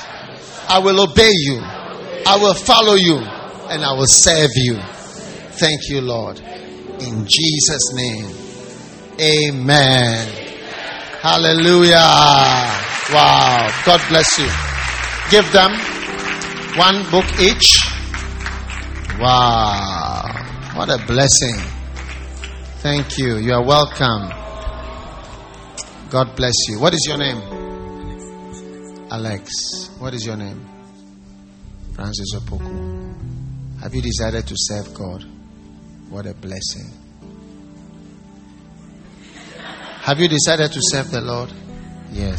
I 0.68 0.78
will 0.78 1.10
obey 1.10 1.32
you. 1.32 1.58
I 1.58 2.38
will 2.40 2.54
follow 2.54 2.94
you. 2.94 3.16
And 3.16 3.84
I 3.84 3.94
will 3.94 4.06
serve 4.06 4.52
you. 4.54 4.76
Thank 5.58 5.88
you, 5.88 6.02
Lord. 6.02 6.38
In 6.38 7.26
Jesus' 7.26 7.92
name. 7.94 8.45
Amen. 9.20 10.28
Hallelujah. 11.22 11.96
Wow. 13.12 13.70
God 13.86 14.00
bless 14.08 14.38
you. 14.38 14.48
Give 15.30 15.50
them 15.52 15.72
one 16.76 17.02
book 17.10 17.24
each. 17.40 17.78
Wow. 19.18 20.22
What 20.74 20.90
a 20.90 20.98
blessing. 21.06 21.56
Thank 22.80 23.16
you. 23.16 23.38
You 23.38 23.54
are 23.54 23.64
welcome. 23.64 24.28
God 26.10 26.36
bless 26.36 26.54
you. 26.68 26.78
What 26.78 26.92
is 26.92 27.06
your 27.08 27.16
name? 27.16 27.40
Alex. 29.10 29.88
What 29.98 30.12
is 30.12 30.26
your 30.26 30.36
name? 30.36 30.64
Francis 31.94 32.34
Opoku. 32.34 33.80
Have 33.80 33.94
you 33.94 34.02
decided 34.02 34.46
to 34.46 34.54
serve 34.56 34.92
God? 34.92 35.24
What 36.10 36.26
a 36.26 36.34
blessing. 36.34 37.05
Have 40.06 40.20
you 40.20 40.28
decided 40.28 40.70
to 40.70 40.78
serve 40.80 41.10
the 41.10 41.20
Lord? 41.20 41.50
Yes. 42.12 42.38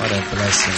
What 0.00 0.10
a 0.10 0.22
blessing. 0.32 0.72